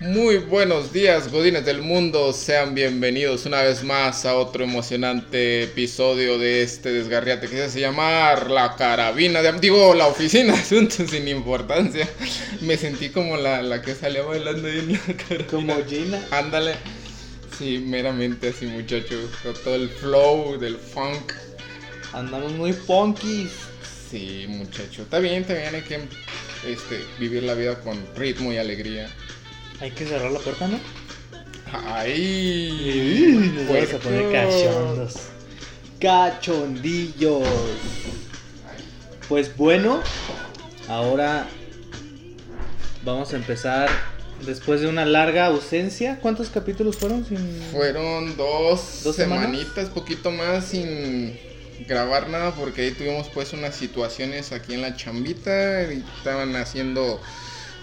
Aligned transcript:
Muy 0.00 0.38
buenos 0.38 0.94
días, 0.94 1.30
godines 1.30 1.66
del 1.66 1.82
mundo. 1.82 2.32
Sean 2.32 2.74
bienvenidos 2.74 3.44
una 3.44 3.60
vez 3.60 3.84
más 3.84 4.24
a 4.24 4.34
otro 4.34 4.64
emocionante 4.64 5.64
episodio 5.64 6.38
de 6.38 6.62
este 6.62 6.90
desgarriate 6.90 7.48
que 7.48 7.68
se 7.68 7.80
llama 7.80 8.32
La 8.48 8.76
Carabina 8.76 9.42
de 9.42 9.52
Digo, 9.60 9.94
la 9.94 10.06
oficina 10.06 10.54
de 10.54 10.58
asuntos 10.58 11.10
sin 11.10 11.28
importancia. 11.28 12.08
Me 12.62 12.78
sentí 12.78 13.10
como 13.10 13.36
la, 13.36 13.60
la 13.60 13.82
que 13.82 13.94
salía 13.94 14.22
bailando 14.22 14.68
ahí 14.68 14.78
en 14.78 14.92
la 14.94 15.22
carabina. 15.22 15.46
Como 15.50 15.84
Gina. 15.84 16.26
Ándale. 16.30 16.76
Sí, 17.58 17.84
meramente 17.86 18.48
así, 18.48 18.64
muchachos. 18.64 19.28
Con 19.42 19.52
todo 19.52 19.74
el 19.74 19.90
flow 19.90 20.58
del 20.58 20.78
funk. 20.78 21.34
Andamos 22.14 22.52
muy 22.52 22.72
punkies. 22.72 23.50
Sí, 24.10 24.46
muchacho. 24.48 25.02
Está 25.02 25.18
bien, 25.18 25.42
está 25.42 25.52
bien. 25.52 25.74
Hay 25.74 25.82
que 25.82 25.96
este, 26.66 27.04
vivir 27.18 27.42
la 27.42 27.52
vida 27.52 27.78
con 27.80 28.02
ritmo 28.16 28.50
y 28.50 28.56
alegría. 28.56 29.14
Hay 29.80 29.90
que 29.92 30.06
cerrar 30.06 30.30
la 30.30 30.40
puerta, 30.40 30.68
¿no? 30.68 30.78
¡Ay! 31.72 33.52
Nos 33.54 33.68
vamos 33.68 33.94
a 33.94 33.98
poner 33.98 34.32
cachondos. 34.32 35.14
Cachondillos. 36.00 37.48
Pues 39.28 39.56
bueno, 39.56 40.02
ahora 40.88 41.46
vamos 43.04 43.32
a 43.32 43.36
empezar 43.36 43.88
después 44.44 44.80
de 44.80 44.88
una 44.88 45.06
larga 45.06 45.46
ausencia. 45.46 46.18
¿Cuántos 46.20 46.48
capítulos 46.48 46.96
fueron? 46.96 47.24
Sin... 47.24 47.38
Fueron 47.72 48.36
dos, 48.36 49.00
¿Dos 49.04 49.16
semanas? 49.16 49.50
semanitas, 49.50 49.88
poquito 49.90 50.30
más 50.30 50.66
sin 50.66 51.38
grabar 51.86 52.28
nada 52.28 52.52
porque 52.54 52.82
ahí 52.82 52.90
tuvimos 52.90 53.28
pues 53.28 53.52
unas 53.54 53.74
situaciones 53.74 54.52
aquí 54.52 54.74
en 54.74 54.82
la 54.82 54.96
chambita 54.96 55.90
y 55.92 56.04
estaban 56.18 56.54
haciendo 56.56 57.20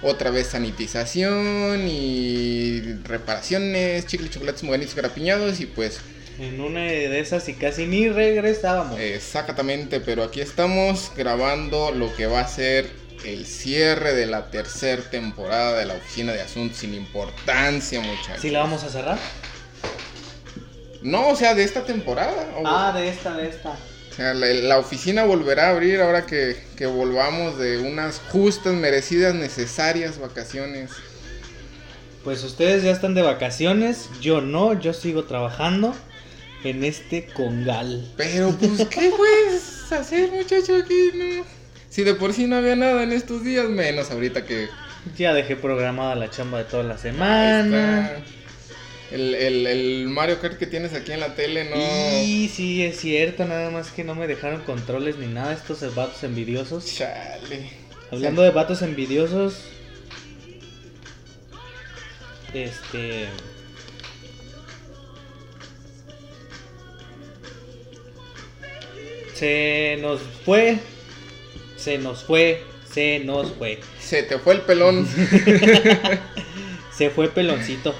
otra 0.02 0.30
vez 0.30 0.48
sanitización 0.48 1.88
y 1.88 2.82
reparaciones, 3.04 4.06
chicles, 4.06 4.30
chocolates, 4.32 4.64
moganitos, 4.64 4.96
garapiñados 4.96 5.60
y 5.60 5.66
pues 5.66 6.00
En 6.40 6.62
una 6.62 6.82
de 6.82 7.20
esas 7.20 7.50
y 7.50 7.54
casi 7.56 7.86
ni 7.88 8.10
regresábamos. 8.10 9.00
exactamente, 9.00 10.00
pero 10.00 10.24
aquí 10.24 10.40
estamos 10.42 11.12
grabando 11.18 11.92
lo 11.92 12.16
que 12.16 12.28
va 12.28 12.42
a 12.42 12.48
ser 12.48 12.90
el 13.26 13.48
cierre 13.48 14.14
de 14.14 14.28
la 14.28 14.52
tercera 14.52 15.02
temporada 15.10 15.80
de 15.80 15.86
la 15.88 15.96
Oficina 15.96 16.32
de 16.34 16.42
Asuntos 16.42 16.78
sin 16.78 16.94
Importancia, 16.94 18.00
muchachos. 18.00 18.42
¿Sí 18.42 18.52
la 18.52 18.60
vamos 18.60 18.84
a 18.84 18.90
cerrar? 18.90 19.18
No, 21.02 21.30
o 21.30 21.36
sea, 21.36 21.56
de 21.56 21.64
esta 21.64 21.84
temporada. 21.84 22.48
o- 22.58 22.64
Ah, 22.66 22.94
de 22.96 23.10
esta, 23.10 23.36
de 23.36 23.50
esta. 23.50 23.76
O 24.18 24.20
sea, 24.20 24.34
la, 24.34 24.48
la 24.48 24.80
oficina 24.80 25.26
volverá 25.26 25.68
a 25.68 25.70
abrir 25.70 26.02
ahora 26.02 26.26
que, 26.26 26.58
que 26.76 26.88
volvamos 26.88 27.60
de 27.60 27.78
unas 27.78 28.20
justas, 28.32 28.74
merecidas, 28.74 29.36
necesarias 29.36 30.18
vacaciones. 30.18 30.90
Pues 32.24 32.44
ustedes 32.44 32.82
ya 32.82 32.90
están 32.90 33.14
de 33.14 33.22
vacaciones, 33.22 34.10
yo 34.20 34.42
no, 34.42 34.74
yo 34.74 34.94
sigo 34.94 35.26
trabajando 35.26 35.94
en 36.64 36.84
este 36.84 37.28
congal. 37.28 38.12
Pero, 38.18 38.50
pues, 38.58 38.88
¿qué 38.88 39.12
puedes 39.18 39.92
hacer, 39.92 40.32
muchacho, 40.32 40.78
aquí? 40.78 41.12
No? 41.14 41.46
Si 41.88 42.04
de 42.04 42.16
por 42.16 42.34
sí 42.34 42.48
no 42.48 42.56
había 42.56 42.76
nada 42.76 43.04
en 43.04 43.12
estos 43.12 43.44
días, 43.44 43.70
menos 43.70 44.10
ahorita 44.10 44.46
que... 44.46 44.68
Ya 45.16 45.32
dejé 45.36 45.56
programada 45.56 46.16
la 46.16 46.32
chamba 46.32 46.58
de 46.58 46.64
toda 46.64 46.82
la 46.82 46.98
semana. 46.98 48.14
El, 49.12 49.36
el, 49.36 49.68
el 49.68 50.08
Mario 50.10 50.42
Kart 50.42 50.58
que 50.58 50.68
tienes 50.68 50.94
aquí 50.94 51.14
en 51.14 51.22
la 51.22 51.34
tele, 51.34 51.70
no... 51.70 51.78
Y 52.24 52.50
sí, 52.50 52.84
es 52.84 53.00
cierto, 53.00 53.46
nada 53.46 53.70
más 53.70 53.92
que 53.92 54.04
no 54.04 54.16
me 54.16 54.28
dejaron 54.28 54.62
controles 54.64 55.18
ni 55.18 55.28
nada 55.28 55.54
estos 55.54 55.96
vatos 55.96 56.24
envidiosos. 56.24 56.94
Chale. 56.94 57.70
Hablando 58.12 58.42
de 58.42 58.52
vatos 58.52 58.82
envidiosos, 58.82 59.62
este... 62.54 63.28
Se 69.34 70.00
nos 70.02 70.20
fue, 70.44 70.80
se 71.76 72.00
nos 72.00 72.24
fue, 72.24 72.64
se 72.92 73.20
nos 73.20 73.52
fue. 73.52 73.80
Se 74.00 74.24
te 74.24 74.40
fue 74.40 74.56
el 74.56 74.62
pelón. 74.62 75.08
Se 76.98 77.12
fue 77.12 77.30
peloncito. 77.30 77.94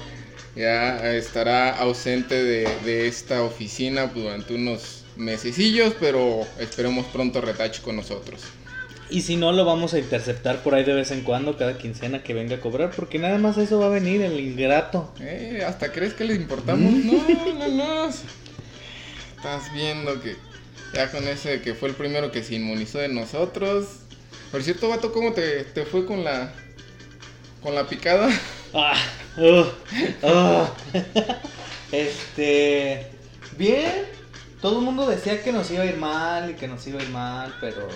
Ya 0.56 1.14
estará 1.14 1.70
ausente 1.76 2.42
de, 2.42 2.68
de 2.84 3.06
esta 3.08 3.42
oficina 3.42 4.06
durante 4.06 4.54
unos 4.54 5.04
mesecillos, 5.16 5.94
pero 6.00 6.46
esperemos 6.58 7.06
pronto 7.06 7.40
retache 7.40 7.82
con 7.82 7.96
nosotros. 7.96 8.42
Y 9.10 9.22
si 9.22 9.36
no, 9.36 9.52
lo 9.52 9.64
vamos 9.64 9.94
a 9.94 9.98
interceptar 9.98 10.62
por 10.62 10.74
ahí 10.74 10.84
de 10.84 10.92
vez 10.92 11.10
en 11.10 11.22
cuando, 11.22 11.56
cada 11.56 11.78
quincena 11.78 12.22
que 12.22 12.34
venga 12.34 12.56
a 12.56 12.60
cobrar, 12.60 12.90
porque 12.94 13.18
nada 13.18 13.38
más 13.38 13.56
eso 13.56 13.78
va 13.78 13.86
a 13.86 13.90
venir, 13.90 14.20
el 14.20 14.38
ingrato. 14.38 15.12
Eh, 15.20 15.62
¿Hasta 15.66 15.92
crees 15.92 16.12
que 16.12 16.24
les 16.24 16.36
importamos? 16.36 16.92
No, 16.92 17.24
no, 17.54 17.68
no. 17.68 18.08
Estás 18.08 19.72
viendo 19.72 20.20
que 20.20 20.36
ya 20.92 21.10
con 21.10 21.26
ese 21.26 21.62
que 21.62 21.74
fue 21.74 21.88
el 21.88 21.94
primero 21.94 22.30
que 22.30 22.42
se 22.42 22.56
inmunizó 22.56 22.98
de 22.98 23.08
nosotros. 23.08 23.86
Por 24.50 24.62
cierto, 24.62 24.88
vato, 24.88 25.12
¿cómo 25.12 25.32
te, 25.32 25.64
te 25.64 25.84
fue 25.84 26.04
con 26.04 26.24
la 26.24 26.52
con 27.62 27.74
la 27.74 27.86
picada? 27.86 28.28
Ah, 28.74 28.94
uh, 29.38 29.64
ah. 30.22 30.70
este. 31.92 33.10
Bien. 33.56 34.06
Todo 34.60 34.80
el 34.80 34.84
mundo 34.84 35.06
decía 35.06 35.42
que 35.42 35.52
nos 35.52 35.70
iba 35.70 35.84
a 35.84 35.86
ir 35.86 35.96
mal 35.96 36.50
y 36.50 36.54
que 36.54 36.66
nos 36.66 36.84
iba 36.86 37.00
a 37.00 37.02
ir 37.02 37.10
mal, 37.10 37.54
pero. 37.60 37.88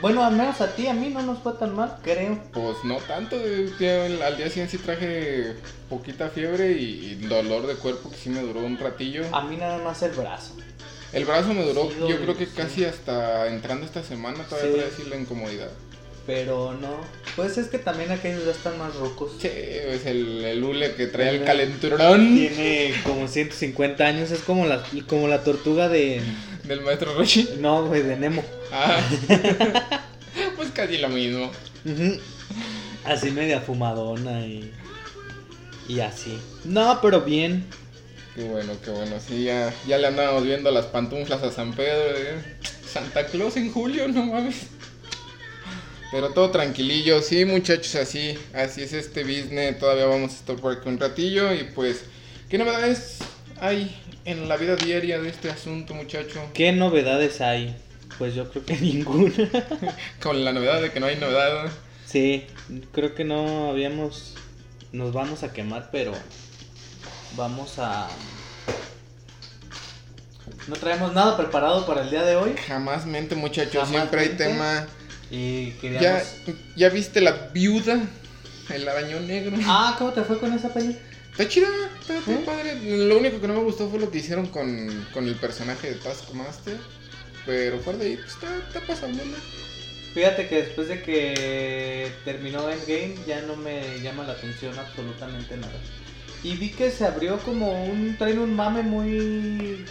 Bueno, 0.00 0.24
al 0.24 0.34
menos 0.34 0.60
a 0.62 0.74
ti, 0.74 0.86
a 0.86 0.94
mí 0.94 1.10
no 1.10 1.20
nos 1.22 1.40
fue 1.40 1.52
tan 1.52 1.76
mal, 1.76 1.98
creo. 2.02 2.38
Pues 2.52 2.76
no 2.84 2.96
tanto, 2.96 3.36
al 3.36 4.36
día 4.36 4.48
siguiente 4.48 4.70
sí 4.70 4.78
traje 4.78 5.56
poquita 5.90 6.30
fiebre 6.30 6.72
y, 6.72 7.16
dolor 7.28 7.66
de 7.66 7.74
cuerpo 7.74 8.10
que 8.10 8.16
sí 8.16 8.30
me 8.30 8.40
duró 8.40 8.60
un 8.60 8.78
ratillo. 8.78 9.24
A 9.32 9.42
mí 9.42 9.56
nada 9.56 9.78
más 9.84 10.02
el 10.02 10.12
brazo. 10.12 10.56
El 11.12 11.26
brazo 11.26 11.52
me 11.52 11.64
duró, 11.64 11.90
Sí, 11.90 11.96
yo 12.08 12.18
creo 12.20 12.36
que 12.36 12.46
sí. 12.46 12.52
casi 12.56 12.84
hasta 12.84 13.48
entrando 13.48 13.84
esta 13.84 14.02
semana 14.02 14.42
todavía 14.44 14.84
Sí. 14.84 15.02
trae 15.02 15.10
la 15.10 15.16
incomodidad. 15.16 15.70
Pero 16.30 16.74
no. 16.74 17.00
Pues 17.34 17.58
es 17.58 17.66
que 17.66 17.78
también 17.78 18.12
aquellos 18.12 18.44
ya 18.44 18.52
están 18.52 18.78
más 18.78 18.94
rucos. 18.94 19.32
Sí, 19.40 19.48
es 19.48 20.06
el, 20.06 20.44
el 20.44 20.62
hule 20.62 20.94
que 20.94 21.08
trae 21.08 21.30
el 21.30 21.44
calenturón 21.44 22.36
Tiene 22.36 22.94
como 23.02 23.26
150 23.26 24.06
años, 24.06 24.30
es 24.30 24.40
como 24.40 24.64
la, 24.64 24.84
como 25.08 25.26
la 25.26 25.42
tortuga 25.42 25.88
de. 25.88 26.22
del 26.62 26.82
maestro 26.82 27.14
Roshi. 27.14 27.48
No, 27.58 27.86
güey, 27.86 28.02
de 28.02 28.16
Nemo. 28.16 28.44
Ah. 28.72 29.00
pues 30.56 30.70
casi 30.70 30.98
lo 30.98 31.08
mismo. 31.08 31.50
Así 33.04 33.32
media 33.32 33.60
fumadona 33.60 34.46
y. 34.46 34.72
Y 35.88 35.98
así. 35.98 36.38
No, 36.64 37.00
pero 37.02 37.22
bien. 37.22 37.64
Qué 38.36 38.44
bueno, 38.44 38.74
qué 38.84 38.92
bueno. 38.92 39.16
Sí, 39.18 39.42
ya, 39.42 39.74
ya 39.88 39.98
le 39.98 40.06
andábamos 40.06 40.44
viendo 40.44 40.70
las 40.70 40.86
pantuflas 40.86 41.42
a 41.42 41.50
San 41.50 41.72
Pedro. 41.72 42.16
¿eh? 42.16 42.40
Santa 42.86 43.26
Claus 43.26 43.56
en 43.56 43.72
julio, 43.72 44.06
no 44.06 44.26
mames. 44.26 44.66
Pero 46.10 46.30
todo 46.30 46.50
tranquilillo, 46.50 47.22
sí 47.22 47.44
muchachos, 47.44 47.94
así, 47.94 48.36
así 48.52 48.82
es 48.82 48.92
este 48.92 49.22
business, 49.22 49.78
todavía 49.78 50.06
vamos 50.06 50.32
a 50.32 50.34
estar 50.34 50.56
por 50.56 50.76
aquí 50.76 50.88
un 50.88 50.98
ratillo 50.98 51.54
y 51.54 51.64
pues, 51.74 52.04
¿qué 52.48 52.58
novedades 52.58 53.18
hay 53.60 53.96
en 54.24 54.48
la 54.48 54.56
vida 54.56 54.74
diaria 54.74 55.20
de 55.20 55.28
este 55.28 55.50
asunto 55.50 55.94
muchacho? 55.94 56.42
¿Qué 56.52 56.72
novedades 56.72 57.40
hay? 57.40 57.76
Pues 58.18 58.34
yo 58.34 58.50
creo 58.50 58.64
que 58.64 58.76
ninguna. 58.80 59.32
Con 60.22 60.44
la 60.44 60.52
novedad 60.52 60.82
de 60.82 60.90
que 60.90 61.00
no 61.00 61.06
hay 61.06 61.16
novedad. 61.16 61.64
¿no? 61.64 61.70
Sí, 62.06 62.46
creo 62.92 63.14
que 63.14 63.24
no 63.24 63.70
habíamos. 63.70 64.34
Nos 64.92 65.12
vamos 65.12 65.42
a 65.42 65.52
quemar, 65.52 65.90
pero. 65.92 66.12
Vamos 67.36 67.78
a. 67.78 68.08
No 70.66 70.74
traemos 70.74 71.14
nada 71.14 71.36
preparado 71.36 71.86
para 71.86 72.02
el 72.02 72.10
día 72.10 72.22
de 72.22 72.36
hoy. 72.36 72.54
Jamás 72.66 73.06
mente 73.06 73.36
muchachos, 73.36 73.88
siempre 73.88 74.22
hay 74.22 74.28
tema. 74.30 74.86
Y. 75.30 75.72
¿Ya, 76.00 76.22
¿Ya 76.76 76.88
viste 76.88 77.20
la 77.20 77.50
viuda? 77.52 78.00
El 78.68 78.88
arañón 78.88 79.26
negro. 79.26 79.56
Ah, 79.64 79.94
¿cómo 79.98 80.12
te 80.12 80.22
fue 80.22 80.38
con 80.38 80.52
esa 80.52 80.72
peli? 80.72 80.96
Está 81.30 81.48
chida, 81.48 81.68
está, 82.00 82.18
está 82.18 82.32
¿Eh? 82.32 82.42
padre. 82.44 82.80
Lo 83.06 83.18
único 83.18 83.40
que 83.40 83.48
no 83.48 83.54
me 83.54 83.62
gustó 83.62 83.88
fue 83.88 83.98
lo 83.98 84.10
que 84.10 84.18
hicieron 84.18 84.46
con, 84.46 85.06
con 85.12 85.26
el 85.26 85.36
personaje 85.36 85.88
de 85.88 85.94
Taskmaster. 85.96 86.76
Pero 87.46 87.78
fuera 87.80 87.98
de 87.98 88.06
ahí, 88.06 88.16
pues 88.16 88.34
está, 88.34 88.56
está 88.58 88.80
pasando. 88.86 89.22
Fíjate 90.12 90.48
que 90.48 90.62
después 90.62 90.88
de 90.88 91.02
que 91.02 92.12
terminó 92.24 92.68
Endgame 92.68 93.14
ya 93.26 93.42
no 93.42 93.56
me 93.56 94.00
llama 94.00 94.24
la 94.24 94.32
atención 94.32 94.76
absolutamente 94.78 95.56
nada. 95.56 95.72
Y 96.42 96.56
vi 96.56 96.70
que 96.70 96.90
se 96.90 97.04
abrió 97.04 97.38
como 97.38 97.84
un. 97.84 98.16
traen 98.18 98.38
un 98.38 98.54
mame 98.54 98.82
muy 98.82 99.84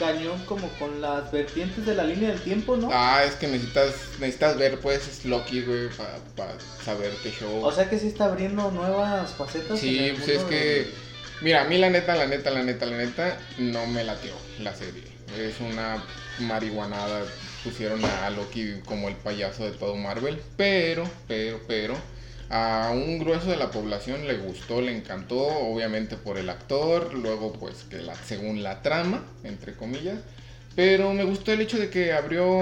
cañón 0.00 0.42
como 0.46 0.66
con 0.78 1.00
las 1.00 1.30
vertientes 1.30 1.86
de 1.86 1.94
la 1.94 2.02
línea 2.02 2.30
del 2.30 2.40
tiempo, 2.40 2.76
¿no? 2.76 2.88
Ah, 2.92 3.22
es 3.24 3.34
que 3.36 3.46
necesitas 3.46 3.94
necesitas 4.18 4.58
ver, 4.58 4.80
pues, 4.80 5.06
es 5.06 5.24
Loki, 5.24 5.62
güey, 5.62 5.88
para 6.36 6.54
saber 6.84 7.12
qué 7.22 7.30
show. 7.30 7.62
O 7.64 7.70
sea 7.70 7.88
que 7.88 7.98
sí 8.00 8.08
está 8.08 8.24
abriendo 8.24 8.70
nuevas 8.72 9.30
facetas. 9.34 9.78
sí, 9.78 10.12
pues 10.16 10.28
es 10.28 10.42
que. 10.44 10.54
de- 10.56 11.10
Mira, 11.42 11.62
a 11.62 11.64
mí 11.66 11.78
la 11.78 11.88
neta, 11.88 12.16
la 12.16 12.26
neta, 12.26 12.50
la 12.50 12.62
neta, 12.62 12.84
la 12.86 12.96
neta, 12.98 13.38
no 13.58 13.86
me 13.86 14.02
latió 14.04 14.32
la 14.58 14.74
serie. 14.74 15.04
Es 15.38 15.54
una 15.60 16.02
marihuanada. 16.40 17.22
Pusieron 17.64 18.02
a 18.04 18.30
Loki 18.30 18.80
como 18.86 19.08
el 19.08 19.14
payaso 19.16 19.64
de 19.64 19.72
todo 19.72 19.94
Marvel. 19.96 20.40
Pero, 20.56 21.04
pero, 21.28 21.60
pero. 21.68 21.94
A 22.50 22.90
un 22.92 23.20
grueso 23.20 23.48
de 23.48 23.56
la 23.56 23.70
población 23.70 24.26
le 24.26 24.36
gustó, 24.38 24.80
le 24.80 24.96
encantó, 24.96 25.38
obviamente 25.38 26.16
por 26.16 26.36
el 26.36 26.50
actor, 26.50 27.14
luego 27.14 27.52
pues 27.52 27.84
que 27.88 28.02
según 28.26 28.64
la 28.64 28.82
trama, 28.82 29.24
entre 29.44 29.74
comillas. 29.74 30.18
Pero 30.74 31.14
me 31.14 31.22
gustó 31.22 31.52
el 31.52 31.60
hecho 31.60 31.78
de 31.78 31.90
que 31.90 32.12
abrió 32.12 32.60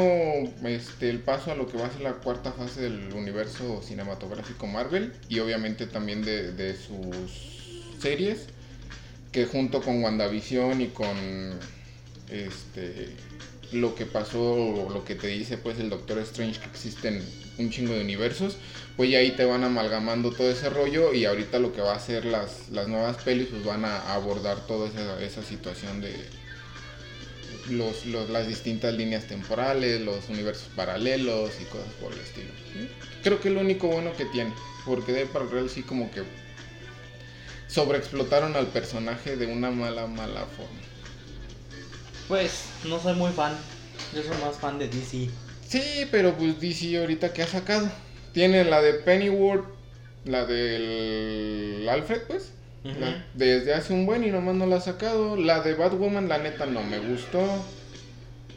este, 0.65 1.09
el 1.09 1.21
paso 1.21 1.53
a 1.53 1.55
lo 1.55 1.67
que 1.67 1.79
va 1.79 1.87
a 1.87 1.91
ser 1.91 2.03
la 2.03 2.13
cuarta 2.13 2.53
fase 2.53 2.83
del 2.83 3.15
universo 3.15 3.81
cinematográfico 3.83 4.67
Marvel 4.67 5.15
y 5.31 5.39
obviamente 5.39 5.87
también 5.87 6.23
de, 6.23 6.53
de 6.53 6.75
sus 6.75 7.99
series, 7.99 8.47
que 9.33 9.47
junto 9.47 9.81
con 9.81 10.03
WandaVision 10.03 10.83
y 10.83 10.89
con 10.89 11.17
este, 12.31 13.09
lo 13.73 13.95
que 13.95 14.05
pasó, 14.05 14.89
lo 14.93 15.05
que 15.05 15.15
te 15.15 15.29
dice 15.29 15.57
pues 15.57 15.79
el 15.79 15.89
Doctor 15.89 16.19
Strange, 16.19 16.61
que 16.61 16.67
existen 16.67 17.23
un 17.59 17.71
chingo 17.71 17.95
de 17.95 18.01
universos, 18.01 18.57
pues 18.97 19.11
ya 19.11 19.19
ahí 19.19 19.33
te 19.33 19.45
van 19.45 19.65
amalgamando 19.65 20.31
todo 20.31 20.51
ese 20.51 20.71
rollo 20.71 21.13
y 21.13 21.25
ahorita 21.25 21.59
lo 21.59 21.73
que 21.73 21.81
va 21.81 21.93
a 21.93 21.97
hacer 21.97 22.25
las, 22.25 22.69
las 22.71 22.89
nuevas 22.89 23.17
pelis 23.23 23.49
pues 23.51 23.65
van 23.65 23.85
a 23.85 24.15
abordar 24.15 24.67
toda 24.67 24.89
esa, 24.89 25.23
esa 25.23 25.43
situación 25.43 26.01
de 26.01 26.15
los, 27.71 28.07
los, 28.07 28.31
las 28.31 28.47
distintas 28.49 28.95
líneas 28.95 29.25
temporales, 29.25 30.01
los 30.01 30.29
universos 30.29 30.69
paralelos 30.75 31.51
y 31.61 31.65
cosas 31.65 31.93
por 32.01 32.13
el 32.13 32.21
estilo. 32.21 32.51
Creo 33.23 33.41
que 33.41 33.49
es 33.49 33.55
lo 33.55 33.61
único 33.61 33.89
bueno 33.89 34.13
que 34.17 34.25
tiene, 34.27 34.53
porque 34.85 35.13
de 35.13 35.27
para 35.27 35.47
real 35.47 35.69
sí 35.69 35.83
como 35.83 36.11
que 36.11 36.23
sobreexplotaron 37.67 38.57
al 38.57 38.69
personaje 38.69 39.37
de 39.37 39.47
una 39.47 39.71
mala, 39.71 40.07
mala 40.07 40.47
forma. 40.47 40.81
Pues 42.27 42.65
no 42.85 43.01
soy 43.01 43.15
muy 43.15 43.33
fan, 43.33 43.57
yo 44.15 44.23
soy 44.23 44.37
más 44.45 44.57
fan 44.59 44.79
de 44.79 44.89
DC. 44.89 45.29
Sí, 45.69 45.83
pero 46.11 46.35
pues 46.35 46.61
DC 46.61 46.97
ahorita 46.99 47.33
que 47.33 47.43
ha 47.43 47.47
sacado. 47.47 47.91
Tiene 48.33 48.65
la 48.65 48.81
de 48.81 48.95
Pennyworth, 48.95 49.67
la 50.25 50.47
del 50.47 51.87
Alfred, 51.89 52.23
pues. 52.27 52.53
La- 52.85 53.27
desde 53.35 53.75
hace 53.75 53.93
un 53.93 54.07
buen 54.07 54.25
y 54.25 54.31
nomás 54.31 54.55
no 54.55 54.65
la 54.65 54.77
ha 54.77 54.81
sacado. 54.81 55.37
La 55.37 55.61
de 55.61 55.75
Batwoman, 55.75 56.29
la 56.29 56.39
neta, 56.39 56.65
no 56.65 56.83
me 56.83 56.99
gustó. 56.99 57.43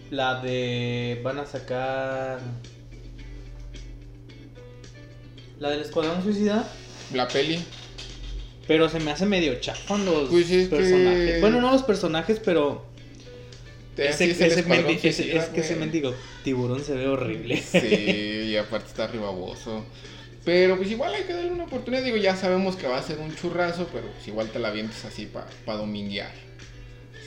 La 0.09 0.41
de. 0.41 1.19
Van 1.23 1.39
a 1.39 1.45
sacar. 1.45 2.39
La 5.59 5.69
del 5.69 5.81
Escuadrón 5.81 6.23
Suicida. 6.23 6.67
La 7.13 7.27
peli. 7.27 7.59
Pero 8.67 8.87
se 8.87 8.99
me 8.99 9.11
hace 9.11 9.25
medio 9.25 9.55
chafón 9.59 10.05
los 10.05 10.29
Pues 10.29 10.49
es 10.49 10.69
que- 10.69 10.75
personajes. 10.77 11.41
Bueno, 11.41 11.59
no 11.59 11.71
los 11.71 11.83
personajes, 11.83 12.39
pero. 12.43 12.85
Te- 13.95 14.07
Ese, 14.09 14.31
es 14.31 14.37
que 14.55 14.61
güey. 15.61 15.75
mendigo 15.75 16.13
tiburón 16.43 16.83
se 16.83 16.95
ve 16.95 17.07
horrible. 17.07 17.57
Sí, 17.61 18.49
y 18.51 18.57
aparte 18.57 18.87
está 18.87 19.07
ribaboso. 19.07 19.85
Pero 20.43 20.75
pues 20.75 20.89
igual 20.89 21.13
hay 21.13 21.23
que 21.23 21.33
darle 21.33 21.51
una 21.51 21.65
oportunidad. 21.65 22.03
Digo, 22.03 22.17
ya 22.17 22.35
sabemos 22.35 22.75
que 22.75 22.87
va 22.87 22.97
a 22.97 23.03
ser 23.03 23.19
un 23.19 23.35
churrazo, 23.35 23.87
pero 23.93 24.07
pues 24.07 24.27
igual 24.27 24.49
te 24.49 24.59
la 24.59 24.69
avientes 24.69 25.05
así 25.05 25.25
para 25.27 25.47
pa 25.65 25.75
dominguear. 25.75 26.31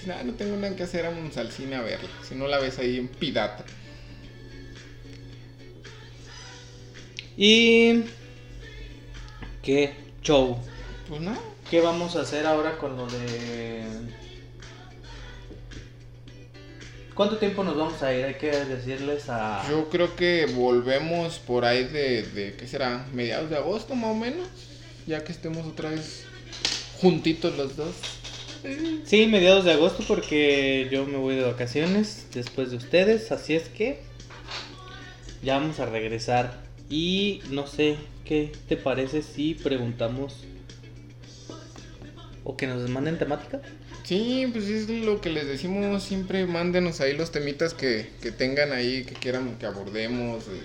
Si 0.00 0.08
nada, 0.08 0.24
no 0.24 0.34
tengo 0.34 0.56
nada 0.56 0.74
que 0.74 0.82
hacer, 0.82 1.04
vamos 1.04 1.36
al 1.36 1.52
cine 1.52 1.76
a 1.76 1.82
verla. 1.82 2.10
Si 2.28 2.34
no 2.34 2.48
la 2.48 2.58
ves 2.58 2.78
ahí 2.78 2.98
en 2.98 3.08
pirata. 3.08 3.64
Y. 7.36 8.02
¿Qué 9.62 9.94
show? 10.22 10.58
Pues 11.08 11.20
nada. 11.20 11.40
¿Qué 11.70 11.80
vamos 11.80 12.16
a 12.16 12.22
hacer 12.22 12.46
ahora 12.46 12.78
con 12.78 12.96
lo 12.96 13.06
de. 13.06 13.82
¿Cuánto 17.14 17.38
tiempo 17.38 17.62
nos 17.62 17.76
vamos 17.76 18.02
a 18.02 18.12
ir? 18.12 18.24
Hay 18.24 18.34
que 18.34 18.50
decirles 18.50 19.28
a. 19.28 19.64
Yo 19.70 19.88
creo 19.88 20.16
que 20.16 20.46
volvemos 20.46 21.38
por 21.38 21.64
ahí 21.64 21.84
de, 21.84 22.22
de, 22.22 22.56
¿qué 22.56 22.66
será? 22.66 23.06
Mediados 23.12 23.50
de 23.50 23.56
agosto 23.56 23.94
más 23.94 24.10
o 24.10 24.14
menos. 24.14 24.48
Ya 25.06 25.22
que 25.22 25.32
estemos 25.32 25.66
otra 25.66 25.90
vez 25.90 26.24
juntitos 27.00 27.56
los 27.56 27.76
dos. 27.76 27.94
Sí, 29.04 29.26
mediados 29.26 29.66
de 29.66 29.72
agosto 29.72 30.02
porque 30.08 30.88
yo 30.90 31.04
me 31.04 31.18
voy 31.18 31.34
de 31.34 31.42
vacaciones 31.42 32.28
después 32.32 32.70
de 32.70 32.78
ustedes, 32.78 33.30
así 33.30 33.54
es 33.54 33.68
que 33.68 34.00
ya 35.42 35.58
vamos 35.58 35.80
a 35.80 35.86
regresar 35.86 36.62
y 36.88 37.42
no 37.50 37.66
sé 37.66 37.96
qué 38.24 38.52
te 38.66 38.78
parece 38.78 39.20
si 39.20 39.54
preguntamos 39.54 40.44
o 42.42 42.56
que 42.56 42.66
nos 42.66 42.88
manden 42.88 43.18
temática. 43.18 43.60
Sí, 44.04 44.46
pues 44.52 44.66
es 44.68 44.88
lo 44.88 45.20
que 45.20 45.30
les 45.30 45.46
decimos 45.46 46.02
siempre, 46.02 46.46
mándenos 46.46 47.00
ahí 47.00 47.14
los 47.16 47.32
temitas 47.32 47.72
que, 47.74 48.10
que 48.20 48.30
tengan 48.32 48.72
ahí, 48.72 49.04
que 49.04 49.14
quieran 49.14 49.56
que 49.58 49.64
abordemos, 49.64 50.44
eh, 50.48 50.60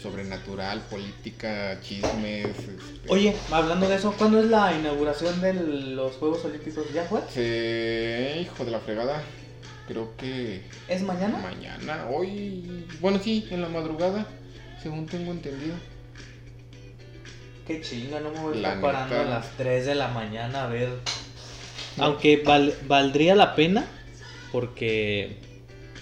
sobrenatural, 0.00 0.80
política, 0.82 1.80
chismes. 1.82 2.46
este, 2.56 3.08
Oye, 3.08 3.34
hablando 3.50 3.88
de 3.88 3.96
eso, 3.96 4.12
¿cuándo 4.16 4.38
es 4.38 4.46
la 4.46 4.72
inauguración 4.72 5.40
de 5.40 5.52
los 5.54 6.12
Juegos 6.14 6.44
Olímpicos? 6.44 6.84
¿Ya 6.94 7.04
fue? 7.04 7.20
se- 7.28 8.38
hijo 8.40 8.64
de 8.64 8.70
la 8.70 8.78
fregada, 8.78 9.20
creo 9.88 10.16
que 10.16 10.62
¿Es 10.86 11.02
mañana? 11.02 11.38
mañana, 11.38 12.06
hoy, 12.08 12.86
bueno 13.00 13.18
sí, 13.20 13.48
en 13.50 13.62
la 13.62 13.68
madrugada, 13.68 14.26
según 14.80 15.06
tengo 15.06 15.32
entendido. 15.32 15.74
Qué 17.66 17.80
chinga, 17.80 18.20
no 18.20 18.30
me 18.30 18.38
voy 18.38 18.52
a 18.58 18.60
La 18.60 18.68
estar 18.74 18.80
parando 18.80 19.18
a 19.20 19.24
las 19.24 19.56
3 19.56 19.84
de 19.86 19.96
la 19.96 20.08
mañana 20.08 20.64
a 20.64 20.68
ver. 20.68 20.90
Aunque 21.96 22.36
val- 22.38 22.74
valdría 22.86 23.34
la 23.34 23.54
pena 23.56 23.86
porque 24.52 25.36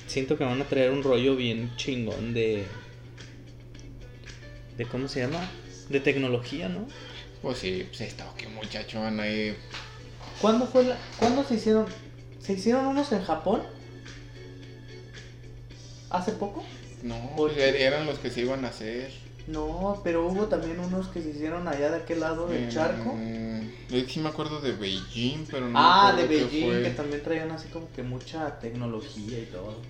siento 0.07 0.37
que 0.37 0.45
van 0.45 0.61
a 0.61 0.65
traer 0.65 0.91
un 0.91 1.03
rollo 1.03 1.37
bien 1.37 1.73
chingón 1.77 2.35
de 2.35 2.65
de 4.77 4.85
cómo 4.85 5.09
se 5.09 5.21
llama, 5.21 5.41
de 5.89 6.01
tecnología, 6.01 6.69
¿no? 6.69 6.87
Pues 7.41 7.59
sí, 7.59 7.85
pues 7.89 8.03
está, 8.03 8.31
qué 8.37 8.47
muchacho 8.49 9.01
van 9.01 9.21
ahí. 9.21 9.57
¿Cuándo 10.41 10.67
fue 10.67 10.85
la 10.85 10.99
cuándo 11.19 11.45
se 11.45 11.55
hicieron 11.55 11.87
se 12.41 12.53
hicieron 12.53 12.87
unos 12.87 13.11
en 13.13 13.23
Japón? 13.23 13.63
¿Hace 16.11 16.33
poco? 16.33 16.63
No, 17.03 17.17
er- 17.49 17.77
eran 17.81 18.07
los 18.07 18.19
que 18.19 18.31
se 18.31 18.43
iban 18.43 18.65
a 18.65 18.69
hacer. 18.69 19.11
No, 19.47 20.01
pero 20.05 20.27
hubo 20.27 20.47
también 20.47 20.79
unos 20.81 21.09
que 21.09 21.23
se 21.23 21.31
hicieron 21.31 21.67
allá 21.69 21.91
de 21.91 21.97
aquel 21.99 22.21
lado 22.21 22.47
del 22.49 22.65
En- 22.65 22.71
charco. 22.71 23.15
Sí 24.09 24.21
me 24.21 24.29
acuerdo 24.29 24.61
de 24.61 24.73
Beijing, 24.73 25.47
pero 25.51 25.69
no 25.69 25.79
Ah, 25.79 26.13
me 26.15 26.23
de 26.23 26.29
Beijing, 26.29 26.65
fue. 26.71 26.83
que 26.83 26.91
también 26.91 27.23
traían 27.23 27.51
así 27.53 27.69
como 27.69 27.91
que 27.93 28.03
mucha 28.03 28.59
tecnología 28.59 29.39
y 29.39 29.47
todo. 29.47 29.81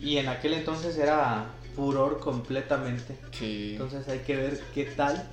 Y 0.00 0.18
en 0.18 0.28
aquel 0.28 0.54
entonces 0.54 0.96
era 0.98 1.46
furor 1.74 2.20
completamente. 2.20 3.16
Sí. 3.32 3.70
Entonces 3.72 4.06
hay 4.08 4.20
que 4.20 4.36
ver 4.36 4.60
qué 4.74 4.84
tal 4.84 5.26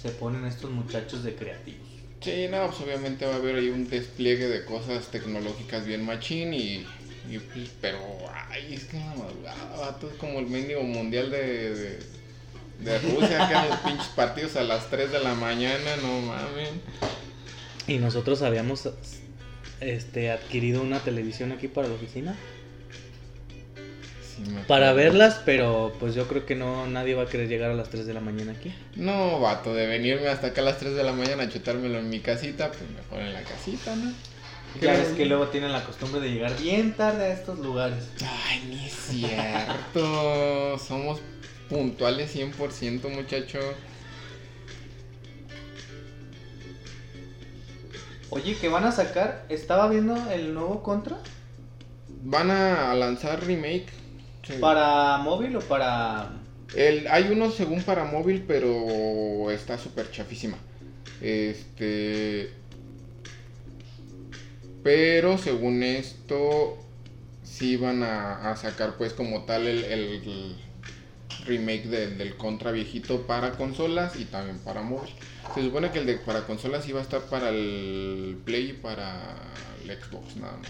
se 0.00 0.10
ponen 0.10 0.44
estos 0.46 0.70
muchachos 0.70 1.22
de 1.24 1.34
creativos. 1.34 1.80
Sí, 2.20 2.46
no, 2.50 2.66
pues 2.68 2.80
obviamente 2.80 3.26
va 3.26 3.34
a 3.34 3.36
haber 3.36 3.56
ahí 3.56 3.68
un 3.68 3.86
despliegue 3.88 4.48
de 4.48 4.64
cosas 4.64 5.08
tecnológicas 5.10 5.84
bien 5.84 6.04
machín 6.06 6.54
y, 6.54 6.86
y, 7.30 7.38
pues, 7.52 7.70
pero 7.82 7.98
ay, 8.50 8.74
es 8.74 8.84
que 8.84 8.98
la 8.98 9.14
madrugada, 9.14 9.76
vato, 9.78 10.08
es 10.08 10.16
como 10.16 10.38
el 10.38 10.46
mendigo 10.46 10.82
mundial 10.82 11.30
de, 11.30 11.74
de, 11.74 11.98
de 12.80 12.98
Rusia, 12.98 13.48
que 13.48 13.54
en 13.54 13.68
los 13.68 13.78
pinches 13.80 14.08
partidos 14.08 14.56
a 14.56 14.62
las 14.62 14.90
3 14.90 15.12
de 15.12 15.20
la 15.20 15.34
mañana, 15.34 15.96
no 16.02 16.20
mames. 16.20 16.70
Y 17.86 17.98
nosotros 17.98 18.42
habíamos 18.42 18.88
este 19.80 20.30
adquirido 20.30 20.82
una 20.82 21.00
televisión 21.00 21.52
aquí 21.52 21.68
para 21.68 21.88
la 21.88 21.94
oficina 21.94 22.34
Sí, 24.34 24.50
me 24.50 24.62
para 24.62 24.92
verlas, 24.92 25.40
pero 25.44 25.92
pues 26.00 26.14
yo 26.14 26.26
creo 26.26 26.44
que 26.44 26.56
no 26.56 26.86
nadie 26.86 27.14
va 27.14 27.24
a 27.24 27.26
querer 27.26 27.48
llegar 27.48 27.70
a 27.70 27.74
las 27.74 27.88
3 27.90 28.06
de 28.06 28.14
la 28.14 28.20
mañana 28.20 28.52
aquí. 28.52 28.74
No, 28.96 29.38
vato, 29.38 29.74
de 29.74 29.86
venirme 29.86 30.28
hasta 30.28 30.48
acá 30.48 30.60
a 30.60 30.64
las 30.64 30.78
3 30.78 30.94
de 30.94 31.04
la 31.04 31.12
mañana 31.12 31.44
a 31.44 31.48
chutármelo 31.48 31.98
en 31.98 32.08
mi 32.08 32.20
casita, 32.20 32.72
pues 32.72 32.82
mejor 32.90 33.20
en 33.20 33.32
la 33.32 33.42
casita, 33.42 33.94
¿no? 33.94 34.12
Ya 34.80 34.92
ves 34.94 35.10
que 35.10 35.24
luego 35.26 35.48
tienen 35.48 35.70
la 35.70 35.84
costumbre 35.84 36.20
de 36.20 36.32
llegar 36.32 36.58
bien 36.58 36.94
tarde 36.94 37.26
a 37.26 37.32
estos 37.32 37.60
lugares. 37.60 38.08
Ay, 38.20 38.64
ni 38.68 38.86
es 38.86 38.92
cierto. 38.92 40.78
Somos 40.78 41.20
puntuales 41.68 42.34
100%, 42.34 43.08
muchacho. 43.10 43.58
Oye, 48.30 48.56
que 48.56 48.68
van 48.68 48.84
a 48.84 48.92
sacar, 48.92 49.46
estaba 49.48 49.88
viendo 49.88 50.16
el 50.32 50.54
nuevo 50.54 50.82
Contra 50.82 51.18
Van 52.22 52.50
a 52.50 52.94
lanzar 52.94 53.44
remake. 53.44 53.86
Sí. 54.42 54.54
para 54.60 55.16
móvil 55.18 55.56
o 55.56 55.60
para 55.60 56.32
El, 56.74 57.06
hay 57.08 57.30
uno 57.30 57.50
según 57.50 57.82
para 57.82 58.04
móvil, 58.04 58.44
pero 58.46 59.50
está 59.50 59.78
súper 59.78 60.10
chafísima. 60.10 60.58
Este. 61.20 62.52
Pero 64.82 65.38
según 65.38 65.82
esto, 65.82 66.76
sí 67.42 67.76
van 67.76 68.02
a, 68.02 68.50
a 68.50 68.56
sacar 68.56 68.96
pues 68.98 69.14
como 69.14 69.44
tal 69.44 69.66
el, 69.66 69.84
el 69.84 70.58
remake 71.46 71.86
del- 71.88 72.36
Contra 72.36 72.70
viejito 72.72 73.26
para 73.26 73.52
consolas 73.52 74.16
y 74.16 74.24
también 74.24 74.58
para 74.58 74.82
móvil. 74.82 75.10
Se 75.54 75.62
supone 75.62 75.90
que 75.90 75.98
el 76.00 76.06
de 76.06 76.16
para 76.16 76.46
consolas 76.46 76.88
iba 76.88 77.00
a 77.00 77.02
estar 77.02 77.22
para 77.22 77.50
el 77.50 78.38
Play 78.44 78.70
y 78.70 78.72
para 78.74 79.36
el 79.84 79.90
Xbox 79.90 80.36
nada 80.36 80.56
más. 80.56 80.68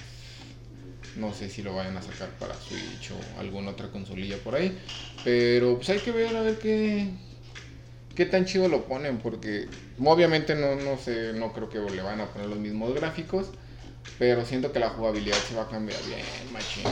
No 1.16 1.32
sé 1.32 1.48
si 1.48 1.62
lo 1.62 1.74
vayan 1.74 1.96
a 1.96 2.02
sacar 2.02 2.28
para 2.40 2.54
Switch 2.54 3.12
o 3.12 3.40
alguna 3.40 3.70
otra 3.70 3.88
consolilla 3.88 4.36
por 4.38 4.56
ahí. 4.56 4.76
Pero 5.22 5.76
pues 5.76 5.88
hay 5.90 6.00
que 6.00 6.10
ver 6.10 6.34
a 6.36 6.42
ver 6.42 6.58
qué, 6.58 7.08
qué 8.16 8.26
tan 8.26 8.44
chido 8.46 8.68
lo 8.68 8.84
ponen, 8.84 9.18
porque 9.18 9.68
obviamente 9.98 10.56
no, 10.56 10.74
no 10.74 10.98
sé, 10.98 11.32
no 11.34 11.52
creo 11.52 11.70
que 11.70 11.78
le 11.78 12.02
van 12.02 12.20
a 12.20 12.26
poner 12.26 12.48
los 12.48 12.58
mismos 12.58 12.94
gráficos, 12.94 13.48
pero 14.18 14.44
siento 14.44 14.72
que 14.72 14.78
la 14.78 14.90
jugabilidad 14.90 15.36
se 15.36 15.54
va 15.54 15.62
a 15.62 15.68
cambiar 15.68 16.00
bien, 16.06 16.20
machín. 16.52 16.84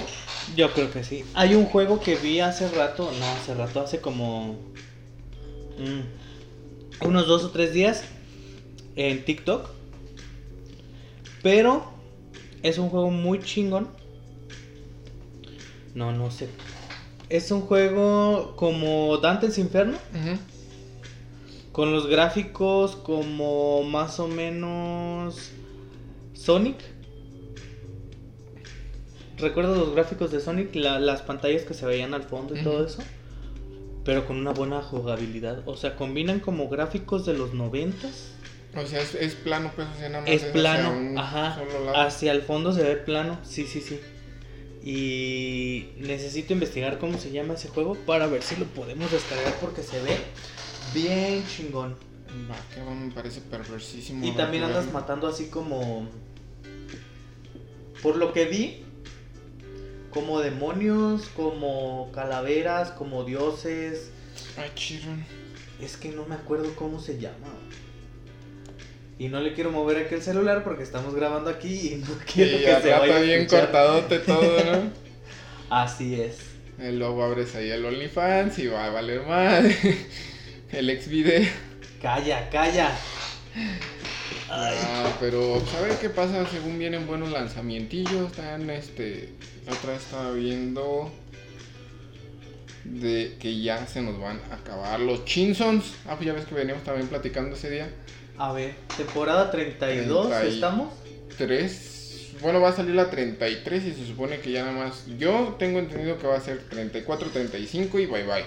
Yo 0.56 0.72
creo 0.72 0.90
que 0.90 1.04
sí. 1.04 1.24
Hay 1.34 1.54
un 1.54 1.66
juego 1.66 2.00
que 2.00 2.16
vi 2.16 2.40
hace 2.40 2.68
rato, 2.70 3.10
no, 3.18 3.26
hace 3.26 3.54
rato, 3.54 3.80
hace 3.80 4.00
como 4.00 4.56
mm, 5.78 7.06
unos 7.06 7.26
dos 7.26 7.44
o 7.44 7.50
tres 7.50 7.72
días 7.72 8.04
en 8.96 9.24
TikTok, 9.24 9.68
pero 11.42 11.92
es 12.62 12.78
un 12.78 12.88
juego 12.88 13.10
muy 13.10 13.40
chingón. 13.40 13.88
No, 15.94 16.12
no 16.12 16.30
sé. 16.30 16.48
Es 17.28 17.50
un 17.50 17.62
juego 17.62 18.54
como 18.56 19.16
Dante's 19.18 19.58
Inferno. 19.58 19.98
Con 21.72 21.92
los 21.92 22.06
gráficos 22.06 22.96
como 22.96 23.82
más 23.82 24.20
o 24.20 24.28
menos 24.28 25.50
Sonic. 26.34 26.76
¿Recuerdas 29.42 29.76
los 29.76 29.94
gráficos 29.94 30.30
de 30.30 30.40
Sonic? 30.40 30.74
La- 30.74 30.98
las 30.98 31.22
pantallas 31.22 31.62
que 31.62 31.74
se 31.74 31.84
veían 31.84 32.14
al 32.14 32.22
fondo 32.22 32.56
y 32.56 32.62
todo 32.62 32.84
eso. 32.86 33.02
Pero 34.04 34.26
con 34.26 34.36
una 34.36 34.52
buena 34.52 34.82
jugabilidad. 34.82 35.62
O 35.66 35.76
sea, 35.76 35.96
combinan 35.96 36.40
como 36.40 36.68
gráficos 36.68 37.26
de 37.26 37.34
los 37.34 37.52
noventas. 37.54 38.28
O 38.74 38.86
sea, 38.86 39.00
es, 39.02 39.14
es 39.14 39.34
plano, 39.34 39.70
pues, 39.76 39.86
o 39.94 39.98
sea, 39.98 40.08
nada 40.08 40.22
más 40.22 40.30
Es 40.30 40.40
hacia 40.42 40.52
plano, 40.52 40.92
un 40.92 41.18
ajá. 41.18 41.56
solo 41.56 41.84
lado. 41.84 41.96
Hacia 41.98 42.32
el 42.32 42.42
fondo 42.42 42.72
se 42.72 42.82
ve 42.82 42.96
plano. 42.96 43.38
Sí, 43.44 43.66
sí, 43.66 43.80
sí. 43.80 44.00
Y 44.84 45.90
necesito 45.98 46.52
investigar 46.54 46.98
cómo 46.98 47.18
se 47.18 47.30
llama 47.30 47.54
ese 47.54 47.68
juego 47.68 47.94
para 48.06 48.26
ver 48.26 48.42
si 48.42 48.56
lo 48.56 48.64
podemos 48.66 49.10
descargar 49.12 49.54
porque 49.60 49.82
se 49.82 50.00
ve 50.02 50.16
bien 50.94 51.44
chingón. 51.46 51.94
Va, 52.50 52.56
que 52.74 52.80
me 52.82 53.12
parece 53.12 53.40
perversísimo. 53.42 54.26
Y 54.26 54.32
también 54.32 54.64
andas 54.64 54.90
matando 54.92 55.26
así 55.28 55.46
como. 55.48 56.08
Por 58.02 58.16
lo 58.16 58.32
que 58.32 58.46
vi, 58.46 58.84
como 60.12 60.40
demonios, 60.40 61.28
como 61.34 62.10
calaveras, 62.12 62.90
como 62.90 63.24
dioses. 63.24 64.10
Ay, 64.56 64.70
chirón. 64.74 65.24
Es 65.80 65.96
que 65.96 66.10
no 66.10 66.24
me 66.26 66.34
acuerdo 66.34 66.74
cómo 66.76 67.00
se 67.00 67.18
llama. 67.18 67.48
Y 69.18 69.28
no 69.28 69.40
le 69.40 69.54
quiero 69.54 69.70
mover 69.70 69.98
aquí 69.98 70.14
el 70.14 70.22
celular 70.22 70.64
porque 70.64 70.82
estamos 70.82 71.14
grabando 71.14 71.50
aquí 71.50 71.92
y 71.92 71.94
no 71.96 72.08
quiero 72.32 72.58
Y 72.58 72.64
que 72.64 72.80
se 72.82 72.90
vaya 72.90 73.16
a 73.16 73.20
bien 73.20 73.46
cortadote 73.46 74.18
todo, 74.20 74.64
¿no? 74.64 74.90
Así 75.70 76.20
es. 76.20 76.38
Y 76.78 76.90
luego 76.92 77.22
abres 77.22 77.54
ahí 77.54 77.70
el 77.70 77.84
OnlyFans 77.84 78.58
y 78.58 78.66
va 78.66 78.86
a 78.86 78.90
valer 78.90 79.22
madre. 79.26 79.76
El 80.72 80.88
ex 80.88 81.06
video. 81.06 81.46
Calla, 82.00 82.48
calla. 82.48 82.90
Ah, 84.54 85.16
pero 85.18 85.60
ver 85.82 85.98
qué 86.00 86.10
pasa 86.10 86.46
según 86.50 86.78
vienen 86.78 87.06
buenos 87.06 87.30
lanzamientillos. 87.30 88.30
Están 88.30 88.68
este. 88.70 89.30
Otra 89.70 89.92
vez 89.94 90.02
estaba 90.02 90.30
viendo. 90.32 91.10
De 92.84 93.36
que 93.38 93.60
ya 93.60 93.86
se 93.86 94.02
nos 94.02 94.20
van 94.20 94.40
a 94.50 94.56
acabar 94.56 94.98
los 95.00 95.24
Chinsons. 95.24 95.94
Ah, 96.06 96.16
pues 96.16 96.26
ya 96.26 96.32
ves 96.32 96.44
que 96.46 96.54
veníamos 96.54 96.82
también 96.82 97.06
platicando 97.06 97.54
ese 97.56 97.70
día. 97.70 97.88
A 98.38 98.52
ver, 98.52 98.74
temporada 98.96 99.50
32, 99.50 100.28
Treinta 100.28 100.48
y- 100.48 100.54
¿estamos? 100.54 100.92
Tres. 101.38 102.32
Bueno, 102.40 102.60
va 102.60 102.70
a 102.70 102.72
salir 102.72 102.94
la 102.96 103.08
33 103.08 103.84
y 103.84 103.92
se 103.92 104.04
supone 104.06 104.40
que 104.40 104.50
ya 104.50 104.64
nada 104.64 104.86
más. 104.86 105.04
Yo 105.16 105.54
tengo 105.60 105.78
entendido 105.78 106.18
que 106.18 106.26
va 106.26 106.36
a 106.36 106.40
ser 106.40 106.58
34, 106.68 107.28
35 107.30 108.00
y 108.00 108.06
bye 108.06 108.24
bye. 108.24 108.44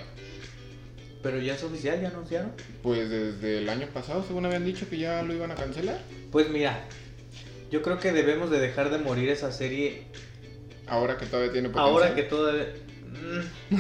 Pero 1.26 1.40
ya 1.40 1.56
es 1.56 1.64
oficial, 1.64 2.00
ya 2.00 2.10
anunciaron. 2.10 2.52
Pues 2.84 3.10
desde 3.10 3.58
el 3.58 3.68
año 3.68 3.88
pasado, 3.92 4.24
según 4.28 4.46
habían 4.46 4.64
dicho 4.64 4.88
que 4.88 5.00
ya 5.00 5.24
lo 5.24 5.34
iban 5.34 5.50
a 5.50 5.56
cancelar. 5.56 6.00
Pues 6.32 6.50
mira, 6.50 6.86
yo 7.72 7.82
creo 7.82 7.98
que 8.00 8.12
debemos 8.12 8.52
de 8.52 8.60
dejar 8.60 8.92
de 8.92 9.00
morir 9.00 9.30
esa 9.30 9.52
serie 9.52 10.04
Ahora 10.86 11.18
que 11.18 11.26
todavía 11.26 11.52
tiene 11.52 11.70
potencial. 11.70 11.94
ahora 11.94 12.14
que 12.14 12.22
todavía... 12.22 12.68
Mm, 13.10 13.76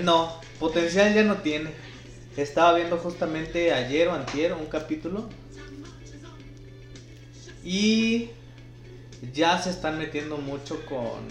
mm, 0.00 0.04
no, 0.04 0.40
potencial 0.58 1.14
ya 1.14 1.22
no 1.22 1.36
tiene. 1.42 1.70
Estaba 2.36 2.74
viendo 2.74 2.96
justamente 2.96 3.72
ayer 3.72 4.08
o 4.08 4.12
antier 4.12 4.52
un 4.52 4.66
capítulo 4.66 5.28
y 7.62 8.30
ya 9.32 9.62
se 9.62 9.70
están 9.70 9.96
metiendo 9.96 10.38
mucho 10.38 10.84
con 10.86 11.28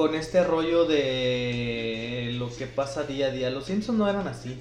con 0.00 0.14
este 0.14 0.42
rollo 0.42 0.86
de 0.86 2.34
lo 2.38 2.48
que 2.56 2.64
pasa 2.64 3.02
día 3.02 3.26
a 3.26 3.30
día. 3.32 3.50
Los 3.50 3.66
Simpsons 3.66 3.98
no 3.98 4.08
eran 4.08 4.26
así. 4.26 4.58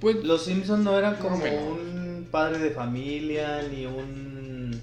Pues 0.00 0.24
Los 0.24 0.42
Simpsons 0.42 0.82
no 0.82 0.98
eran 0.98 1.14
como 1.18 1.36
un 1.36 2.26
padre 2.32 2.58
de 2.58 2.70
familia 2.70 3.62
ni 3.70 3.86
un 3.86 4.82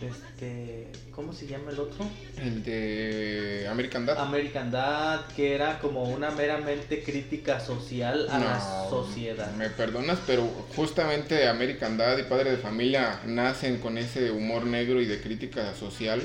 este 0.00 0.90
¿cómo 1.10 1.34
se 1.34 1.46
llama 1.46 1.70
el 1.70 1.80
otro? 1.80 2.06
el 2.38 2.64
de 2.64 3.68
American 3.70 4.06
Dad. 4.06 4.18
American 4.20 4.70
Dad, 4.70 5.26
que 5.36 5.54
era 5.54 5.78
como 5.78 6.04
una 6.04 6.30
meramente 6.30 7.02
crítica 7.02 7.60
social 7.60 8.26
a 8.30 8.38
la 8.38 8.88
sociedad. 8.88 9.52
Me 9.56 9.68
perdonas, 9.68 10.18
pero 10.26 10.44
justamente 10.74 11.46
American 11.46 11.98
Dad 11.98 12.16
y 12.16 12.22
Padre 12.22 12.52
de 12.52 12.56
Familia 12.56 13.20
nacen 13.26 13.80
con 13.80 13.98
ese 13.98 14.30
humor 14.30 14.64
negro 14.64 15.02
y 15.02 15.04
de 15.04 15.20
crítica 15.20 15.74
social 15.74 16.22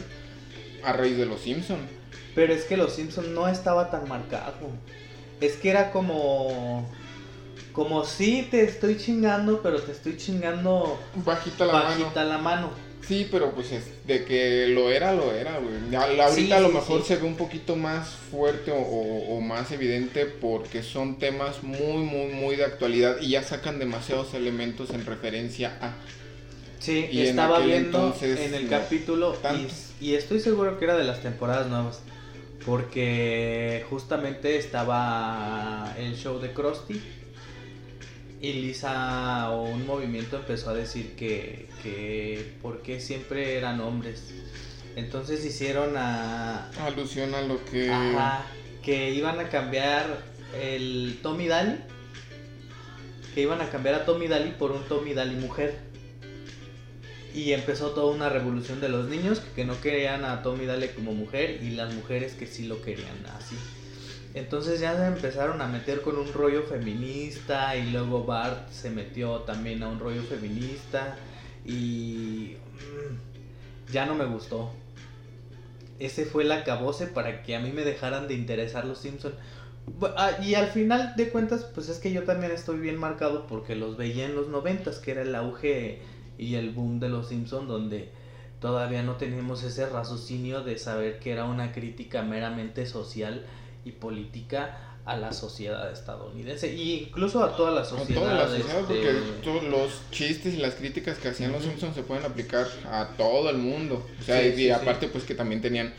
a 0.81 0.93
raíz 0.93 1.17
de 1.17 1.25
los 1.25 1.41
Simpson. 1.41 1.99
Pero 2.35 2.53
es 2.53 2.63
que 2.65 2.77
los 2.77 2.93
Simpsons 2.93 3.27
no 3.29 3.47
estaba 3.47 3.89
tan 3.91 4.07
marcado. 4.07 4.53
Es 5.39 5.53
que 5.57 5.69
era 5.69 5.91
como 5.91 6.89
como 7.73 8.03
sí 8.03 8.47
te 8.51 8.63
estoy 8.63 8.97
chingando, 8.97 9.61
pero 9.61 9.81
te 9.81 9.93
estoy 9.93 10.17
chingando 10.17 10.99
Bajita 11.15 11.65
la 11.65 11.73
mano. 11.73 11.85
bajita 11.89 12.23
la 12.25 12.37
mano. 12.37 12.69
Sí, 13.07 13.27
pero 13.31 13.51
pues 13.53 13.71
es- 13.71 14.05
de 14.05 14.25
que 14.25 14.67
lo 14.67 14.91
era, 14.91 15.13
lo 15.13 15.31
era, 15.33 15.57
güey. 15.57 15.95
Ahorita 15.95 16.29
Sí, 16.29 16.51
a 16.51 16.59
lo 16.59 16.67
sí, 16.67 16.73
mejor 16.75 17.01
sí. 17.01 17.07
se 17.07 17.15
ve 17.15 17.23
un 17.25 17.35
poquito 17.35 17.75
más 17.75 18.09
fuerte 18.09 18.71
o, 18.71 18.75
o- 18.77 19.37
o 19.37 19.41
más 19.41 19.71
evidente 19.71 20.25
porque 20.25 20.83
son 20.83 21.17
temas 21.17 21.63
muy, 21.63 22.03
muy, 22.03 22.27
muy 22.33 22.55
de 22.57 22.65
actualidad 22.65 23.17
y 23.21 23.29
ya 23.29 23.43
sacan 23.43 23.79
demasiados 23.79 24.33
elementos 24.33 24.89
en 24.91 25.05
referencia 25.05 25.77
a... 25.81 25.93
Sí, 26.79 27.07
Y 27.11 27.21
en 27.21 27.27
estaba 27.27 27.57
aquel 27.57 27.69
viendo 27.69 27.97
entonces, 27.99 28.39
en 28.39 28.53
el 28.53 28.63
no 28.65 28.69
capítulo 28.69 29.37
y 29.99 30.13
estoy 30.15 30.39
seguro 30.39 30.77
que 30.77 30.85
era 30.85 30.97
de 30.97 31.03
las 31.03 31.21
temporadas 31.21 31.67
nuevas. 31.67 32.01
Porque 32.65 33.85
justamente 33.89 34.57
estaba 34.57 35.93
el 35.97 36.15
show 36.15 36.39
de 36.39 36.53
Krusty 36.53 37.01
y 38.41 38.53
Lisa 38.53 39.51
o 39.51 39.63
un 39.63 39.85
movimiento 39.85 40.37
empezó 40.37 40.71
a 40.71 40.73
decir 40.73 41.15
que, 41.15 41.67
que 41.83 42.53
por 42.61 42.81
qué 42.81 42.99
siempre 42.99 43.57
eran 43.57 43.81
hombres. 43.81 44.33
Entonces 44.95 45.45
hicieron 45.45 45.95
a, 45.95 46.69
Alusión 46.85 47.33
a 47.35 47.41
lo 47.41 47.63
que... 47.65 47.89
Ajá, 47.89 48.45
que 48.83 49.11
iban 49.11 49.39
a 49.39 49.49
cambiar 49.49 50.23
el 50.59 51.19
Tommy 51.21 51.47
Daly. 51.47 51.77
Que 53.33 53.41
iban 53.41 53.61
a 53.61 53.69
cambiar 53.69 53.95
a 53.95 54.05
Tommy 54.05 54.27
Daly 54.27 54.51
por 54.51 54.71
un 54.71 54.83
Tommy 54.83 55.13
Daly 55.13 55.35
mujer. 55.35 55.90
Y 57.33 57.53
empezó 57.53 57.91
toda 57.91 58.13
una 58.13 58.29
revolución 58.29 58.81
de 58.81 58.89
los 58.89 59.07
niños 59.07 59.41
que, 59.55 59.63
no 59.63 59.79
querían 59.79 60.25
a 60.25 60.41
Tommy 60.41 60.65
Daly 60.65 60.89
como 60.89 61.13
mujer 61.13 61.59
y 61.63 61.71
las 61.71 61.93
mujeres 61.93 62.33
que 62.33 62.45
sí 62.45 62.65
lo 62.67 62.81
querían 62.81 63.25
así. 63.37 63.55
Entonces 64.33 64.79
ya 64.79 64.95
se 64.95 65.05
empezaron 65.05 65.61
a 65.61 65.67
meter 65.67 66.01
con 66.01 66.17
un 66.17 66.31
rollo 66.33 66.63
feminista 66.63 67.75
y 67.75 67.91
luego 67.91 68.25
Bart 68.25 68.69
se 68.71 68.89
metió 68.89 69.39
también 69.39 69.83
a 69.83 69.89
un 69.89 69.99
rollo 69.99 70.23
feminista 70.23 71.17
y 71.65 72.55
mm, 72.79 73.91
ya 73.93 74.05
no 74.05 74.15
me 74.15 74.25
gustó. 74.25 74.71
Ese 75.99 76.25
fue 76.25 76.43
el 76.43 76.51
acabose 76.51 77.07
para 77.07 77.43
que 77.43 77.55
a 77.55 77.59
mí 77.59 77.71
me 77.71 77.83
dejaran 77.83 78.27
de 78.27 78.33
interesar 78.33 78.85
los 78.85 78.99
Simpson. 78.99 79.33
Bu- 79.99 80.13
ah, 80.17 80.31
Y 80.43 80.55
al 80.55 80.67
final 80.67 81.13
de 81.15 81.29
cuentas, 81.29 81.65
pues 81.75 81.89
es 81.89 81.99
que 81.99 82.11
yo 82.11 82.23
también 82.23 82.51
estoy 82.51 82.79
bien 82.79 82.97
marcado 82.97 83.47
porque 83.47 83.75
los 83.75 83.97
veía 83.97 84.25
en 84.25 84.35
los 84.35 84.47
noventas, 84.47 84.97
que 84.99 85.11
era 85.11 85.21
el 85.21 85.35
auge 85.35 85.99
y 86.41 86.55
el 86.55 86.71
boom 86.71 86.99
de 86.99 87.07
los 87.09 87.29
Simpson, 87.29 87.67
donde 87.67 88.09
todavía 88.59 89.03
no 89.03 89.15
teníamos 89.15 89.63
ese 89.63 89.87
raciocinio 89.87 90.63
de 90.63 90.77
saber 90.77 91.19
que 91.19 91.31
era 91.31 91.45
una 91.45 91.71
crítica 91.71 92.21
meramente 92.23 92.85
social 92.85 93.45
y 93.85 93.91
política 93.93 94.77
a 95.05 95.17
la 95.17 95.31
sociedad 95.33 95.91
estadounidense 95.91 96.69
e 96.69 96.75
incluso 97.09 97.43
a 97.43 97.55
toda 97.55 97.71
la 97.71 97.81
A 97.81 97.85
sociedad. 97.85 98.21
toda 98.21 98.33
la 98.35 98.47
sociedad, 98.47 98.81
este, 98.81 99.13
porque 99.43 99.67
los 99.69 99.91
chistes 100.11 100.53
y 100.53 100.57
las 100.57 100.75
críticas 100.75 101.17
que 101.17 101.29
hacían 101.29 101.51
los. 101.51 101.63
Simpsons 101.63 101.95
se 101.95 102.03
pueden 102.03 102.23
aplicar 102.25 102.67
a 102.85 103.09
todo 103.17 103.49
el 103.49 103.57
mundo. 103.57 104.05
O 104.19 104.23
sea, 104.23 104.41
Sí, 104.41 104.49
y 104.49 104.51
sí, 104.55 104.55
sí. 104.57 104.69
aparte, 104.69 105.07
pues 105.07 105.23
que 105.23 105.33
también 105.35 105.61
tenían 105.61 105.93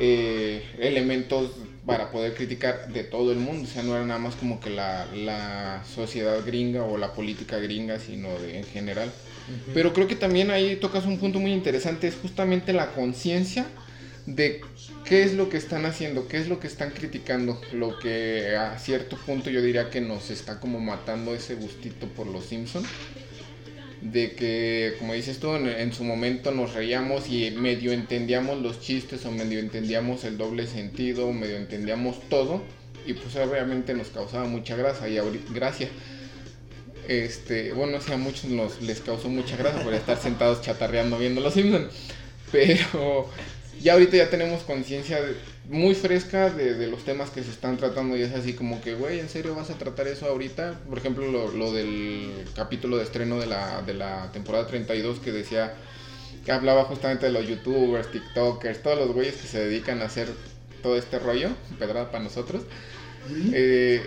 eh, 0.00 0.64
elementos 0.78 1.50
para 1.86 2.10
poder 2.10 2.34
criticar 2.34 2.92
de 2.92 3.04
todo 3.04 3.32
el 3.32 3.38
mundo. 3.38 3.64
O 3.64 3.72
sea, 3.72 3.82
no 3.82 3.94
era 3.94 4.04
nada 4.04 4.20
más 4.20 4.34
como 4.34 4.60
que 4.60 4.70
la, 4.70 5.06
la 5.14 5.84
sociedad 5.84 6.44
gringa 6.44 6.82
o 6.84 6.98
la 6.98 7.12
política 7.14 7.58
gringa, 7.58 7.98
sino 7.98 8.28
de, 8.38 8.58
en 8.58 8.64
general. 8.64 9.10
Pero 9.72 9.92
creo 9.92 10.06
que 10.06 10.16
también 10.16 10.50
ahí 10.50 10.76
tocas 10.76 11.04
un 11.06 11.18
punto 11.18 11.38
muy 11.38 11.52
interesante, 11.52 12.08
es 12.08 12.16
justamente 12.16 12.72
la 12.72 12.92
conciencia 12.92 13.66
de 14.26 14.60
qué 15.04 15.22
es 15.22 15.34
lo 15.34 15.48
que 15.48 15.56
están 15.56 15.86
haciendo, 15.86 16.28
qué 16.28 16.36
es 16.36 16.48
lo 16.48 16.60
que 16.60 16.66
están 16.66 16.90
criticando, 16.90 17.60
lo 17.72 17.98
que 17.98 18.56
a 18.56 18.78
cierto 18.78 19.16
punto 19.16 19.48
yo 19.48 19.62
diría 19.62 19.88
que 19.88 20.00
nos 20.00 20.30
está 20.30 20.60
como 20.60 20.80
matando 20.80 21.34
ese 21.34 21.54
gustito 21.54 22.06
por 22.08 22.26
los 22.26 22.44
Simpson 22.44 22.84
de 24.02 24.32
que, 24.32 24.94
como 24.98 25.14
dices 25.14 25.38
tú, 25.38 25.54
en, 25.54 25.92
su 25.92 26.04
momento 26.04 26.52
nos 26.52 26.74
reíamos 26.74 27.28
y 27.28 27.50
medio 27.50 27.92
entendíamos 27.92 28.60
los 28.60 28.80
chistes 28.80 29.24
o 29.26 29.32
medio 29.32 29.58
entendíamos 29.58 30.24
el 30.24 30.38
doble 30.38 30.66
sentido, 30.66 31.32
medio 31.32 31.56
entendíamos 31.56 32.20
todo 32.28 32.62
y 33.06 33.14
pues 33.14 33.34
obviamente 33.36 33.94
nos 33.94 34.08
causaba 34.08 34.46
mucha 34.46 34.76
grasa 34.76 35.08
y 35.08 35.18
gracia. 35.52 35.88
Este, 37.08 37.72
bueno, 37.72 38.00
sí, 38.02 38.12
a 38.12 38.18
muchos 38.18 38.44
nos, 38.44 38.82
les 38.82 39.00
causó 39.00 39.30
mucha 39.30 39.56
grasa 39.56 39.82
por 39.82 39.94
estar 39.94 40.18
sentados 40.18 40.60
chatarreando 40.60 41.18
viendo 41.18 41.40
los 41.40 41.54
Simpsons, 41.54 41.90
pero 42.52 43.28
ya 43.80 43.94
ahorita 43.94 44.18
ya 44.18 44.28
tenemos 44.28 44.62
conciencia 44.62 45.18
muy 45.70 45.94
fresca 45.94 46.50
de, 46.50 46.86
los 46.86 47.04
temas 47.04 47.30
que 47.30 47.42
se 47.42 47.50
están 47.50 47.76
tratando 47.76 48.16
y 48.16 48.22
es 48.22 48.34
así 48.34 48.52
como 48.52 48.80
que, 48.82 48.94
güey, 48.94 49.20
¿en 49.20 49.28
serio 49.28 49.54
vas 49.54 49.70
a 49.70 49.78
tratar 49.78 50.06
eso 50.06 50.26
ahorita? 50.26 50.80
Por 50.88 50.98
ejemplo, 50.98 51.50
lo, 51.50 51.72
del 51.72 52.44
capítulo 52.54 52.98
de 52.98 53.04
estreno 53.04 53.38
de 53.38 53.46
la, 53.46 53.82
de 53.82 53.94
la 53.94 54.30
temporada 54.32 54.66
32 54.66 55.18
que 55.20 55.32
decía, 55.32 55.74
que 56.44 56.52
hablaba 56.52 56.84
justamente 56.84 57.26
de 57.26 57.32
los 57.32 57.46
youtubers, 57.46 58.10
tiktokers, 58.10 58.82
todos 58.82 58.98
los 58.98 59.12
güeyes 59.12 59.36
que 59.36 59.46
se 59.46 59.60
dedican 59.60 60.02
a 60.02 60.06
hacer 60.06 60.28
todo 60.82 60.96
este 60.96 61.18
rollo, 61.18 61.50
pedrada 61.78 62.10
para 62.10 62.24
nosotros. 62.24 62.62
Eh, 63.52 64.02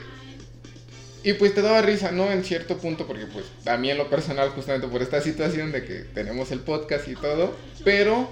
y 1.24 1.34
pues 1.34 1.54
te 1.54 1.62
daba 1.62 1.82
risa, 1.82 2.12
¿no? 2.12 2.32
En 2.32 2.44
cierto 2.44 2.78
punto, 2.78 3.06
porque 3.06 3.26
pues 3.28 3.46
también 3.64 3.98
lo 3.98 4.10
personal, 4.10 4.50
justamente 4.50 4.88
por 4.88 5.02
esta 5.02 5.22
situación 5.22 5.72
de 5.72 5.86
que 5.86 6.00
tenemos 6.00 6.52
el 6.52 6.60
podcast 6.60 7.08
y 7.08 7.16
todo, 7.16 7.56
pero 7.84 8.30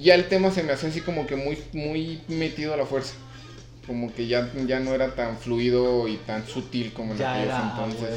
ya 0.00 0.14
el 0.14 0.28
tema 0.28 0.50
se 0.50 0.62
me 0.62 0.72
hace 0.72 0.88
así 0.88 1.00
como 1.00 1.26
que 1.26 1.36
muy, 1.36 1.58
muy 1.72 2.20
metido 2.28 2.74
a 2.74 2.76
la 2.76 2.86
fuerza. 2.86 3.14
Como 3.86 4.14
que 4.14 4.26
ya, 4.26 4.52
ya 4.66 4.80
no 4.80 4.94
era 4.94 5.14
tan 5.14 5.38
fluido 5.38 6.08
y 6.08 6.16
tan 6.18 6.46
sutil 6.46 6.92
como 6.92 7.14
en 7.14 7.22
aquellos 7.22 7.54
entonces. 7.70 8.14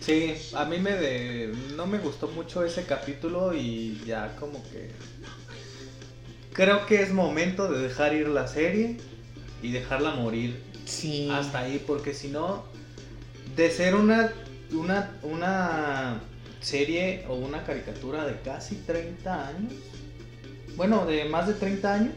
Sí, 0.00 0.34
a 0.54 0.64
mí 0.64 0.78
me 0.78 0.92
de, 0.92 1.54
no 1.76 1.86
me 1.86 1.98
gustó 1.98 2.26
mucho 2.28 2.64
ese 2.64 2.84
capítulo 2.84 3.54
y 3.54 4.02
ya 4.06 4.34
como 4.36 4.62
que 4.70 4.90
creo 6.52 6.86
que 6.86 7.02
es 7.02 7.12
momento 7.12 7.70
de 7.70 7.86
dejar 7.86 8.14
ir 8.14 8.28
la 8.28 8.48
serie 8.48 8.96
y 9.62 9.72
dejarla 9.72 10.12
morir. 10.12 10.69
Hasta 11.30 11.60
ahí, 11.60 11.82
porque 11.86 12.14
si 12.14 12.28
no, 12.28 12.64
de 13.56 13.70
ser 13.70 13.94
una, 13.94 14.32
una, 14.72 15.18
una 15.22 16.20
serie 16.60 17.24
o 17.28 17.34
una 17.34 17.64
caricatura 17.64 18.26
de 18.26 18.40
casi 18.40 18.76
30 18.76 19.48
años. 19.48 19.72
Bueno, 20.76 21.06
de 21.06 21.24
más 21.24 21.46
de 21.46 21.54
30 21.54 21.94
años. 21.94 22.14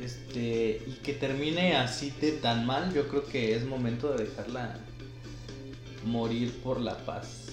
Este, 0.00 0.82
y 0.86 0.92
que 1.02 1.12
termine 1.12 1.76
así 1.76 2.10
de 2.20 2.32
tan 2.32 2.64
mal, 2.64 2.94
yo 2.94 3.06
creo 3.08 3.26
que 3.26 3.54
es 3.54 3.66
momento 3.66 4.12
de 4.12 4.24
dejarla 4.24 4.78
morir 6.04 6.52
por 6.62 6.80
la 6.80 6.96
paz. 7.04 7.48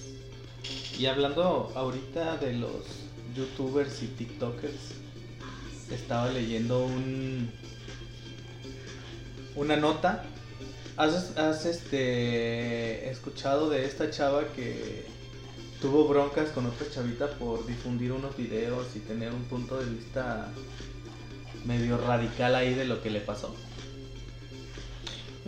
Y 0.98 1.06
hablando 1.08 1.72
ahorita 1.76 2.38
de 2.38 2.54
los 2.54 2.86
youtubers 3.36 4.02
y 4.02 4.08
tiktokers, 4.08 4.94
estaba 5.92 6.32
leyendo 6.32 6.86
un 6.86 7.52
una 9.58 9.76
nota. 9.76 10.24
¿Has, 10.96 11.38
has 11.38 11.66
este 11.66 13.10
escuchado 13.10 13.70
de 13.70 13.86
esta 13.86 14.10
chava 14.10 14.46
que 14.56 15.06
tuvo 15.82 16.08
broncas 16.08 16.50
con 16.50 16.66
otra 16.66 16.90
chavita 16.90 17.28
por 17.32 17.66
difundir 17.68 18.12
unos 18.12 18.36
videos 18.36 18.88
y 18.96 19.00
tener 19.00 19.32
un 19.32 19.44
punto 19.44 19.78
de 19.78 19.86
vista 19.86 20.50
medio 21.66 21.98
radical 21.98 22.56
ahí 22.56 22.74
de 22.74 22.86
lo 22.86 23.02
que 23.02 23.10
le 23.10 23.20
pasó. 23.20 23.56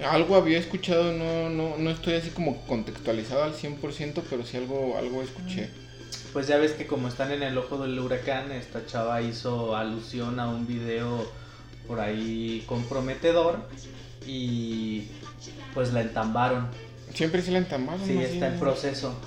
Algo 0.03 0.35
había 0.35 0.59
escuchado, 0.59 1.11
no, 1.13 1.49
no, 1.49 1.77
no 1.77 1.89
estoy 1.89 2.13
así 2.13 2.29
como 2.29 2.65
contextualizado 2.67 3.43
al 3.43 3.53
100%, 3.53 4.21
pero 4.29 4.45
sí 4.45 4.57
algo, 4.57 4.97
algo 4.97 5.21
escuché. 5.21 5.69
Pues 6.31 6.47
ya 6.47 6.57
ves 6.57 6.73
que 6.73 6.87
como 6.87 7.07
están 7.07 7.31
en 7.31 7.43
el 7.43 7.57
ojo 7.57 7.77
del 7.79 7.99
huracán, 7.99 8.51
esta 8.51 8.85
chava 8.85 9.21
hizo 9.21 9.75
alusión 9.75 10.39
a 10.39 10.47
un 10.47 10.67
video 10.67 11.29
por 11.89 11.99
ahí 11.99 12.63
comprometedor 12.67 13.57
y 14.25 15.07
pues 15.73 15.91
la 15.91 16.01
entambaron. 16.01 16.67
Siempre 17.15 17.41
sí 17.41 17.49
la 17.49 17.57
entambaron. 17.57 18.05
Sí, 18.05 18.19
está 18.19 18.47
en 18.47 18.59
proceso. 18.59 19.19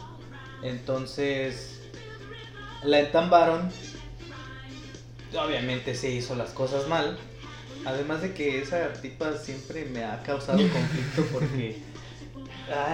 Entonces 0.63 1.81
la 2.85 3.01
entambaron. 3.01 3.69
Obviamente 5.37 5.97
se 5.97 6.13
hizo 6.13 6.37
las 6.37 6.51
cosas 6.51 6.87
mal. 6.87 7.19
Además 7.85 8.23
de 8.23 8.33
que 8.33 8.63
esa 8.63 8.93
tipa 8.93 9.37
siempre 9.37 9.85
me 9.87 10.05
ha 10.05 10.23
causado 10.23 10.59
conflicto 10.73 11.27
porque, 11.33 11.83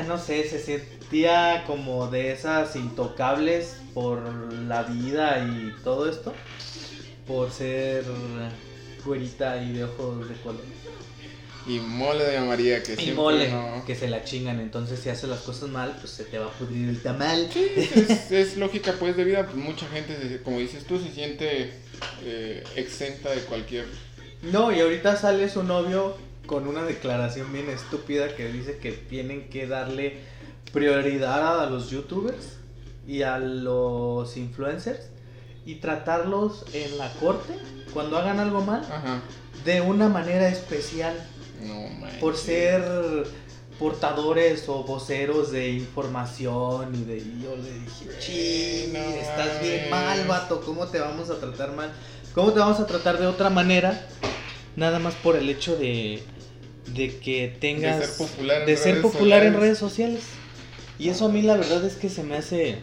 no 0.07 0.19
sé, 0.19 0.49
se 0.49 0.61
sentía 0.61 1.65
como 1.67 2.07
de 2.07 2.33
esas 2.33 2.75
intocables 2.75 3.83
por 3.93 4.23
la 4.55 4.85
vida 4.85 5.41
y 5.41 5.75
todo 5.85 6.09
esto. 6.09 6.33
Por 7.27 7.51
ser 7.51 8.07
güerita 9.09 9.63
y 9.63 9.73
de 9.73 9.85
ojos 9.85 10.29
de 10.29 10.35
color. 10.37 10.63
Y 11.67 11.81
mole 11.81 12.25
de 12.25 12.41
María 12.41 12.83
que 12.83 12.95
y 13.03 13.13
mole 13.13 13.53
que 13.87 13.95
se 13.95 14.09
la 14.09 14.25
chingan. 14.25 14.59
Entonces, 14.59 15.01
si 15.01 15.11
haces 15.11 15.29
las 15.29 15.41
cosas 15.41 15.69
mal, 15.69 15.95
pues 16.01 16.13
se 16.13 16.25
te 16.25 16.39
va 16.39 16.47
a 16.47 16.51
pudrir 16.51 16.89
el 16.89 17.03
tamal. 17.03 17.51
Sí, 17.53 17.67
es, 18.31 18.57
lógica, 18.57 18.95
pues, 18.99 19.17
de 19.17 19.25
vida. 19.25 19.47
Mucha 19.55 19.87
gente, 19.89 20.41
como 20.43 20.59
dices 20.59 20.85
tú, 20.85 20.99
se 20.99 21.11
siente 21.11 21.73
eh, 22.25 22.65
exenta 22.77 23.31
de 23.31 23.41
cualquier. 23.43 23.87
No, 24.43 24.73
y 24.73 24.81
ahorita 24.81 25.17
sale 25.17 25.49
su 25.51 25.63
novio 25.63 26.17
con 26.47 26.67
una 26.67 26.85
declaración 26.85 27.53
bien 27.53 27.69
estúpida 27.69 28.35
que 28.35 28.51
dice 28.51 28.79
que 28.79 28.93
tienen 28.93 29.51
que 29.51 29.67
darle 29.67 30.21
prioridad 30.73 31.61
a 31.61 31.69
los 31.69 31.91
youtubers 31.91 32.57
y 33.07 33.23
a 33.23 33.39
los 33.39 34.37
influencers 34.37 35.11
y 35.69 35.75
tratarlos 35.75 36.65
en 36.73 36.97
la 36.97 37.13
corte 37.21 37.53
cuando 37.93 38.17
hagan 38.17 38.41
algo 38.41 38.63
mal 38.63 38.83
de 39.67 39.83
una 39.83 40.09
manera 40.09 40.49
especial. 40.49 41.15
Por 42.23 42.39
ser 42.39 42.83
portadores 43.79 44.67
o 44.71 44.83
voceros 44.85 45.53
de 45.53 45.69
información 45.73 46.95
y 46.95 47.05
de 47.05 47.19
yo 47.43 47.55
le 47.55 47.81
dije, 47.81 48.89
no 48.95 48.99
estás 48.99 49.61
bien 49.61 49.91
mal, 49.91 50.27
vato, 50.27 50.63
¿cómo 50.63 50.87
te 50.87 51.01
vamos 51.01 51.29
a 51.29 51.39
tratar 51.39 51.73
mal? 51.73 51.93
¿Cómo 52.35 52.55
te 52.55 52.61
vamos 52.61 52.81
a 52.81 52.87
tratar 52.87 53.19
de 53.19 53.27
otra 53.27 53.51
manera? 53.51 54.09
Nada 54.75 54.99
más 54.99 55.17
por 55.17 55.37
el 55.37 55.51
hecho 55.51 55.77
de, 55.77 56.23
de 56.95 57.19
que 57.19 57.55
tengas... 57.61 57.99
De 57.99 58.07
ser 58.07 58.17
popular, 58.17 58.61
en, 58.61 58.67
de 58.67 58.77
ser 58.79 59.03
popular 59.03 59.45
en 59.45 59.55
redes 59.61 59.77
sociales. 59.77 60.23
Y 60.99 61.11
eso 61.11 61.27
a 61.27 61.29
mí 61.29 61.43
la 61.43 61.59
verdad 61.59 61.85
es 61.85 61.97
que 61.97 62.09
se 62.09 62.23
me 62.23 62.37
hace 62.37 62.79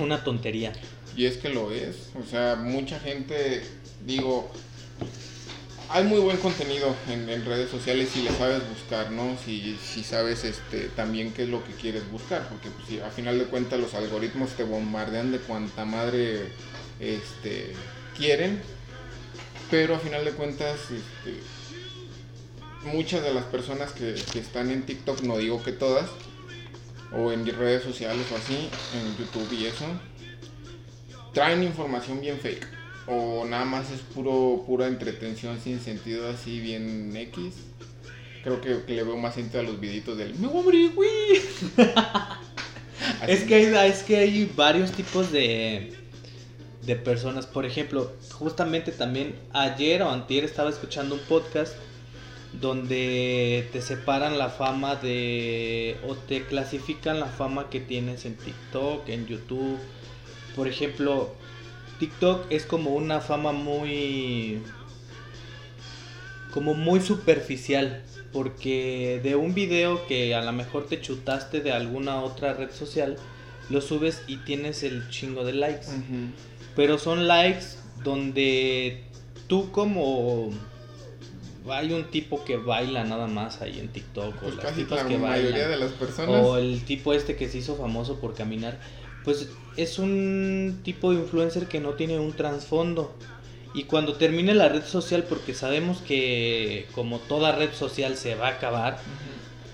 una 0.00 0.24
tontería. 0.24 0.72
Y 1.16 1.26
es 1.26 1.36
que 1.36 1.48
lo 1.48 1.70
es. 1.72 1.96
O 2.20 2.28
sea, 2.28 2.56
mucha 2.56 2.98
gente, 2.98 3.62
digo, 4.06 4.50
hay 5.92 6.04
muy 6.04 6.20
buen 6.20 6.38
contenido 6.38 6.96
en, 7.08 7.44
redes 7.44 7.70
sociales 7.70 8.08
si 8.12 8.22
le 8.22 8.30
sabes 8.30 8.66
buscar, 8.66 9.10
¿no? 9.10 9.36
Si, 9.44 9.76
si, 9.76 10.02
sabes 10.02 10.42
este, 10.44 10.88
también 10.96 11.32
qué 11.32 11.42
es 11.42 11.50
lo 11.50 11.62
que 11.64 11.72
quieres 11.74 12.10
buscar, 12.10 12.48
porque 12.48 12.70
pues, 12.70 12.88
si, 12.88 13.00
a 13.00 13.10
final 13.10 13.38
de 13.38 13.44
cuentas 13.44 13.78
los 13.78 13.92
algoritmos 13.92 14.50
te 14.52 14.64
bombardean 14.64 15.32
de 15.32 15.38
cuanta 15.38 15.84
madre 15.84 16.46
este, 16.98 17.74
quieren, 18.16 18.62
pero 19.70 19.96
a 19.96 19.98
final 19.98 20.24
de 20.24 20.30
cuentas 20.30 20.80
este, 20.80 21.40
muchas 22.84 23.22
de 23.22 23.34
las 23.34 23.44
personas 23.44 23.92
que, 23.92 24.14
que 24.32 24.38
están 24.38 24.70
en 24.70 24.84
TikTok, 24.84 25.20
no 25.20 25.36
digo 25.36 25.62
que 25.62 25.72
todas, 25.72 26.08
o 27.12 27.32
en 27.32 27.44
redes 27.44 27.82
sociales 27.82 28.26
o 28.32 28.36
así, 28.36 28.70
en 28.94 29.16
YouTube 29.18 29.52
y 29.52 29.66
eso, 29.66 29.84
traen 31.32 31.62
información 31.62 32.20
bien 32.20 32.38
fake 32.38 32.66
o 33.06 33.44
nada 33.44 33.64
más 33.64 33.90
es 33.90 34.00
puro 34.00 34.62
pura 34.66 34.86
entretención 34.86 35.60
sin 35.60 35.80
sentido 35.80 36.28
así 36.28 36.60
bien 36.60 37.14
X. 37.16 37.54
Creo 38.44 38.60
que, 38.60 38.82
le 38.92 39.02
veo 39.04 39.16
más 39.16 39.34
sentido 39.36 39.60
a 39.60 39.62
los 39.62 39.78
viditos 39.78 40.18
del 40.18 40.34
me 40.34 40.48
voy 40.48 40.60
a 40.60 40.64
morir, 40.64 40.92
güey. 40.94 41.10
es 43.28 43.44
que 43.44 43.54
hay, 43.54 43.90
es 43.90 44.02
que 44.02 44.16
hay 44.16 44.52
varios 44.56 44.90
tipos 44.92 45.30
de 45.30 46.02
de 46.84 46.96
personas, 46.96 47.46
por 47.46 47.64
ejemplo, 47.64 48.12
justamente 48.32 48.90
también 48.92 49.36
ayer 49.52 50.02
o 50.02 50.10
antier 50.10 50.44
estaba 50.44 50.68
escuchando 50.68 51.14
un 51.14 51.20
podcast 51.22 51.76
donde 52.60 53.68
te 53.72 53.80
separan 53.80 54.36
la 54.36 54.50
fama 54.50 54.96
de 54.96 55.96
o 56.06 56.14
te 56.14 56.44
clasifican 56.44 57.20
la 57.20 57.26
fama 57.26 57.70
que 57.70 57.80
tienes 57.80 58.26
en 58.26 58.36
TikTok, 58.36 59.08
en 59.08 59.26
YouTube. 59.26 59.78
Por 60.56 60.68
ejemplo, 60.68 61.34
TikTok 61.98 62.46
es 62.50 62.66
como 62.66 62.90
una 62.90 63.20
fama 63.20 63.52
muy 63.52 64.60
como 66.52 66.74
muy 66.74 67.00
superficial 67.00 68.02
porque 68.32 69.20
de 69.22 69.36
un 69.36 69.54
video 69.54 70.06
que 70.06 70.34
a 70.34 70.42
lo 70.42 70.52
mejor 70.52 70.86
te 70.86 71.00
chutaste 71.00 71.60
de 71.60 71.72
alguna 71.72 72.20
otra 72.22 72.52
red 72.52 72.70
social 72.70 73.16
lo 73.70 73.80
subes 73.80 74.22
y 74.26 74.36
tienes 74.38 74.82
el 74.82 75.08
chingo 75.08 75.44
de 75.44 75.54
likes 75.54 75.86
pero 76.76 76.98
son 76.98 77.26
likes 77.26 77.64
donde 78.04 79.04
tú 79.46 79.70
como 79.70 80.50
hay 81.68 81.92
un 81.92 82.04
tipo 82.10 82.44
que 82.44 82.56
baila 82.56 83.04
nada 83.04 83.28
más 83.28 83.62
ahí 83.62 83.78
en 83.78 83.88
TikTok 83.88 84.34
Pues 84.34 84.54
o 84.54 84.62
las 84.62 84.74
tipas 84.74 85.02
la 85.04 85.08
que 85.08 85.18
mayoría 85.18 85.50
bailan 85.52 85.70
de 85.70 85.76
las 85.78 85.92
personas. 85.92 86.44
o 86.44 86.58
el 86.58 86.82
tipo 86.84 87.14
este 87.14 87.36
que 87.36 87.48
se 87.48 87.58
hizo 87.58 87.76
famoso 87.76 88.18
por 88.20 88.34
caminar, 88.34 88.78
pues 89.24 89.48
es 89.76 89.98
un 89.98 90.80
tipo 90.82 91.12
de 91.12 91.20
influencer 91.20 91.66
que 91.66 91.80
no 91.80 91.90
tiene 91.90 92.18
un 92.18 92.32
trasfondo. 92.32 93.14
Y 93.74 93.84
cuando 93.84 94.14
termine 94.14 94.54
la 94.54 94.68
red 94.68 94.84
social, 94.84 95.24
porque 95.28 95.54
sabemos 95.54 95.98
que 95.98 96.86
como 96.94 97.18
toda 97.18 97.52
red 97.52 97.72
social 97.72 98.16
se 98.16 98.34
va 98.34 98.48
a 98.48 98.50
acabar, 98.50 98.98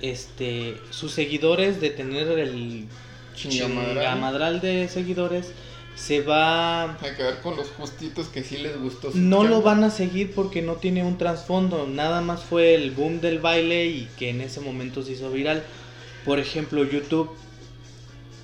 este, 0.00 0.76
sus 0.90 1.12
seguidores 1.12 1.80
de 1.80 1.90
tener 1.90 2.28
el 2.38 2.86
Chingamadral. 3.34 4.60
de 4.60 4.88
seguidores 4.88 5.52
se 5.94 6.20
va 6.20 6.96
Hay 7.00 7.14
que 7.16 7.24
ver 7.24 7.40
con 7.40 7.56
los 7.56 7.68
justitos 7.70 8.28
que 8.28 8.44
sí 8.44 8.58
les 8.58 8.80
gustó. 8.80 9.10
no 9.14 9.42
lo 9.42 9.62
van 9.62 9.82
a 9.82 9.90
seguir 9.90 10.32
porque 10.32 10.62
no 10.62 10.74
tiene 10.74 11.02
un 11.04 11.18
trasfondo, 11.18 11.88
nada 11.88 12.20
más 12.20 12.44
fue 12.44 12.74
el 12.74 12.92
boom 12.92 13.20
del 13.20 13.40
baile 13.40 13.86
y 13.86 14.08
que 14.16 14.30
en 14.30 14.40
ese 14.40 14.60
momento 14.60 15.02
se 15.02 15.12
hizo 15.12 15.30
viral. 15.30 15.64
Por 16.24 16.38
ejemplo, 16.38 16.84
YouTube. 16.84 17.30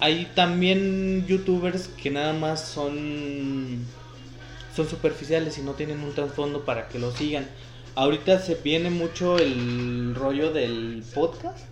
Hay 0.05 0.31
también 0.35 1.25
youtubers 1.27 1.89
que 1.89 2.11
nada 2.11 2.35
más 2.35 2.69
son 2.69 3.79
son 4.77 4.87
superficiales 4.87 5.57
y 5.57 5.63
no 5.63 5.73
tienen 5.73 6.01
un 6.01 6.13
trasfondo 6.15 6.67
para 6.67 6.89
que 6.89 6.99
lo 6.99 7.11
sigan. 7.11 7.49
Ahorita 7.95 8.39
se 8.39 8.57
viene 8.57 8.91
mucho 8.91 9.39
el 9.39 10.15
rollo 10.15 10.53
del 10.53 11.03
podcast 11.15 11.65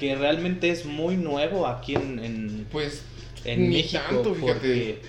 que 0.00 0.16
realmente 0.16 0.70
es 0.70 0.84
muy 0.84 1.16
nuevo 1.16 1.68
aquí 1.68 1.94
en, 1.94 2.18
en, 2.18 2.66
Pues 2.72 3.02
en 3.44 3.70
Ni 3.70 3.76
México 3.76 4.02
tanto, 4.04 4.34
fíjate. 4.34 5.02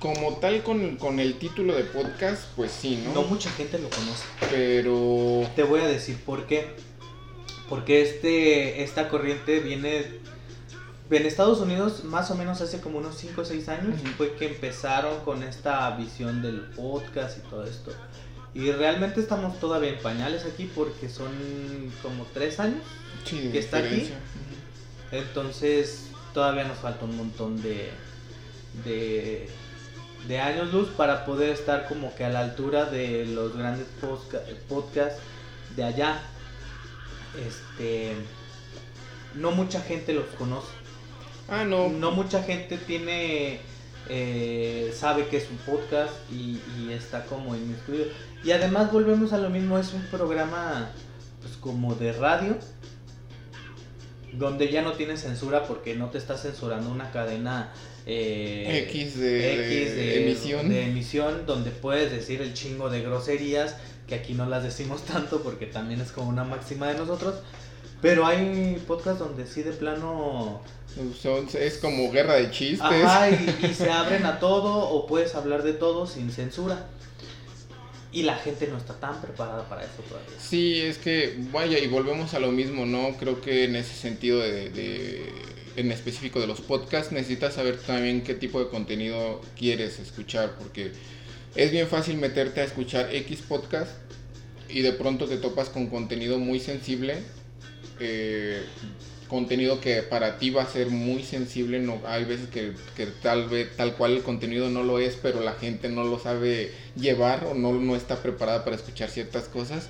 como 0.00 0.38
tal 0.38 0.64
con, 0.64 0.96
con 0.96 1.20
el 1.20 1.34
título 1.34 1.76
de 1.76 1.84
podcast, 1.84 2.46
pues 2.56 2.72
sí, 2.72 3.00
¿no? 3.04 3.14
no 3.14 3.22
mucha 3.28 3.48
gente 3.50 3.78
lo 3.78 3.90
conoce. 3.90 4.24
Pero 4.50 5.48
Te 5.54 5.62
voy 5.62 5.82
a 5.82 5.86
decir 5.86 6.16
por 6.16 6.48
qué. 6.48 6.66
Porque 7.68 8.02
este, 8.02 8.82
esta 8.82 9.08
corriente 9.08 9.60
viene 9.60 10.24
en 11.16 11.26
Estados 11.26 11.60
Unidos 11.60 12.04
más 12.04 12.30
o 12.30 12.34
menos 12.34 12.60
hace 12.60 12.80
como 12.80 12.98
unos 12.98 13.16
5 13.16 13.40
o 13.40 13.44
6 13.44 13.68
años. 13.68 14.00
Fue 14.16 14.34
que 14.34 14.46
empezaron 14.46 15.20
con 15.24 15.42
esta 15.42 15.90
visión 15.96 16.42
del 16.42 16.60
podcast 16.76 17.38
y 17.38 17.40
todo 17.48 17.64
esto. 17.64 17.92
Y 18.54 18.70
realmente 18.70 19.20
estamos 19.20 19.58
todavía 19.58 19.90
en 19.90 19.98
pañales 20.00 20.44
aquí 20.44 20.70
porque 20.74 21.08
son 21.08 21.32
como 22.02 22.24
3 22.32 22.60
años. 22.60 22.82
sí, 23.24 23.50
que 23.52 23.58
está 23.58 23.78
aquí. 23.78 24.10
Entonces 25.10 26.08
todavía 26.32 26.64
nos 26.64 26.78
falta 26.78 27.04
un 27.04 27.16
montón 27.16 27.62
de, 27.62 27.90
de, 28.84 29.48
de 30.26 30.40
años 30.40 30.72
luz 30.72 30.88
para 30.96 31.24
poder 31.24 31.50
estar 31.50 31.86
como 31.88 32.14
que 32.14 32.24
a 32.24 32.30
la 32.30 32.40
altura 32.40 32.86
de 32.86 33.26
los 33.26 33.56
grandes 33.56 33.86
podcasts 34.68 35.20
de 35.76 35.84
allá. 35.84 36.22
Este, 37.46 38.14
no 39.34 39.50
mucha 39.50 39.80
gente 39.80 40.12
los 40.12 40.26
conoce. 40.38 40.83
Ah, 41.48 41.64
no. 41.64 41.88
No 41.88 42.10
mucha 42.10 42.42
gente 42.42 42.78
tiene 42.78 43.60
eh, 44.08 44.92
sabe 44.94 45.26
que 45.28 45.38
es 45.38 45.48
un 45.50 45.56
podcast 45.58 46.12
y, 46.30 46.60
y 46.78 46.92
está 46.92 47.24
como 47.24 47.56
inmiscuido. 47.56 48.06
Y 48.42 48.50
además 48.52 48.92
volvemos 48.92 49.32
a 49.32 49.38
lo 49.38 49.48
mismo, 49.50 49.78
es 49.78 49.92
un 49.94 50.02
programa 50.06 50.90
pues 51.40 51.56
como 51.56 51.94
de 51.94 52.12
radio 52.12 52.56
donde 54.32 54.70
ya 54.70 54.82
no 54.82 54.92
tiene 54.92 55.16
censura 55.16 55.64
porque 55.64 55.94
no 55.94 56.10
te 56.10 56.18
está 56.18 56.36
censurando 56.36 56.90
una 56.90 57.10
cadena 57.12 57.72
eh, 58.06 58.86
X 58.88 59.18
de, 59.18 59.30
de 59.30 59.84
X 59.84 59.96
de 59.96 60.22
emisión. 60.22 60.68
de 60.68 60.86
emisión 60.86 61.46
donde 61.46 61.70
puedes 61.70 62.10
decir 62.10 62.42
el 62.42 62.52
chingo 62.52 62.90
de 62.90 63.02
groserías 63.02 63.76
que 64.08 64.16
aquí 64.16 64.34
no 64.34 64.46
las 64.46 64.62
decimos 64.62 65.02
tanto 65.06 65.42
porque 65.42 65.66
también 65.66 66.00
es 66.00 66.12
como 66.12 66.28
una 66.28 66.44
máxima 66.44 66.88
de 66.88 66.98
nosotros. 66.98 67.36
Pero 68.04 68.26
hay 68.26 68.82
podcasts 68.86 69.18
donde 69.18 69.46
sí 69.46 69.62
de 69.62 69.72
plano 69.72 70.60
Son- 71.20 71.48
es 71.58 71.78
como 71.78 72.12
guerra 72.12 72.34
de 72.34 72.50
chistes. 72.50 72.80
Ajá, 73.04 73.30
y, 73.30 73.66
y 73.70 73.74
se 73.74 73.90
abren 73.90 74.26
a 74.26 74.38
todo 74.38 74.88
o 74.90 75.06
puedes 75.06 75.34
hablar 75.34 75.62
de 75.62 75.72
todo 75.72 76.06
sin 76.06 76.30
censura. 76.30 76.86
Y 78.12 78.22
la 78.22 78.36
gente 78.36 78.68
no 78.68 78.76
está 78.76 78.94
tan 78.94 79.20
preparada 79.20 79.68
para 79.68 79.82
eso 79.82 80.02
todavía. 80.08 80.28
Sí, 80.38 80.80
es 80.80 80.98
que, 80.98 81.36
vaya, 81.50 81.78
y 81.78 81.86
volvemos 81.88 82.32
a 82.34 82.38
lo 82.38 82.52
mismo, 82.52 82.86
¿no? 82.86 83.16
Creo 83.18 83.40
que 83.40 83.64
en 83.64 83.74
ese 83.74 83.94
sentido 83.94 84.38
de, 84.40 84.68
de- 84.70 85.32
en 85.76 85.90
específico 85.90 86.38
de 86.40 86.46
los 86.46 86.60
podcasts, 86.60 87.10
necesitas 87.10 87.54
saber 87.54 87.78
también 87.78 88.22
qué 88.22 88.34
tipo 88.34 88.60
de 88.60 88.68
contenido 88.68 89.40
quieres 89.58 89.98
escuchar, 89.98 90.54
porque 90.58 90.92
es 91.56 91.72
bien 91.72 91.88
fácil 91.88 92.16
meterte 92.18 92.60
a 92.60 92.64
escuchar 92.64 93.12
X 93.12 93.40
podcast 93.48 93.90
y 94.68 94.82
de 94.82 94.92
pronto 94.92 95.24
te 95.26 95.36
topas 95.38 95.68
con 95.70 95.88
contenido 95.88 96.38
muy 96.38 96.60
sensible, 96.60 97.16
eh, 98.00 98.62
contenido 99.28 99.80
que 99.80 100.02
para 100.02 100.38
ti 100.38 100.50
va 100.50 100.62
a 100.62 100.66
ser 100.66 100.88
muy 100.88 101.22
sensible, 101.22 101.80
no, 101.80 102.00
hay 102.06 102.24
veces 102.24 102.48
que, 102.48 102.72
que 102.96 103.06
tal 103.06 103.48
vez 103.48 103.74
tal 103.76 103.94
cual 103.94 104.12
el 104.12 104.22
contenido 104.22 104.68
no 104.68 104.82
lo 104.82 104.98
es, 104.98 105.16
pero 105.20 105.40
la 105.40 105.54
gente 105.54 105.88
no 105.88 106.04
lo 106.04 106.18
sabe 106.18 106.72
llevar 106.96 107.44
o 107.44 107.54
no, 107.54 107.72
no 107.72 107.96
está 107.96 108.22
preparada 108.22 108.64
para 108.64 108.76
escuchar 108.76 109.10
ciertas 109.10 109.44
cosas. 109.44 109.88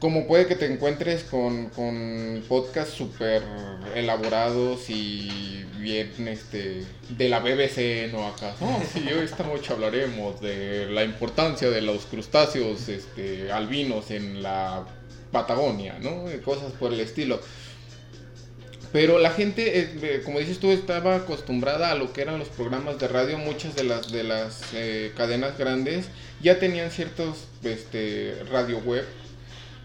Como 0.00 0.26
puede 0.26 0.46
que 0.46 0.54
te 0.54 0.66
encuentres 0.66 1.22
con, 1.24 1.70
con 1.70 2.44
podcasts 2.46 2.94
súper 2.94 3.42
elaborados 3.94 4.90
y 4.90 5.64
bien 5.78 6.28
este, 6.28 6.84
de 7.10 7.28
la 7.28 7.40
BBC, 7.40 8.12
¿no? 8.12 8.26
Acá. 8.26 8.54
No, 8.60 8.82
sí, 8.92 9.02
hoy 9.06 9.24
esta 9.24 9.44
noche 9.44 9.72
hablaremos 9.72 10.40
de 10.40 10.90
la 10.90 11.04
importancia 11.04 11.70
de 11.70 11.80
los 11.80 12.06
crustáceos 12.06 12.88
este, 12.88 13.50
albinos 13.52 14.10
en 14.10 14.42
la 14.42 14.84
Patagonia, 15.34 15.98
¿no? 16.00 16.32
Y 16.32 16.38
Cosas 16.38 16.72
por 16.80 16.94
el 16.94 17.00
estilo. 17.00 17.40
Pero 18.92 19.18
la 19.18 19.30
gente, 19.30 19.80
eh, 19.80 19.90
eh, 20.02 20.22
como 20.24 20.38
dices 20.38 20.60
tú, 20.60 20.70
estaba 20.70 21.16
acostumbrada 21.16 21.90
a 21.90 21.96
lo 21.96 22.12
que 22.12 22.22
eran 22.22 22.38
los 22.38 22.48
programas 22.48 22.98
de 23.00 23.08
radio. 23.08 23.36
Muchas 23.38 23.74
de 23.74 23.84
las 23.84 24.10
de 24.12 24.22
las 24.22 24.62
eh, 24.72 25.12
cadenas 25.16 25.58
grandes 25.58 26.06
ya 26.40 26.60
tenían 26.60 26.90
ciertos 26.92 27.48
este, 27.64 28.36
radio 28.52 28.78
web. 28.78 29.04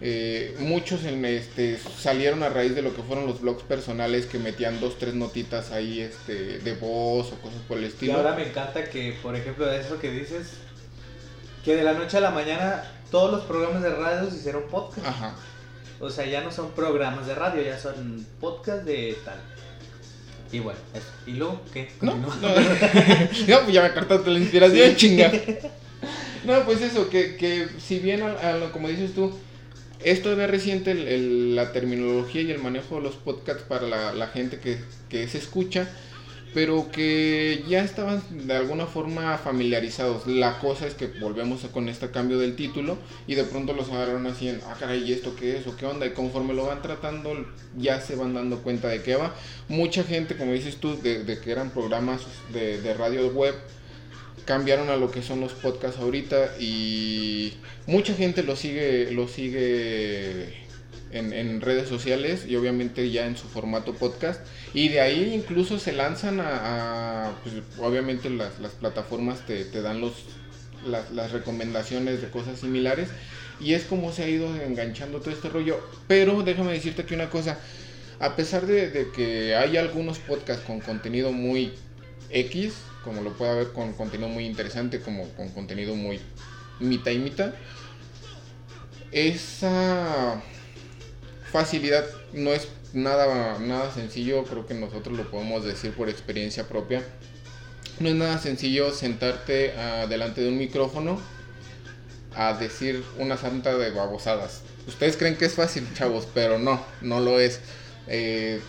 Eh, 0.02 0.54
muchos 0.60 1.04
en 1.04 1.24
este, 1.26 1.76
salieron 1.98 2.42
a 2.42 2.48
raíz 2.48 2.74
de 2.74 2.82
lo 2.82 2.94
que 2.94 3.02
fueron 3.02 3.26
los 3.26 3.40
blogs 3.42 3.64
personales 3.64 4.26
que 4.26 4.38
metían 4.38 4.80
dos, 4.80 4.96
tres 4.98 5.14
notitas 5.14 5.72
ahí 5.72 6.00
este, 6.00 6.58
de 6.60 6.74
voz 6.74 7.32
o 7.32 7.38
cosas 7.42 7.60
por 7.68 7.78
el 7.78 7.84
Y 7.84 7.88
estilo. 7.88 8.14
ahora 8.14 8.34
me 8.34 8.46
encanta 8.48 8.84
que, 8.84 9.14
por 9.22 9.36
ejemplo, 9.36 9.70
eso 9.70 9.98
que 9.98 10.10
dices, 10.10 10.52
que 11.64 11.76
de 11.76 11.82
la 11.82 11.92
noche 11.94 12.16
a 12.16 12.20
la 12.20 12.30
mañana 12.30 12.84
todos 13.10 13.30
los 13.32 13.42
programas 13.44 13.82
de 13.82 13.90
radio 13.90 14.30
se 14.30 14.36
hicieron 14.36 14.62
podcast. 14.70 15.06
Ajá. 15.06 15.34
O 16.00 16.08
sea, 16.10 16.24
ya 16.26 16.42
no 16.42 16.50
son 16.50 16.70
programas 16.72 17.26
de 17.26 17.34
radio, 17.34 17.62
ya 17.62 17.78
son 17.78 18.26
podcast 18.40 18.84
de 18.84 19.16
tal. 19.24 19.38
Y 20.52 20.58
bueno, 20.58 20.78
eso. 20.94 21.06
¿Y 21.26 21.32
luego 21.32 21.60
qué? 21.72 21.90
No, 22.00 22.16
no, 22.16 22.26
No, 22.42 23.60
pues 23.60 23.72
ya 23.72 23.82
me 23.82 23.92
cortaste 23.92 24.30
la 24.30 24.38
inspiración, 24.38 24.96
chinga. 24.96 25.32
No, 26.44 26.64
pues 26.64 26.80
eso, 26.80 27.10
que, 27.10 27.36
que 27.36 27.68
si 27.78 27.98
bien, 27.98 28.22
a- 28.22 28.32
a 28.32 28.56
lo- 28.56 28.72
como 28.72 28.88
dices 28.88 29.12
tú, 29.14 29.30
es 30.02 30.22
todavía 30.22 30.46
reciente 30.46 30.92
el- 30.92 31.06
el- 31.06 31.54
la 31.54 31.70
terminología 31.72 32.40
y 32.40 32.50
el 32.50 32.58
manejo 32.58 32.96
de 32.96 33.02
los 33.02 33.16
podcasts 33.16 33.62
para 33.68 33.86
la, 33.86 34.14
la 34.14 34.26
gente 34.28 34.58
que, 34.58 34.78
que 35.10 35.28
se 35.28 35.36
escucha, 35.36 35.86
pero 36.52 36.90
que 36.90 37.64
ya 37.68 37.84
estaban 37.84 38.22
de 38.46 38.54
alguna 38.54 38.86
forma 38.86 39.38
familiarizados. 39.38 40.26
La 40.26 40.58
cosa 40.58 40.86
es 40.86 40.94
que 40.94 41.06
volvemos 41.06 41.60
con 41.72 41.88
este 41.88 42.10
cambio 42.10 42.38
del 42.38 42.56
título 42.56 42.98
y 43.26 43.34
de 43.34 43.44
pronto 43.44 43.72
los 43.72 43.88
agarraron 43.90 44.26
así 44.26 44.48
en, 44.48 44.60
ah 44.66 44.76
caray, 44.78 45.04
¿y 45.04 45.12
esto 45.12 45.36
qué 45.36 45.58
es? 45.58 45.66
¿O 45.66 45.76
qué 45.76 45.86
onda? 45.86 46.06
Y 46.06 46.10
conforme 46.10 46.54
lo 46.54 46.66
van 46.66 46.82
tratando, 46.82 47.46
ya 47.76 48.00
se 48.00 48.16
van 48.16 48.34
dando 48.34 48.62
cuenta 48.62 48.88
de 48.88 49.02
qué 49.02 49.16
va. 49.16 49.34
Mucha 49.68 50.02
gente, 50.02 50.36
como 50.36 50.52
dices 50.52 50.76
tú, 50.76 51.00
de, 51.00 51.24
de 51.24 51.38
que 51.38 51.52
eran 51.52 51.70
programas 51.70 52.22
de, 52.52 52.80
de 52.80 52.94
radio 52.94 53.28
web, 53.28 53.54
cambiaron 54.44 54.88
a 54.90 54.96
lo 54.96 55.10
que 55.12 55.22
son 55.22 55.40
los 55.40 55.52
podcasts 55.52 56.00
ahorita 56.00 56.56
y 56.58 57.54
mucha 57.86 58.14
gente 58.14 58.42
lo 58.42 58.56
sigue, 58.56 59.12
lo 59.12 59.28
sigue 59.28 60.69
en, 61.12 61.60
redes 61.60 61.88
sociales 61.88 62.44
y 62.46 62.56
obviamente 62.56 63.10
ya 63.10 63.26
en 63.26 63.36
su 63.36 63.48
formato 63.48 63.94
podcast. 63.94 64.40
Y 64.74 64.88
de 64.88 65.00
ahí 65.00 65.32
incluso 65.34 65.78
se 65.78 65.92
lanzan 65.92 66.40
a, 66.40 67.32
pues, 67.42 67.56
obviamente 67.78 68.30
las, 68.30 68.58
las 68.60 68.72
plataformas 68.72 69.46
te, 69.46 69.64
te 69.64 69.82
dan 69.82 70.00
los 70.00 70.12
las, 70.86 71.32
recomendaciones 71.32 72.22
de 72.22 72.30
cosas 72.30 72.60
similares. 72.60 73.08
Y 73.60 73.74
es 73.74 73.84
como 73.84 74.12
se 74.12 74.24
ha 74.24 74.28
ido 74.28 74.54
enganchando 74.62 75.20
todo 75.20 75.34
este 75.34 75.48
rollo. 75.48 75.80
Pero 76.06 76.42
déjame 76.42 76.72
decirte 76.72 77.04
que 77.04 77.14
una 77.14 77.30
cosa. 77.30 77.58
A 78.18 78.36
pesar 78.36 78.66
de, 78.66 78.90
de 78.90 79.10
que 79.12 79.54
hay 79.56 79.76
algunos 79.76 80.18
podcasts 80.18 80.64
con 80.66 80.80
contenido 80.80 81.32
muy 81.32 81.72
X 82.30 82.74
como 83.04 83.22
lo 83.22 83.32
puede 83.32 83.50
haber 83.50 83.72
con 83.72 83.92
contenido 83.94 84.28
muy 84.28 84.44
interesante 84.44 85.00
como 85.00 85.26
con 85.30 85.48
contenido 85.48 85.94
muy 85.94 86.20
mitad 86.80 87.12
y 87.12 87.18
mitad 87.18 87.54
esa 89.12 90.40
facilidad 91.52 92.04
no 92.32 92.52
es 92.52 92.68
nada, 92.92 93.58
nada 93.58 93.92
sencillo, 93.92 94.44
creo 94.44 94.66
que 94.66 94.74
nosotros 94.74 95.16
lo 95.16 95.30
podemos 95.30 95.64
decir 95.64 95.92
por 95.92 96.08
experiencia 96.08 96.68
propia. 96.68 97.02
No 97.98 98.08
es 98.08 98.14
nada 98.14 98.38
sencillo 98.38 98.92
sentarte 98.92 99.74
ah, 99.76 100.06
delante 100.08 100.40
de 100.40 100.48
un 100.48 100.58
micrófono 100.58 101.20
a 102.34 102.54
decir 102.54 103.04
una 103.18 103.36
santa 103.36 103.76
de 103.76 103.90
babosadas. 103.90 104.62
Ustedes 104.86 105.16
creen 105.16 105.36
que 105.36 105.44
es 105.44 105.54
fácil, 105.54 105.86
chavos, 105.94 106.26
pero 106.32 106.58
no, 106.58 106.84
no 107.00 107.20
lo 107.20 107.38
es. 107.40 107.60
Eh, 108.06 108.60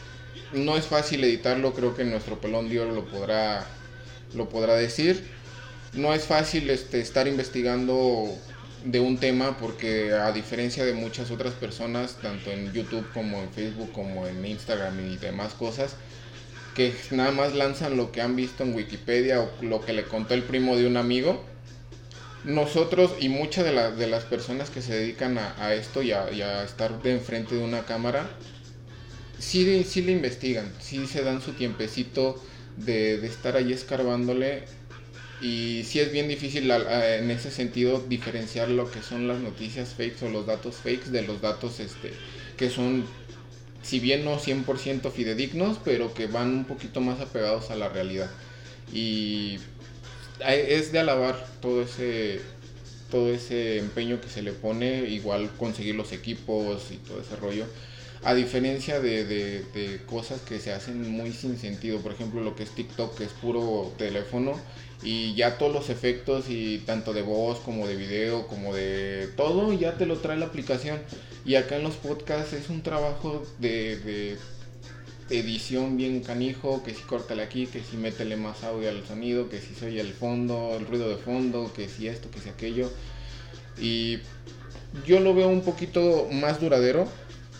no 0.53 0.75
es 0.75 0.85
fácil 0.85 1.23
editarlo, 1.23 1.73
creo 1.73 1.95
que 1.95 2.03
nuestro 2.03 2.39
pelón 2.41 2.69
de 2.69 2.75
lo 2.75 3.05
podrá, 3.05 3.65
lo 4.33 4.49
podrá 4.49 4.75
decir. 4.75 5.23
No 5.93 6.13
es 6.13 6.25
fácil 6.25 6.69
este, 6.69 6.99
estar 6.99 7.27
investigando 7.27 8.35
de 8.83 8.99
un 8.99 9.17
tema 9.17 9.57
porque 9.57 10.13
a 10.13 10.31
diferencia 10.31 10.85
de 10.85 10.93
muchas 10.93 11.31
otras 11.31 11.53
personas, 11.53 12.17
tanto 12.21 12.51
en 12.51 12.71
YouTube 12.73 13.05
como 13.13 13.41
en 13.41 13.51
Facebook 13.51 13.91
como 13.91 14.27
en 14.27 14.45
Instagram 14.45 15.11
y 15.11 15.17
demás 15.17 15.53
cosas, 15.53 15.95
que 16.75 16.93
nada 17.11 17.31
más 17.31 17.53
lanzan 17.53 17.97
lo 17.97 18.11
que 18.11 18.21
han 18.21 18.35
visto 18.35 18.63
en 18.63 18.73
Wikipedia 18.73 19.41
o 19.41 19.51
lo 19.61 19.81
que 19.81 19.93
le 19.93 20.03
contó 20.03 20.33
el 20.33 20.43
primo 20.43 20.75
de 20.75 20.87
un 20.87 20.97
amigo, 20.97 21.43
nosotros 22.43 23.13
y 23.19 23.29
muchas 23.29 23.65
de, 23.65 23.91
de 23.91 24.07
las 24.07 24.23
personas 24.23 24.69
que 24.69 24.81
se 24.81 24.95
dedican 24.95 25.37
a, 25.37 25.73
esto 25.73 26.01
y 26.01 26.11
a, 26.11 26.63
estar 26.63 27.01
de 27.03 27.11
enfrente 27.11 27.55
de 27.55 27.63
una 27.63 27.83
cámara, 27.85 28.29
sí, 29.37 29.83
sí 29.83 30.01
le 30.01 30.13
investigan, 30.13 30.71
sí 30.79 31.05
se 31.05 31.23
dan 31.23 31.41
su 31.41 31.53
tiempecito 31.53 32.41
de, 32.77 33.17
de 33.17 33.27
estar 33.27 33.57
ahí 33.57 33.73
escarbándole 33.73 34.63
y 35.41 35.83
sí 35.85 35.99
es 35.99 36.11
bien 36.11 36.27
difícil 36.27 36.69
en 36.69 37.31
ese 37.31 37.49
sentido 37.49 37.99
diferenciar 38.07 38.69
lo 38.69 38.89
que 38.91 39.01
son 39.01 39.27
las 39.27 39.39
noticias 39.39 39.89
fakes 39.89 40.23
o 40.25 40.29
los 40.29 40.45
datos 40.45 40.75
fakes 40.75 41.09
de 41.09 41.23
los 41.23 41.41
datos 41.41 41.79
este, 41.79 42.13
que 42.57 42.69
son, 42.69 43.05
si 43.81 43.99
bien 43.99 44.23
no 44.23 44.37
100% 44.37 45.11
fidedignos, 45.11 45.79
pero 45.83 46.13
que 46.13 46.27
van 46.27 46.49
un 46.49 46.65
poquito 46.65 47.01
más 47.01 47.19
apegados 47.19 47.71
a 47.71 47.75
la 47.75 47.89
realidad. 47.89 48.29
Y 48.93 49.57
es 50.47 50.91
de 50.91 50.99
alabar 50.99 51.47
todo 51.59 51.81
ese 51.81 52.41
todo 53.09 53.33
ese 53.33 53.77
empeño 53.77 54.21
que 54.21 54.29
se 54.29 54.41
le 54.41 54.53
pone, 54.53 55.09
igual 55.09 55.51
conseguir 55.57 55.95
los 55.95 56.13
equipos 56.13 56.91
y 56.91 56.97
todo 56.97 57.19
ese 57.19 57.35
rollo. 57.35 57.65
A 58.23 58.33
diferencia 58.33 58.99
de, 58.99 59.25
de, 59.25 59.99
cosas 60.05 60.41
que 60.41 60.59
se 60.59 60.71
hacen 60.71 61.11
muy 61.11 61.33
sin 61.33 61.57
sentido, 61.57 61.99
por 61.99 62.13
ejemplo 62.13 62.41
lo 62.41 62.55
que 62.55 62.63
es 62.63 62.69
TikTok, 62.69 63.17
que 63.17 63.25
es 63.25 63.31
puro 63.31 63.93
teléfono, 63.97 64.57
y 65.03 65.33
ya 65.35 65.57
todos 65.57 65.73
los 65.73 65.89
efectos, 65.89 66.45
y 66.49 66.79
tanto 66.79 67.13
de 67.13 67.21
voz 67.21 67.59
como 67.59 67.87
de 67.87 67.95
video, 67.95 68.47
como 68.47 68.73
de 68.73 69.29
todo, 69.35 69.73
ya 69.73 69.97
te 69.97 70.05
lo 70.05 70.17
trae 70.17 70.37
la 70.37 70.47
aplicación. 70.47 70.99
Y 71.45 71.55
acá 71.55 71.77
en 71.77 71.83
los 71.83 71.95
podcasts 71.95 72.53
es 72.53 72.69
un 72.69 72.83
trabajo 72.83 73.43
de 73.59 74.37
edición 75.31 75.97
bien 75.97 76.21
canijo, 76.21 76.83
que 76.83 76.93
si 76.93 77.01
córtale 77.03 77.41
aquí, 77.41 77.65
que 77.65 77.81
si 77.81 77.97
métele 77.97 78.35
más 78.35 78.63
audio 78.63 78.89
al 78.89 79.05
sonido, 79.05 79.49
que 79.49 79.59
si 79.59 79.73
soy 79.73 79.99
el 79.99 80.13
fondo, 80.13 80.75
el 80.77 80.85
ruido 80.85 81.09
de 81.09 81.15
fondo, 81.15 81.71
que 81.73 81.87
si 81.87 82.07
esto, 82.07 82.29
que 82.29 82.39
si 82.39 82.49
aquello. 82.49 82.91
Y 83.79 84.19
yo 85.05 85.19
lo 85.19 85.33
veo 85.33 85.47
un 85.47 85.61
poquito 85.61 86.27
más 86.31 86.59
duradero, 86.59 87.07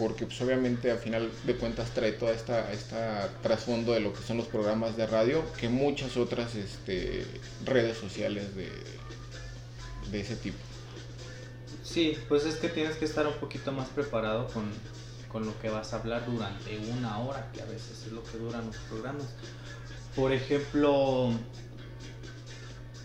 porque 0.01 0.25
pues 0.25 0.41
obviamente 0.41 0.89
al 0.89 0.97
final 0.97 1.29
de 1.43 1.55
cuentas 1.55 1.91
trae 1.91 2.13
toda 2.13 2.31
esta, 2.31 2.71
esta 2.71 3.29
trasfondo 3.43 3.93
de 3.93 3.99
lo 3.99 4.11
que 4.13 4.23
son 4.23 4.37
los 4.37 4.47
programas 4.47 4.97
de 4.97 5.05
radio, 5.05 5.43
que 5.59 5.69
muchas 5.69 6.17
otras 6.17 6.55
este, 6.55 7.23
redes 7.65 7.99
sociales 7.99 8.55
de, 8.55 8.67
de 10.09 10.19
ese 10.19 10.35
tipo. 10.37 10.57
Sí, 11.83 12.17
pues 12.27 12.45
es 12.45 12.55
que 12.55 12.69
tienes 12.69 12.95
que 12.95 13.05
estar 13.05 13.27
un 13.27 13.35
poquito 13.35 13.71
más 13.73 13.89
preparado 13.89 14.47
con, 14.47 14.71
con 15.31 15.45
lo 15.45 15.59
que 15.59 15.69
vas 15.69 15.93
a 15.93 15.97
hablar 15.97 16.25
durante 16.25 16.79
una 16.79 17.19
hora, 17.19 17.51
que 17.53 17.61
a 17.61 17.65
veces 17.65 18.03
es 18.07 18.11
lo 18.11 18.23
que 18.23 18.39
duran 18.39 18.65
los 18.65 18.77
programas. 18.77 19.27
Por 20.15 20.33
ejemplo, 20.33 21.29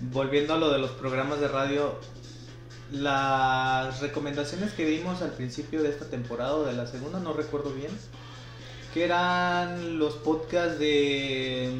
volviendo 0.01 0.55
a 0.55 0.57
lo 0.57 0.73
de 0.73 0.79
los 0.79 0.93
programas 0.93 1.41
de 1.41 1.49
radio, 1.49 2.01
las 2.92 4.01
recomendaciones 4.01 4.72
que 4.72 4.87
dimos 4.87 5.22
al 5.22 5.33
principio 5.33 5.83
de 5.83 5.90
esta 5.90 6.07
temporada 6.07 6.55
o 6.55 6.64
de 6.64 6.72
la 6.72 6.87
segunda, 6.87 7.18
no 7.18 7.33
recuerdo 7.33 7.72
bien, 7.72 7.90
que 8.94 9.05
eran 9.05 9.99
los 9.99 10.14
podcasts 10.14 10.79
de... 10.79 11.70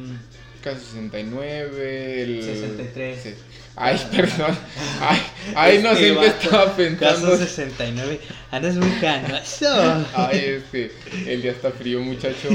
K69, 0.63 1.79
el... 1.79 2.43
63. 2.43 3.35
Ay, 3.79 4.07
perdón. 4.11 4.57
Ay, 4.99 5.21
ay 5.55 5.83
no 5.83 5.93
sé 5.93 6.15
qué 6.19 6.25
estaba 6.25 6.75
pensando. 6.75 7.29
Caso 7.29 7.37
69. 7.37 8.19
Andas 8.49 8.75
muy 8.75 8.89
canoso. 8.99 10.05
Ay, 10.15 10.39
este. 10.57 10.91
El 11.27 11.43
día 11.43 11.51
está 11.51 11.71
frío, 11.71 12.01
muchacho. 12.01 12.49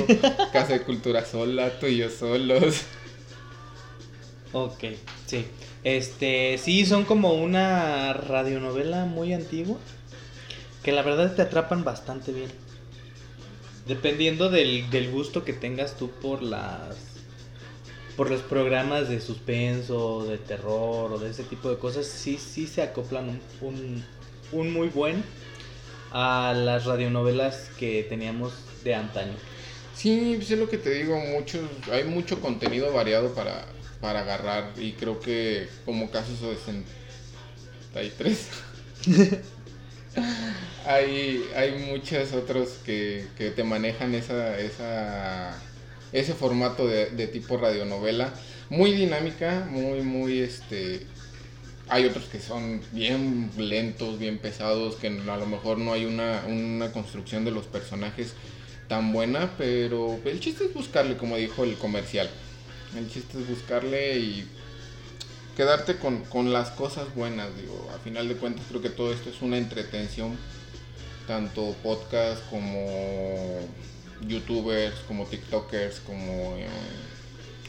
Casa 0.52 0.72
de 0.72 0.82
cultura 0.82 1.24
sola, 1.24 1.78
tú 1.78 1.86
y 1.86 1.98
yo 1.98 2.10
solos. 2.10 2.82
Ok, 4.52 4.84
sí. 5.26 5.46
Este, 5.84 6.58
sí, 6.58 6.86
son 6.86 7.04
como 7.04 7.32
una 7.34 8.12
radionovela 8.12 9.04
muy 9.04 9.32
antigua. 9.32 9.78
Que 10.82 10.92
la 10.92 11.02
verdad 11.02 11.34
te 11.34 11.42
atrapan 11.42 11.84
bastante 11.84 12.32
bien. 12.32 12.50
Dependiendo 13.86 14.50
del, 14.50 14.90
del 14.90 15.10
gusto 15.10 15.44
que 15.44 15.52
tengas 15.52 15.96
tú 15.96 16.10
por 16.10 16.42
las 16.42 17.12
por 18.16 18.30
los 18.30 18.42
programas 18.42 19.08
de 19.08 19.20
suspenso, 19.20 20.24
de 20.24 20.38
terror 20.38 21.12
o 21.12 21.18
de 21.18 21.30
ese 21.30 21.44
tipo 21.44 21.70
de 21.70 21.78
cosas, 21.78 22.06
sí, 22.06 22.38
sí 22.38 22.66
se 22.66 22.82
acoplan 22.82 23.40
un, 23.60 24.04
un, 24.52 24.72
muy 24.72 24.88
buen 24.88 25.24
a 26.12 26.52
las 26.54 26.84
radionovelas 26.84 27.70
que 27.78 28.04
teníamos 28.04 28.52
de 28.84 28.94
antaño. 28.94 29.32
Sí, 29.94 30.34
pues 30.36 30.50
es 30.50 30.58
lo 30.58 30.68
que 30.68 30.78
te 30.78 30.90
digo, 30.90 31.18
muchos, 31.18 31.62
hay 31.90 32.04
mucho 32.04 32.40
contenido 32.40 32.92
variado 32.92 33.34
para, 33.34 33.66
para 34.02 34.20
agarrar 34.20 34.74
y 34.76 34.92
creo 34.92 35.18
que 35.18 35.66
como 35.86 36.10
casos 36.10 36.42
de 36.42 36.56
63 37.94 38.48
hay, 40.86 41.42
hay 41.56 41.72
muchos 41.90 42.34
otros 42.34 42.80
que, 42.84 43.24
que 43.38 43.50
te 43.50 43.64
manejan 43.64 44.14
esa, 44.14 44.58
esa 44.58 45.58
ese 46.12 46.34
formato 46.34 46.86
de, 46.86 47.06
de 47.10 47.26
tipo 47.26 47.56
radionovela. 47.56 48.32
Muy 48.68 48.92
dinámica, 48.92 49.66
muy, 49.70 50.02
muy 50.02 50.40
este. 50.40 51.06
Hay 51.88 52.06
otros 52.06 52.24
que 52.26 52.40
son 52.40 52.80
bien 52.92 53.50
lentos, 53.58 54.18
bien 54.18 54.38
pesados, 54.38 54.96
que 54.96 55.08
a 55.08 55.36
lo 55.36 55.46
mejor 55.46 55.78
no 55.78 55.92
hay 55.92 56.06
una, 56.06 56.44
una 56.46 56.92
construcción 56.92 57.44
de 57.44 57.50
los 57.50 57.66
personajes 57.66 58.34
tan 58.88 59.12
buena, 59.12 59.50
pero 59.58 60.18
el 60.24 60.40
chiste 60.40 60.64
es 60.64 60.74
buscarle, 60.74 61.16
como 61.16 61.36
dijo 61.36 61.64
el 61.64 61.74
comercial. 61.76 62.30
El 62.96 63.11
chiste 63.11 63.40
es 63.40 63.48
buscarle 63.48 64.18
y 64.18 64.46
quedarte 65.57 65.96
con, 65.96 66.24
con, 66.24 66.52
las 66.52 66.70
cosas 66.70 67.14
buenas, 67.14 67.48
digo, 67.57 67.90
a 67.94 67.98
final 67.98 68.28
de 68.28 68.37
cuentas 68.37 68.64
creo 68.68 68.83
que 68.83 68.90
todo 68.90 69.12
esto 69.12 69.31
es 69.31 69.40
una 69.40 69.57
entretención, 69.57 70.37
tanto 71.26 71.74
podcast 71.83 72.42
como 72.50 73.61
youtubers, 74.26 74.94
como 75.09 75.24
tiktokers, 75.24 76.00
como 76.00 76.55
eh, 76.57 76.66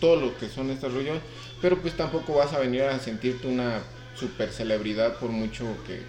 todo 0.02 0.18
lo 0.18 0.38
que 0.38 0.50
son 0.50 0.72
estas 0.72 0.94
rollos, 0.94 1.20
pero 1.62 1.82
pues 1.82 1.96
tampoco 1.96 2.34
vas 2.34 2.52
a 2.54 2.60
venir 2.60 2.84
a 2.84 3.00
sentirte 3.00 3.48
una 3.48 3.82
super 4.20 4.52
celebridad 4.52 5.18
por 5.20 5.30
mucho 5.30 5.66
que, 5.88 6.02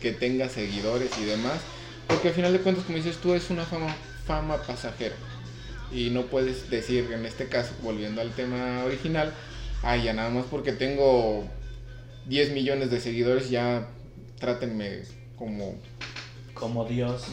que 0.00 0.12
tengas 0.12 0.52
seguidores 0.52 1.10
y 1.18 1.24
demás, 1.24 1.60
porque 2.08 2.28
al 2.28 2.34
final 2.34 2.52
de 2.52 2.58
cuentas, 2.58 2.84
como 2.84 2.98
dices 2.98 3.18
tú, 3.18 3.34
es 3.34 3.50
una 3.50 3.64
fama, 3.64 3.94
fama 4.26 4.56
pasajera. 4.62 5.14
Y 5.94 6.10
no 6.10 6.22
puedes 6.22 6.68
decir, 6.70 7.12
en 7.12 7.24
este 7.24 7.48
caso, 7.48 7.72
volviendo 7.82 8.20
al 8.20 8.32
tema 8.32 8.82
original, 8.84 9.32
ay, 9.82 10.04
ya 10.04 10.12
nada 10.12 10.30
más 10.30 10.46
porque 10.50 10.72
tengo 10.72 11.44
10 12.26 12.52
millones 12.52 12.90
de 12.90 13.00
seguidores, 13.00 13.48
ya 13.50 13.88
trátenme 14.38 15.02
como 15.36 15.76
como 16.54 16.84
Dios. 16.84 17.26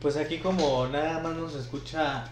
Pues 0.00 0.16
aquí 0.16 0.38
como 0.38 0.86
nada 0.86 1.20
más 1.20 1.36
nos 1.36 1.54
escucha 1.54 2.24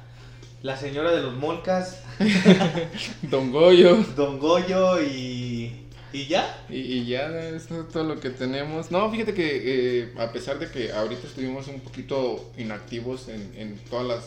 la 0.62 0.77
señora 0.77 1.12
de 1.12 1.23
los 1.23 1.35
molcas. 1.35 2.03
Don 3.23 3.53
Goyo. 3.53 3.97
Don 4.17 4.38
Goyo 4.38 5.03
y... 5.03 5.85
¿Y 6.11 6.27
ya? 6.27 6.64
Y, 6.71 7.05
ya, 7.05 7.29
eso 7.51 7.83
es 7.83 7.88
todo 7.88 8.05
lo 8.05 8.19
que 8.19 8.31
tenemos. 8.31 8.91
No, 8.91 9.11
fíjate 9.11 9.35
que 9.35 10.01
eh, 10.01 10.14
a 10.17 10.33
pesar 10.33 10.59
de 10.59 10.71
que 10.71 10.91
ahorita 10.91 11.27
estuvimos 11.27 11.69
un 11.69 11.81
poquito 11.81 12.51
inactivos 12.57 13.29
en, 13.29 13.53
en 13.55 13.77
todas 13.91 14.07
las 14.07 14.25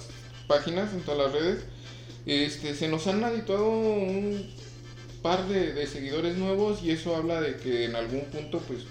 páginas, 0.52 0.92
en 0.92 1.00
todas 1.00 1.32
las 1.32 1.42
redes, 1.42 1.64
este, 2.26 2.76
se 2.76 2.90
nos 2.90 3.08
han 3.08 3.24
habituado 3.24 3.70
un 3.70 4.46
par 5.22 5.48
de, 5.48 5.88
seguidores 5.88 6.36
nuevos 6.36 6.84
y 6.84 6.92
eso 6.92 7.16
habla 7.16 7.40
de 7.40 7.56
que 7.56 7.86
en 7.86 7.96
algún 7.96 8.26
punto 8.26 8.60
pues 8.60 8.82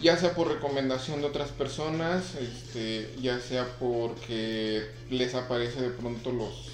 ya 0.00 0.16
sea 0.16 0.34
por 0.34 0.48
recomendación 0.48 1.20
de 1.20 1.26
otras 1.26 1.50
personas, 1.50 2.36
este, 2.36 3.10
ya 3.20 3.40
sea 3.40 3.66
porque 3.80 4.86
les 5.10 5.34
aparece 5.34 5.80
de 5.80 5.90
pronto 5.90 6.30
los, 6.30 6.68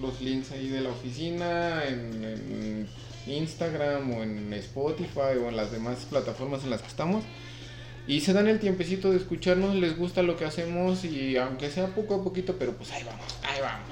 los 0.00 0.20
links 0.20 0.52
ahí 0.52 0.68
de 0.68 0.82
la 0.82 0.90
oficina 0.90 1.84
en, 1.84 2.88
Instagram 3.26 4.10
o 4.12 4.22
en 4.22 4.50
Spotify 4.54 5.36
o 5.42 5.50
en 5.50 5.56
las 5.56 5.70
demás 5.70 6.06
plataformas 6.08 6.64
en 6.64 6.70
las 6.70 6.80
que 6.80 6.88
estamos. 6.88 7.24
Y 8.08 8.22
se 8.22 8.32
dan 8.32 8.48
el 8.48 8.58
tiempecito 8.58 9.10
de 9.10 9.18
escucharnos, 9.18 9.76
les 9.76 9.98
gusta 9.98 10.22
lo 10.22 10.38
que 10.38 10.46
hacemos 10.46 11.04
y 11.04 11.36
aunque 11.36 11.70
sea 11.70 11.88
poco 11.88 12.14
a 12.14 12.24
poquito, 12.24 12.56
pero 12.58 12.72
pues 12.72 12.90
ahí 12.90 13.04
vamos, 13.04 13.26
ahí 13.42 13.60
vamos. 13.60 13.86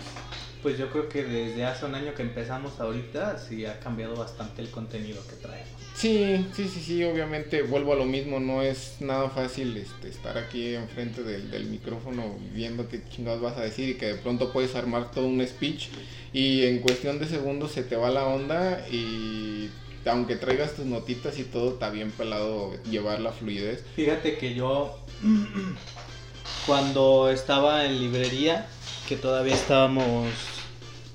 Pues 0.63 0.79
yo 0.79 0.91
creo 0.91 1.11
que 1.11 1.23
desde 1.23 1.67
hace 1.67 1.85
un 1.85 1.95
año 1.95 2.15
que 2.15 2.23
empezamos 2.23 2.81
ahorita 2.81 3.39
sí 3.39 3.67
ha 3.67 3.79
cambiado 3.79 4.17
bastante 4.17 4.63
el 4.63 4.71
contenido 4.71 5.23
que 5.29 5.37
traemos. 5.37 5.69
Sí, 5.95 6.47
sí, 6.55 6.67
sí, 6.67 6.81
sí, 6.81 7.05
obviamente 7.05 7.61
vuelvo 7.61 7.93
a 7.93 7.97
lo 7.97 8.07
mismo, 8.07 8.41
no 8.41 8.63
es 8.63 8.97
nada 9.01 9.29
fácil 9.29 9.77
este, 9.77 10.09
estar 10.09 10.39
aquí 10.39 10.75
enfrente 10.75 11.23
del, 11.23 11.51
del 11.51 11.67
micrófono 11.67 12.37
viendo 12.55 12.89
qué 12.89 13.03
chingados 13.11 13.43
vas 13.43 13.59
a 13.59 13.63
decir 13.63 13.91
y 13.91 13.95
que 13.95 14.07
de 14.07 14.15
pronto 14.15 14.51
puedes 14.51 14.75
armar 14.75 15.11
todo 15.11 15.27
un 15.27 15.47
speech 15.47 15.89
y 16.33 16.65
en 16.65 16.79
cuestión 16.79 17.19
de 17.19 17.27
segundos 17.27 17.73
se 17.73 17.83
te 17.83 17.97
va 17.97 18.09
la 18.11 18.25
onda 18.25 18.87
y 18.91 19.69
aunque 20.07 20.37
traigas 20.37 20.75
tus 20.75 20.87
notitas 20.87 21.39
y 21.39 21.45
todo, 21.45 21.71
está 21.71 21.91
bien 21.91 22.11
pelado 22.11 22.73
llevar 22.91 23.21
la 23.21 23.33
fluidez. 23.33 23.85
Fíjate 23.95 24.39
que 24.39 24.55
yo 24.55 24.99
cuando 26.67 27.31
estaba 27.31 27.85
en 27.85 28.01
librería, 28.01 28.67
que 29.09 29.17
todavía 29.17 29.55
estábamos 29.55 30.29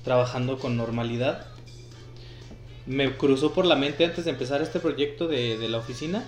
trabajando 0.04 0.58
con 0.58 0.76
normalidad, 0.76 1.46
me 2.86 3.16
cruzó 3.16 3.52
por 3.52 3.64
la 3.64 3.76
mente 3.76 4.04
antes 4.04 4.24
de 4.24 4.32
empezar 4.32 4.60
este 4.60 4.80
proyecto 4.80 5.28
de, 5.28 5.56
de 5.56 5.68
la 5.68 5.78
oficina 5.78 6.24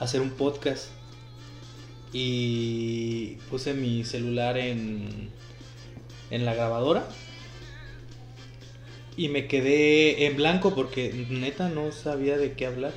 hacer 0.00 0.20
un 0.20 0.30
podcast. 0.30 0.88
Y 2.12 3.36
puse 3.50 3.74
mi 3.74 4.04
celular 4.04 4.56
en, 4.56 5.30
en 6.30 6.44
la 6.44 6.54
grabadora. 6.54 7.04
Y 9.16 9.28
me 9.28 9.46
quedé 9.46 10.26
en 10.26 10.36
blanco 10.36 10.74
porque 10.74 11.26
neta 11.30 11.68
no 11.68 11.92
sabía 11.92 12.36
de 12.36 12.52
qué 12.52 12.66
hablar. 12.66 12.92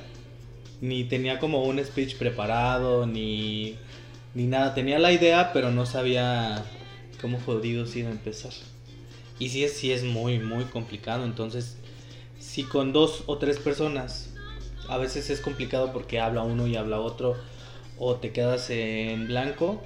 Ni 0.80 1.04
tenía 1.04 1.38
como 1.38 1.64
un 1.64 1.84
speech 1.84 2.16
preparado, 2.16 3.06
ni, 3.06 3.76
ni 4.34 4.44
nada. 4.44 4.74
Tenía 4.74 4.98
la 4.98 5.12
idea, 5.12 5.52
pero 5.52 5.70
no 5.70 5.86
sabía 5.86 6.64
cómo 7.20 7.40
jodidos 7.40 7.94
iba 7.96 8.08
a 8.08 8.12
empezar. 8.12 8.52
Y 9.38 9.50
sí 9.50 9.64
es, 9.64 9.74
sí 9.74 9.92
es 9.92 10.02
muy, 10.02 10.38
muy 10.38 10.64
complicado. 10.64 11.24
Entonces, 11.24 11.76
si 12.38 12.64
con 12.64 12.92
dos 12.92 13.22
o 13.26 13.38
tres 13.38 13.58
personas, 13.58 14.34
a 14.88 14.98
veces 14.98 15.30
es 15.30 15.40
complicado 15.40 15.92
porque 15.92 16.18
habla 16.18 16.42
uno 16.42 16.66
y 16.66 16.76
habla 16.76 17.00
otro, 17.00 17.36
o 17.98 18.16
te 18.16 18.32
quedas 18.32 18.70
en 18.70 19.26
blanco, 19.28 19.82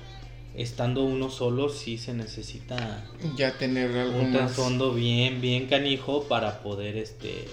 estando 0.55 1.05
uno 1.05 1.31
solo 1.31 1.69
sí 1.69 1.99
se 1.99 2.13
necesita 2.13 3.05
Ya 3.37 3.57
tener 3.57 3.97
algo 3.97 4.19
un 4.19 4.33
trasfondo 4.33 4.93
bien, 4.93 5.41
bien 5.41 5.67
canijo 5.67 6.25
para 6.25 6.63
poder 6.63 6.97
este 6.97 7.49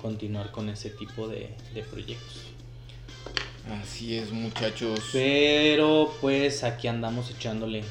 continuar 0.00 0.50
con 0.50 0.68
ese 0.68 0.90
tipo 0.90 1.28
de, 1.28 1.50
de 1.74 1.82
proyectos. 1.82 2.52
Así 3.70 4.16
es, 4.16 4.32
muchachos. 4.32 5.00
Pero 5.12 6.12
pues 6.20 6.64
aquí 6.64 6.88
andamos 6.88 7.30
echándole. 7.30 7.84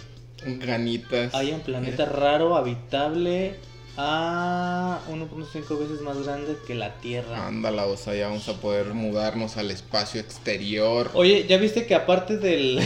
Ganitas. 0.45 1.33
Hay 1.33 1.51
un 1.51 1.61
planeta 1.61 2.05
raro, 2.05 2.57
habitable, 2.57 3.55
a 3.95 4.99
1.5 5.09 5.79
veces 5.79 6.01
más 6.01 6.21
grande 6.23 6.57
que 6.65 6.75
la 6.75 6.95
Tierra. 6.95 7.47
Ándala, 7.47 7.85
o 7.85 7.95
sea, 7.95 8.15
ya 8.15 8.27
vamos 8.27 8.49
a 8.49 8.59
poder 8.59 8.93
mudarnos 8.93 9.57
al 9.57 9.71
espacio 9.71 10.19
exterior. 10.19 11.11
Oye, 11.13 11.45
¿ya 11.47 11.57
viste 11.57 11.85
que 11.85 11.95
aparte 11.95 12.37
del, 12.37 12.81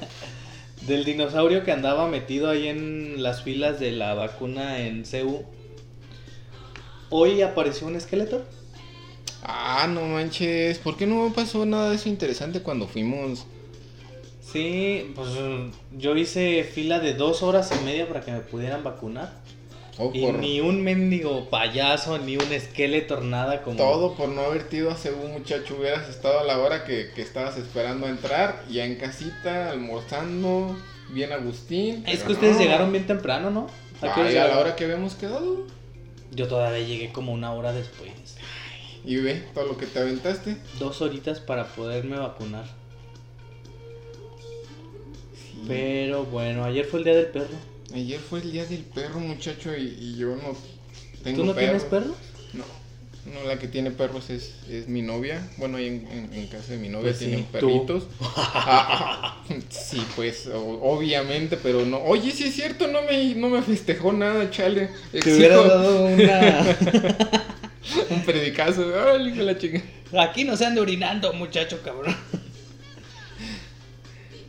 del 0.86 1.04
dinosaurio 1.04 1.64
que 1.64 1.72
andaba 1.72 2.08
metido 2.08 2.48
ahí 2.48 2.68
en 2.68 3.22
las 3.22 3.42
filas 3.42 3.80
de 3.80 3.92
la 3.92 4.14
vacuna 4.14 4.80
en 4.80 5.04
CEU, 5.04 5.44
hoy 7.10 7.42
apareció 7.42 7.86
un 7.86 7.96
esqueleto? 7.96 8.44
Ah, 9.42 9.86
no 9.88 10.02
manches. 10.02 10.78
¿Por 10.78 10.96
qué 10.96 11.06
no 11.06 11.32
pasó 11.34 11.66
nada 11.66 11.90
de 11.90 11.96
eso 11.96 12.08
interesante 12.08 12.62
cuando 12.62 12.86
fuimos? 12.86 13.46
Sí, 14.40 15.12
pues 15.14 15.28
yo 15.96 16.16
hice 16.16 16.64
fila 16.64 17.00
de 17.00 17.14
dos 17.14 17.42
horas 17.42 17.70
y 17.78 17.84
media 17.84 18.08
para 18.08 18.20
que 18.22 18.32
me 18.32 18.40
pudieran 18.40 18.82
vacunar. 18.82 19.32
Y 20.12 20.22
por 20.22 20.34
ni 20.34 20.60
un 20.60 20.82
mendigo 20.82 21.48
payaso, 21.48 22.18
ni 22.18 22.36
un 22.36 22.52
esqueleto, 22.52 23.20
nada 23.22 23.62
como... 23.62 23.76
todo 23.76 24.14
por 24.14 24.28
no 24.28 24.42
haberte 24.42 24.76
ido 24.76 24.90
a 24.90 24.94
Cebu, 24.94 25.26
muchacho. 25.28 25.76
Hubieras 25.78 26.08
estado 26.08 26.40
a 26.40 26.44
la 26.44 26.58
hora 26.58 26.84
que, 26.84 27.10
que 27.14 27.22
estabas 27.22 27.56
esperando 27.56 28.06
a 28.06 28.10
entrar, 28.10 28.64
ya 28.68 28.84
en 28.84 28.96
casita, 28.96 29.70
almorzando, 29.70 30.76
bien 31.10 31.32
Agustín. 31.32 32.04
Es 32.06 32.24
que 32.24 32.32
ustedes 32.32 32.56
no. 32.56 32.62
llegaron 32.62 32.92
bien 32.92 33.06
temprano, 33.06 33.50
¿no? 33.50 33.68
¿A 34.02 34.14
Ay, 34.14 34.36
a 34.36 34.48
la 34.48 34.58
hora 34.58 34.76
que 34.76 34.84
habíamos 34.84 35.14
quedado. 35.14 35.64
Yo 36.30 36.46
todavía 36.48 36.86
llegué 36.86 37.12
como 37.12 37.32
una 37.32 37.54
hora 37.54 37.72
después. 37.72 38.10
Y 39.04 39.16
ve 39.16 39.44
todo 39.54 39.66
lo 39.66 39.78
que 39.78 39.86
te 39.86 40.00
aventaste. 40.00 40.58
Dos 40.78 41.00
horitas 41.00 41.40
para 41.40 41.66
poderme 41.68 42.18
vacunar. 42.18 42.66
Sí. 45.34 45.62
Pero 45.66 46.24
bueno, 46.24 46.64
ayer 46.64 46.84
fue 46.84 46.98
el 46.98 47.04
día 47.04 47.14
del 47.14 47.28
perro. 47.28 47.75
Ayer 47.94 48.20
fue 48.20 48.40
el 48.40 48.52
día 48.52 48.64
del 48.66 48.80
perro, 48.82 49.20
muchacho, 49.20 49.76
y, 49.76 49.96
y 50.00 50.16
yo 50.16 50.36
no 50.36 50.56
tengo 51.22 51.38
¿Tú 51.42 51.44
no 51.46 51.54
tienes 51.54 51.84
perros? 51.84 52.16
No. 52.52 52.64
No, 53.32 53.42
la 53.48 53.58
que 53.58 53.66
tiene 53.66 53.90
perros 53.90 54.30
es, 54.30 54.54
es 54.70 54.86
mi 54.86 55.02
novia. 55.02 55.40
Bueno, 55.56 55.78
ahí 55.78 55.86
en, 55.88 56.06
en- 56.12 56.32
en 56.32 56.46
casa 56.46 56.72
de 56.72 56.78
mi 56.78 56.88
novia 56.88 57.06
Pues 57.08 57.18
tienen 57.18 57.44
perritos. 57.44 58.04
Ah, 58.68 59.44
sí, 59.68 60.00
pues, 60.14 60.46
o- 60.46 60.80
obviamente, 60.82 61.56
pero 61.56 61.84
no. 61.84 61.98
Oye, 62.04 62.30
sí 62.30 62.44
es 62.44 62.54
cierto, 62.54 62.86
no 62.86 63.02
me, 63.02 63.34
no 63.34 63.48
me 63.48 63.62
festejó 63.62 64.12
nada, 64.12 64.48
chale. 64.50 64.90
Te 65.10 65.18
Exijo 65.18 65.36
hubiera 65.38 65.56
dado 65.62 66.06
una... 66.06 66.78
un 68.10 68.22
predicazo. 68.24 68.92
Ay, 69.10 69.26
hijo 69.28 69.36
de 69.38 69.42
la 69.44 69.58
chica. 69.58 69.82
Aquí 70.20 70.44
no 70.44 70.56
se 70.56 70.64
ande 70.66 70.80
orinando, 70.80 71.32
muchacho 71.32 71.80
cabrón. 71.82 72.14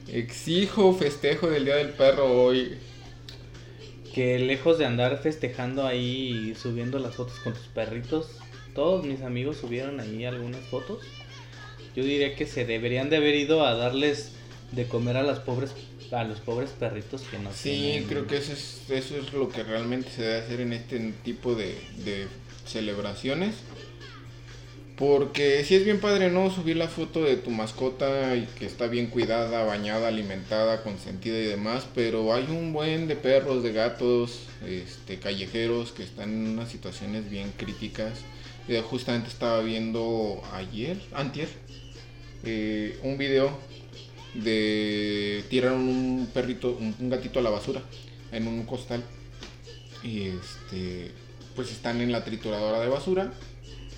Exijo 0.08 0.94
festejo 0.94 1.50
del 1.50 1.66
día 1.66 1.76
del 1.78 1.90
perro 1.90 2.44
hoy. 2.44 2.78
Que 4.18 4.40
lejos 4.40 4.80
de 4.80 4.86
andar 4.88 5.20
festejando 5.22 5.86
ahí 5.86 6.50
y 6.50 6.56
subiendo 6.56 6.98
las 6.98 7.14
fotos 7.14 7.36
con 7.44 7.54
tus 7.54 7.68
perritos, 7.68 8.26
todos 8.74 9.06
mis 9.06 9.22
amigos 9.22 9.58
subieron 9.58 10.00
ahí 10.00 10.26
algunas 10.26 10.62
fotos. 10.72 11.04
Yo 11.96 12.04
diría 12.04 12.36
que 12.36 12.48
se 12.48 12.66
deberían 12.66 13.12
de 13.12 13.18
haber 13.18 13.36
ido 13.36 13.64
a 13.64 13.76
darles 13.76 14.32
de 14.72 14.88
comer 14.88 15.18
a 15.18 15.22
las 15.22 15.38
pobres 15.38 15.70
a 16.12 16.24
los 16.24 16.40
pobres 16.40 16.72
perritos 16.72 17.22
que 17.30 17.38
no 17.38 17.52
Sí, 17.54 17.70
tienen- 17.70 18.04
creo 18.08 18.26
que 18.26 18.38
eso 18.38 18.54
es, 18.54 18.82
eso 18.90 19.18
es 19.18 19.34
lo 19.34 19.50
que 19.50 19.62
realmente 19.62 20.10
se 20.10 20.24
debe 20.24 20.38
hacer 20.40 20.62
en 20.62 20.74
este 20.74 21.14
tipo 21.24 21.54
de, 21.54 21.76
de 22.04 22.26
celebraciones. 22.66 23.54
Porque 24.98 25.64
si 25.64 25.76
es 25.76 25.86
bien 25.86 26.00
padre, 26.00 26.32
¿no? 26.32 26.50
Subir 26.50 26.76
la 26.76 26.88
foto 26.88 27.24
de 27.24 27.36
tu 27.38 27.52
mascota 27.52 28.36
y 28.36 28.48
que 28.58 28.66
está 28.66 28.88
bien 28.88 29.08
cuidada, 29.08 29.64
bañada, 29.64 30.08
alimentada, 30.08 30.82
consentida 30.82 31.38
y 31.38 31.46
demás. 31.46 31.88
Pero 31.94 32.34
hay 32.34 32.46
un 32.50 32.74
buen 32.74 33.08
de 33.08 33.16
perros, 33.16 33.62
de 33.62 33.74
gatos, 33.74 34.48
este, 34.66 35.20
callejeros 35.20 35.92
que 35.92 36.02
están 36.02 36.32
en 36.34 36.48
unas 36.48 36.70
situaciones 36.70 37.30
bien 37.30 37.54
críticas. 37.56 38.22
Eh, 38.68 38.82
justamente 38.82 39.30
estaba 39.30 39.62
viendo 39.62 40.42
ayer, 40.54 41.00
antier, 41.14 41.48
eh, 42.44 42.98
un 43.04 43.20
video 43.20 43.56
de 44.34 45.44
tiraron 45.48 45.88
un 45.88 46.28
perrito, 46.34 46.76
un 46.76 47.10
gatito 47.10 47.38
a 47.38 47.44
la 47.44 47.52
basura 47.52 47.84
en 48.32 48.48
un 48.48 48.66
costal. 48.66 49.04
Y 50.02 50.30
este, 50.30 51.12
pues 51.56 51.72
están 51.72 52.02
en 52.02 52.12
la 52.12 52.24
trituradora 52.24 52.80
de 52.80 52.88
basura. 52.88 53.32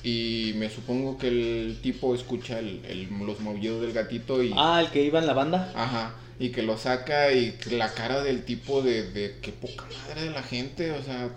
Y 0.04 0.54
me 0.56 0.70
supongo 0.70 1.18
que 1.18 1.28
el 1.28 1.80
tipo 1.82 2.16
escucha 2.16 2.60
el- 2.60 2.82
el- 2.86 3.10
los 3.26 3.40
movidos 3.42 3.82
del 3.82 3.92
gatito 3.94 4.42
y. 4.44 4.54
Ah, 4.56 4.82
el 4.84 4.92
que 4.92 5.04
iba 5.04 5.20
en 5.20 5.28
la 5.28 5.34
banda. 5.34 5.72
Ajá. 5.76 6.16
Y 6.40 6.50
que 6.50 6.62
lo 6.64 6.78
saca 6.78 7.34
y 7.34 7.54
la 7.72 7.94
cara 7.94 8.24
del 8.24 8.44
tipo 8.46 8.82
de, 8.82 9.12
de 9.12 9.36
qué 9.42 9.52
poca 9.52 9.86
madre 10.08 10.24
de 10.24 10.30
la 10.32 10.42
gente, 10.42 10.92
o 10.92 11.04
sea, 11.04 11.30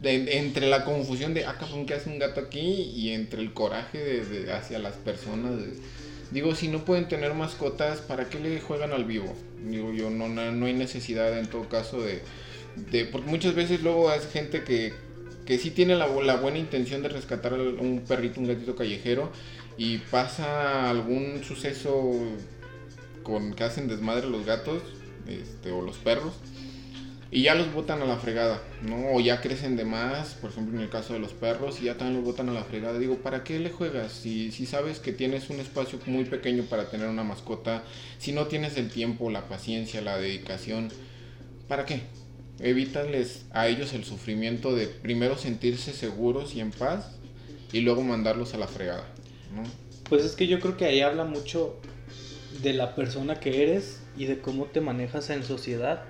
de- 0.00 0.38
entre 0.38 0.68
la 0.68 0.84
confusión 0.84 1.34
de, 1.34 1.46
ah, 1.46 1.56
cabrón, 1.58 1.84
¿qué 1.86 1.94
hace 1.94 2.10
un 2.10 2.18
gato 2.20 2.40
aquí? 2.40 2.60
Y 2.94 3.10
entre 3.10 3.40
el 3.40 3.52
coraje 3.52 3.98
de, 3.98 4.24
de- 4.24 4.52
hacia 4.52 4.78
las 4.78 4.94
personas. 4.94 5.56
de- 5.56 5.72
digo, 6.30 6.54
si 6.54 6.68
no 6.68 6.84
pueden 6.84 7.08
tener 7.08 7.34
mascotas, 7.34 8.00
¿para 8.00 8.28
qué 8.28 8.38
le 8.38 8.60
juegan 8.60 8.92
al 8.92 9.04
vivo? 9.04 9.34
Digo, 9.68 9.92
yo 9.92 10.10
no, 10.10 10.28
no, 10.28 10.52
no 10.52 10.66
hay 10.66 10.74
necesidad 10.74 11.36
en 11.38 11.46
todo 11.46 11.68
caso 11.68 12.00
de, 12.02 12.20
de... 12.90 13.04
Porque 13.06 13.28
muchas 13.30 13.54
veces 13.54 13.82
luego 13.82 14.10
hay 14.10 14.20
gente 14.32 14.62
que, 14.62 14.92
que 15.46 15.58
sí 15.58 15.70
tiene 15.70 15.96
la, 15.96 16.08
bu- 16.08 16.22
la 16.22 16.36
buena 16.36 16.58
intención 16.58 17.02
de 17.02 17.08
rescatar 17.08 17.54
a 17.54 17.56
un 17.56 18.04
perrito, 18.06 18.40
un 18.40 18.46
gatito 18.46 18.74
callejero, 18.76 19.30
y 19.76 19.98
pasa 19.98 20.88
algún 20.88 21.42
suceso 21.44 22.12
con 23.22 23.54
que 23.54 23.64
hacen 23.64 23.88
desmadre 23.88 24.28
los 24.28 24.44
gatos 24.46 24.82
este, 25.26 25.72
o 25.72 25.82
los 25.82 25.96
perros 25.96 26.34
y 27.30 27.42
ya 27.42 27.56
los 27.56 27.72
botan 27.74 28.00
a 28.00 28.04
la 28.04 28.16
fregada, 28.16 28.62
¿no? 28.82 29.12
O 29.12 29.18
ya 29.20 29.40
crecen 29.40 29.76
de 29.76 29.84
más, 29.84 30.34
por 30.34 30.50
ejemplo 30.50 30.76
en 30.76 30.84
el 30.84 30.88
caso 30.88 31.14
de 31.14 31.18
los 31.18 31.32
perros, 31.32 31.80
y 31.80 31.86
ya 31.86 31.96
también 31.96 32.18
los 32.18 32.24
botan 32.24 32.48
a 32.48 32.52
la 32.52 32.62
fregada. 32.62 32.96
Digo, 32.96 33.16
¿para 33.16 33.42
qué 33.42 33.58
le 33.58 33.70
juegas? 33.70 34.12
Si 34.12 34.52
sabes 34.66 35.00
que 35.00 35.12
tienes 35.12 35.50
un 35.50 35.58
espacio 35.58 35.98
muy 36.06 36.26
pequeño 36.26 36.62
para 36.62 36.90
tener 36.90 37.08
una 37.08 37.24
mascota, 37.24 37.82
si 38.18 38.30
no 38.30 38.46
tienes 38.46 38.76
el 38.76 38.88
tiempo, 38.88 39.30
la 39.30 39.48
paciencia, 39.48 40.00
la 40.00 40.16
dedicación, 40.16 40.90
¿para 41.66 41.84
qué? 41.84 42.02
Evítales 42.60 43.46
a 43.52 43.68
ellos 43.68 43.92
el 43.94 44.04
sufrimiento 44.04 44.74
de 44.74 44.86
primero 44.86 45.36
sentirse 45.36 45.92
seguros 45.92 46.54
y 46.54 46.60
en 46.60 46.70
paz 46.70 47.10
y 47.72 47.80
luego 47.80 48.02
mandarlos 48.02 48.54
a 48.54 48.58
la 48.58 48.68
fregada, 48.68 49.06
¿no? 49.54 49.62
Pues 50.08 50.24
es 50.24 50.32
que 50.36 50.46
yo 50.46 50.60
creo 50.60 50.76
que 50.76 50.84
ahí 50.84 51.00
habla 51.00 51.24
mucho 51.24 51.80
de 52.62 52.72
la 52.72 52.94
persona 52.94 53.40
que 53.40 53.62
eres 53.62 54.00
y 54.16 54.26
de 54.26 54.38
cómo 54.40 54.66
te 54.66 54.80
manejas 54.80 55.30
en 55.30 55.42
sociedad. 55.42 56.04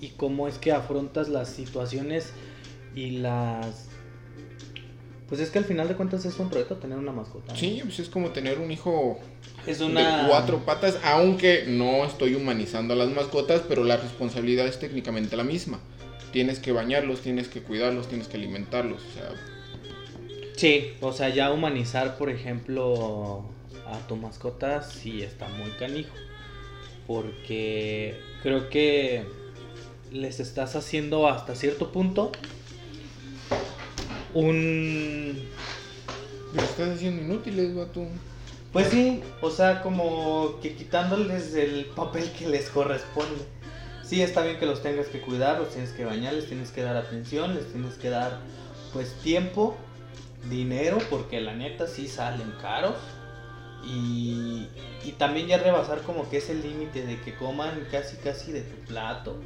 y 0.00 0.08
cómo 0.10 0.48
es 0.48 0.58
que 0.58 0.72
afrontas 0.72 1.28
las 1.28 1.48
situaciones 1.50 2.32
y 2.94 3.18
las... 3.18 3.89
Pues 5.30 5.40
es 5.40 5.50
que 5.50 5.58
al 5.58 5.64
final 5.64 5.88
de 5.88 5.94
cuentas 5.94 6.24
es 6.24 6.38
un 6.38 6.50
reto 6.50 6.76
tener 6.76 6.98
una 6.98 7.12
mascota. 7.12 7.54
Sí, 7.56 7.80
pues 7.84 8.00
es 8.00 8.08
como 8.08 8.30
tener 8.30 8.58
un 8.58 8.70
hijo 8.70 9.18
Es 9.64 9.80
una... 9.80 10.24
de 10.24 10.28
cuatro 10.28 10.64
patas, 10.66 10.98
aunque 11.04 11.64
no 11.68 12.04
estoy 12.04 12.34
humanizando 12.34 12.94
a 12.94 12.96
las 12.96 13.10
mascotas, 13.10 13.62
pero 13.68 13.84
la 13.84 13.96
responsabilidad 13.96 14.66
es 14.66 14.80
técnicamente 14.80 15.36
la 15.36 15.44
misma. 15.44 15.78
Tienes 16.32 16.58
que 16.58 16.72
bañarlos, 16.72 17.20
tienes 17.20 17.46
que 17.46 17.62
cuidarlos, 17.62 18.08
tienes 18.08 18.26
que 18.26 18.36
alimentarlos. 18.36 19.00
O 19.02 19.14
sea, 19.14 19.30
Sí, 20.60 20.92
o 21.00 21.10
sea, 21.14 21.30
ya 21.30 21.52
humanizar, 21.52 22.18
por 22.18 22.28
ejemplo, 22.28 23.44
a 23.86 23.98
tu 24.06 24.16
mascota 24.16 24.82
sí 24.82 25.22
está 25.22 25.48
muy 25.48 25.70
canijo. 25.70 26.14
Porque 27.06 28.20
creo 28.42 28.68
que 28.68 29.24
les 30.12 30.38
estás 30.38 30.76
haciendo 30.76 31.28
hasta 31.28 31.54
cierto 31.54 31.92
punto 31.92 32.30
un... 34.34 35.48
estás 36.56 36.96
haciendo 36.96 37.22
inútiles, 37.22 37.74
vato. 37.74 38.06
Pues 38.72 38.88
sí, 38.88 39.20
o 39.40 39.50
sea, 39.50 39.82
como 39.82 40.60
que 40.60 40.76
quitándoles 40.76 41.54
el 41.54 41.86
papel 41.86 42.30
que 42.32 42.48
les 42.48 42.68
corresponde. 42.68 43.44
Sí, 44.04 44.22
está 44.22 44.42
bien 44.42 44.58
que 44.58 44.66
los 44.66 44.82
tengas 44.82 45.08
que 45.08 45.20
cuidar, 45.20 45.58
los 45.58 45.70
tienes 45.70 45.90
que 45.90 46.04
bañar, 46.04 46.34
les 46.34 46.46
tienes 46.46 46.70
que 46.70 46.82
dar 46.82 46.96
atención, 46.96 47.54
les 47.54 47.70
tienes 47.70 47.94
que 47.94 48.10
dar 48.10 48.40
pues 48.92 49.12
tiempo, 49.22 49.76
dinero, 50.48 50.98
porque 51.10 51.40
la 51.40 51.54
neta 51.54 51.86
sí 51.86 52.08
salen 52.08 52.52
caros. 52.60 52.96
Y, 53.84 54.68
y 55.04 55.12
también 55.12 55.46
ya 55.46 55.58
rebasar 55.58 56.02
como 56.02 56.28
que 56.28 56.36
ese 56.36 56.54
límite 56.54 57.06
de 57.06 57.20
que 57.20 57.34
coman 57.34 57.86
casi 57.90 58.16
casi 58.18 58.52
de 58.52 58.60
tu 58.60 58.76
plato, 58.86 59.36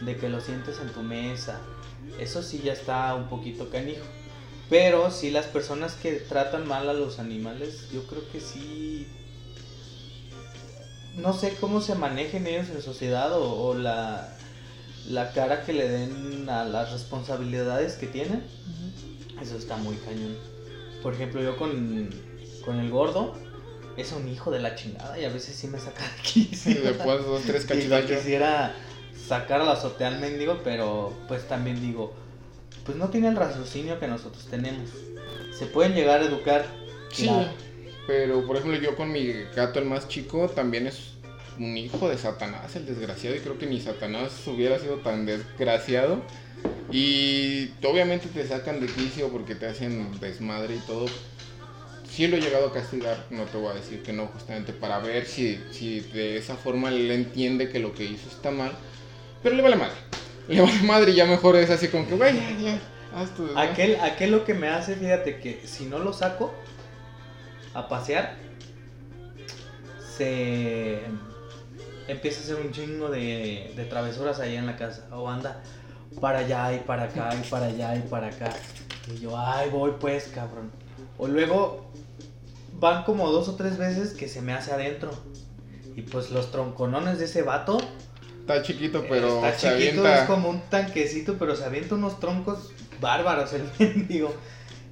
de 0.00 0.16
que 0.16 0.28
lo 0.28 0.40
sientes 0.40 0.80
en 0.80 0.88
tu 0.88 1.02
mesa. 1.02 1.60
Eso 2.18 2.42
sí 2.42 2.60
ya 2.64 2.72
está 2.72 3.14
un 3.14 3.28
poquito 3.28 3.70
canijo. 3.70 4.04
Pero 4.70 5.10
sí 5.10 5.30
las 5.30 5.46
personas 5.46 5.94
que 5.94 6.12
tratan 6.12 6.66
mal 6.66 6.88
a 6.88 6.94
los 6.94 7.18
animales, 7.18 7.88
yo 7.92 8.06
creo 8.06 8.22
que 8.30 8.40
sí... 8.40 9.06
No 11.16 11.32
sé 11.32 11.54
cómo 11.60 11.80
se 11.80 11.94
manejen 11.94 12.46
ellos 12.46 12.68
en 12.70 12.82
sociedad 12.82 13.32
o, 13.34 13.68
o 13.68 13.74
la, 13.74 14.36
la 15.08 15.32
cara 15.32 15.64
que 15.64 15.72
le 15.72 15.88
den 15.88 16.48
a 16.48 16.64
las 16.64 16.92
responsabilidades 16.92 17.94
que 17.94 18.06
tienen. 18.06 18.42
Eso 19.40 19.56
está 19.56 19.76
muy 19.76 19.96
cañón. 19.96 20.36
Por 21.02 21.14
ejemplo, 21.14 21.42
yo 21.42 21.56
con, 21.56 22.10
con 22.64 22.80
el 22.80 22.90
gordo, 22.90 23.34
es 23.96 24.12
un 24.12 24.28
hijo 24.28 24.50
de 24.50 24.60
la 24.60 24.74
chingada 24.74 25.18
y 25.18 25.24
a 25.24 25.28
veces 25.28 25.54
sí 25.54 25.68
me 25.68 25.78
saca 25.78 26.02
de 26.02 26.20
aquí. 26.20 26.50
Y 26.66 26.74
después 26.74 27.24
dos, 27.24 27.42
tres 27.42 27.64
cachidachos. 27.66 28.18
quisiera 28.18 28.74
sacar 29.28 29.60
a 29.60 29.64
la 29.64 29.72
azotea 29.72 30.08
al 30.08 30.18
mendigo, 30.18 30.60
pero 30.64 31.12
pues 31.28 31.46
también 31.46 31.80
digo, 31.80 32.14
pues 32.84 32.96
no 32.98 33.08
tiene 33.10 33.28
el 33.28 33.36
raciocinio 33.36 33.98
que 33.98 34.06
nosotros 34.06 34.46
tenemos. 34.50 34.90
Se 35.58 35.66
pueden 35.66 35.94
llegar 35.94 36.20
a 36.20 36.24
educar. 36.24 36.66
Sí, 37.10 37.26
claro. 37.26 37.48
pero 38.06 38.46
por 38.46 38.56
ejemplo 38.56 38.80
yo 38.80 38.96
con 38.96 39.12
mi 39.12 39.32
gato 39.54 39.78
el 39.78 39.84
más 39.84 40.08
chico 40.08 40.48
también 40.48 40.88
es 40.88 41.14
un 41.58 41.76
hijo 41.76 42.08
de 42.08 42.18
Satanás, 42.18 42.74
el 42.74 42.86
desgraciado, 42.86 43.36
y 43.36 43.38
creo 43.38 43.58
que 43.58 43.66
ni 43.66 43.80
Satanás 43.80 44.32
hubiera 44.46 44.78
sido 44.78 44.96
tan 44.96 45.26
desgraciado. 45.26 46.22
Y 46.90 47.70
obviamente 47.84 48.28
te 48.28 48.46
sacan 48.46 48.80
de 48.80 48.86
quicio 48.86 49.28
porque 49.28 49.54
te 49.54 49.66
hacen 49.66 50.18
desmadre 50.20 50.76
y 50.76 50.80
todo. 50.80 51.06
Sí 52.10 52.28
lo 52.28 52.36
he 52.36 52.40
llegado 52.40 52.68
a 52.68 52.72
castigar, 52.72 53.26
no 53.30 53.44
te 53.44 53.58
voy 53.58 53.72
a 53.72 53.74
decir 53.74 54.02
que 54.02 54.12
no, 54.12 54.26
justamente 54.26 54.72
para 54.72 54.98
ver 55.00 55.26
si, 55.26 55.60
si 55.72 56.00
de 56.00 56.36
esa 56.36 56.56
forma 56.56 56.90
él 56.90 57.10
entiende 57.10 57.68
que 57.68 57.80
lo 57.80 57.92
que 57.94 58.04
hizo 58.04 58.28
está 58.28 58.50
mal. 58.50 58.72
Pero 59.42 59.56
le 59.56 59.62
vale 59.62 59.76
madre. 59.76 59.94
Le 60.48 60.60
vale 60.60 60.82
madre 60.82 61.12
y 61.12 61.14
ya 61.14 61.26
mejor 61.26 61.56
es 61.56 61.70
así 61.70 61.88
como 61.88 62.06
que, 62.06 62.14
güey, 62.14 62.34
ya, 62.36 62.50
ya, 62.58 62.78
haz 63.14 63.30
tu 63.34 63.46
desmadre". 63.46 63.70
Aquel, 63.70 63.96
aquel 64.00 64.30
lo 64.30 64.44
que 64.44 64.54
me 64.54 64.68
hace, 64.68 64.94
fíjate 64.94 65.40
que 65.40 65.62
si 65.66 65.86
no 65.86 65.98
lo 65.98 66.12
saco 66.12 66.52
a 67.72 67.88
pasear, 67.88 68.36
se 70.16 71.00
empieza 72.08 72.40
a 72.40 72.42
hacer 72.44 72.56
un 72.56 72.72
chingo 72.72 73.08
de, 73.08 73.72
de 73.74 73.84
travesuras 73.84 74.38
allá 74.40 74.58
en 74.58 74.66
la 74.66 74.76
casa. 74.76 75.06
O 75.12 75.28
anda 75.28 75.62
para 76.20 76.40
allá 76.40 76.72
y 76.74 76.80
para 76.80 77.04
acá 77.04 77.30
y 77.34 77.48
para 77.48 77.66
allá 77.66 77.96
y 77.96 78.00
para 78.00 78.28
acá. 78.28 78.50
Y 79.12 79.20
yo, 79.20 79.38
ay, 79.38 79.70
voy 79.70 79.92
pues, 79.98 80.30
cabrón. 80.34 80.70
O 81.18 81.26
luego 81.26 81.90
van 82.78 83.04
como 83.04 83.30
dos 83.30 83.48
o 83.48 83.56
tres 83.56 83.78
veces 83.78 84.12
que 84.12 84.28
se 84.28 84.42
me 84.42 84.52
hace 84.52 84.72
adentro. 84.72 85.10
Y 85.96 86.02
pues 86.02 86.30
los 86.30 86.50
tronconones 86.50 87.18
de 87.18 87.26
ese 87.26 87.42
vato 87.42 87.78
Está 88.46 88.62
chiquito, 88.62 89.06
pero 89.08 89.44
Está 89.46 89.58
se 89.58 89.68
chiquito, 89.78 90.00
avienta. 90.00 90.22
es 90.22 90.28
como 90.28 90.50
un 90.50 90.60
tanquecito, 90.68 91.38
pero 91.38 91.56
se 91.56 91.64
avienta 91.64 91.94
unos 91.94 92.20
troncos 92.20 92.72
bárbaros 93.00 93.54
el 93.54 93.64
mendigo. 93.78 94.34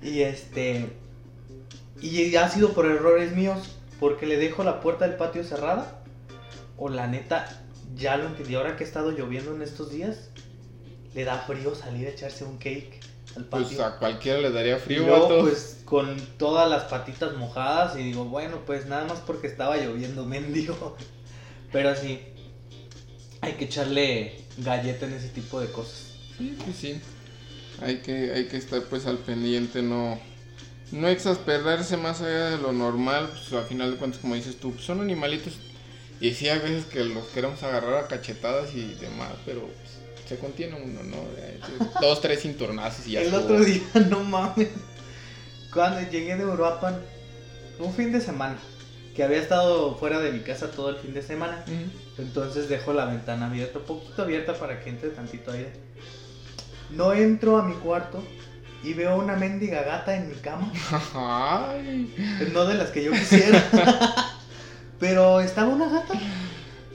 Y 0.02 0.22
este. 0.22 0.86
Y 2.00 2.34
ha 2.36 2.48
sido 2.48 2.72
por 2.72 2.86
errores 2.86 3.32
míos, 3.36 3.76
porque 4.00 4.24
le 4.26 4.38
dejo 4.38 4.64
la 4.64 4.80
puerta 4.80 5.06
del 5.06 5.16
patio 5.16 5.44
cerrada. 5.44 6.02
O 6.78 6.88
la 6.88 7.06
neta, 7.06 7.62
ya 7.94 8.16
lo 8.16 8.26
entendí. 8.26 8.54
Ahora 8.54 8.76
que 8.76 8.84
ha 8.84 8.86
estado 8.86 9.10
lloviendo 9.10 9.54
en 9.54 9.60
estos 9.60 9.90
días, 9.92 10.30
le 11.14 11.24
da 11.24 11.36
frío 11.38 11.74
salir 11.74 12.06
a 12.06 12.10
echarse 12.10 12.44
un 12.44 12.56
cake 12.56 13.00
al 13.36 13.44
patio. 13.44 13.66
Pues 13.66 13.80
a 13.80 13.98
cualquiera 13.98 14.38
le 14.40 14.50
daría 14.50 14.78
frío, 14.78 15.06
vato. 15.06 15.40
pues 15.40 15.82
con 15.84 16.16
todas 16.38 16.70
las 16.70 16.84
patitas 16.84 17.36
mojadas 17.36 17.96
y 17.98 18.02
digo, 18.02 18.24
bueno, 18.24 18.60
pues 18.64 18.86
nada 18.86 19.04
más 19.04 19.20
porque 19.20 19.46
estaba 19.46 19.76
lloviendo, 19.76 20.24
mendigo. 20.26 20.96
Pero 21.70 21.94
sí, 21.94 22.20
hay 23.42 23.52
que 23.54 23.64
echarle 23.66 24.36
galleta 24.58 25.06
en 25.06 25.14
ese 25.14 25.28
tipo 25.28 25.60
de 25.60 25.66
cosas. 25.66 26.14
Sí, 26.38 26.56
pues 26.64 26.76
sí. 26.76 27.00
Hay 27.80 27.96
que, 27.96 28.32
hay 28.32 28.46
que 28.46 28.56
estar 28.56 28.82
pues 28.84 29.06
al 29.06 29.18
pendiente, 29.18 29.82
no, 29.82 30.18
no 30.92 31.08
exasperarse 31.08 31.96
más 31.96 32.20
allá 32.20 32.50
de 32.50 32.58
lo 32.58 32.72
normal. 32.72 33.28
Pues 33.30 33.52
al 33.52 33.66
final 33.68 33.90
de 33.90 33.96
cuentas, 33.98 34.20
como 34.20 34.36
dices 34.36 34.56
tú, 34.56 34.72
pues, 34.72 34.84
son 34.84 35.00
animalitos. 35.00 35.54
Y 36.20 36.32
sí, 36.34 36.48
hay 36.48 36.60
veces 36.60 36.84
que 36.84 37.02
los 37.02 37.26
queremos 37.28 37.60
agarrar 37.64 38.04
a 38.04 38.06
cachetadas 38.06 38.72
y 38.74 38.94
demás, 38.94 39.32
pero 39.44 39.62
pues, 39.62 40.28
se 40.28 40.38
contiene 40.38 40.76
uno, 40.80 41.02
¿no? 41.02 41.16
Dos, 42.00 42.20
tres 42.20 42.42
cinturonazos 42.42 43.08
y 43.08 43.12
ya 43.12 43.20
El 43.22 43.26
estuvo. 43.26 43.42
otro 43.42 43.64
día, 43.64 43.82
no 44.08 44.22
mames, 44.22 44.68
cuando 45.74 46.00
llegué 46.08 46.36
de 46.36 46.46
Uruapan, 46.46 47.00
un 47.80 47.92
fin 47.92 48.12
de 48.12 48.20
semana, 48.20 48.56
que 49.14 49.22
había 49.22 49.38
estado 49.38 49.94
fuera 49.96 50.20
de 50.20 50.32
mi 50.32 50.40
casa 50.40 50.70
todo 50.70 50.90
el 50.90 50.96
fin 50.96 51.12
de 51.14 51.22
semana. 51.22 51.64
Entonces 52.18 52.68
dejo 52.68 52.92
la 52.92 53.06
ventana 53.06 53.46
abierta, 53.46 53.78
un 53.78 53.84
poquito 53.84 54.22
abierta 54.22 54.54
para 54.54 54.80
que 54.80 54.90
entre 54.90 55.10
tantito 55.10 55.52
aire. 55.52 55.72
No 56.90 57.12
entro 57.12 57.58
a 57.58 57.62
mi 57.62 57.74
cuarto 57.74 58.22
y 58.82 58.94
veo 58.94 59.16
una 59.16 59.36
mendiga 59.36 59.82
gata 59.82 60.16
en 60.16 60.28
mi 60.28 60.34
cama. 60.36 60.70
Ay, 61.14 62.14
No 62.52 62.64
de 62.66 62.74
las 62.74 62.90
que 62.90 63.04
yo 63.04 63.12
quisiera. 63.12 63.62
Pero 64.98 65.40
estaba 65.40 65.68
una 65.68 65.88
gata 65.88 66.14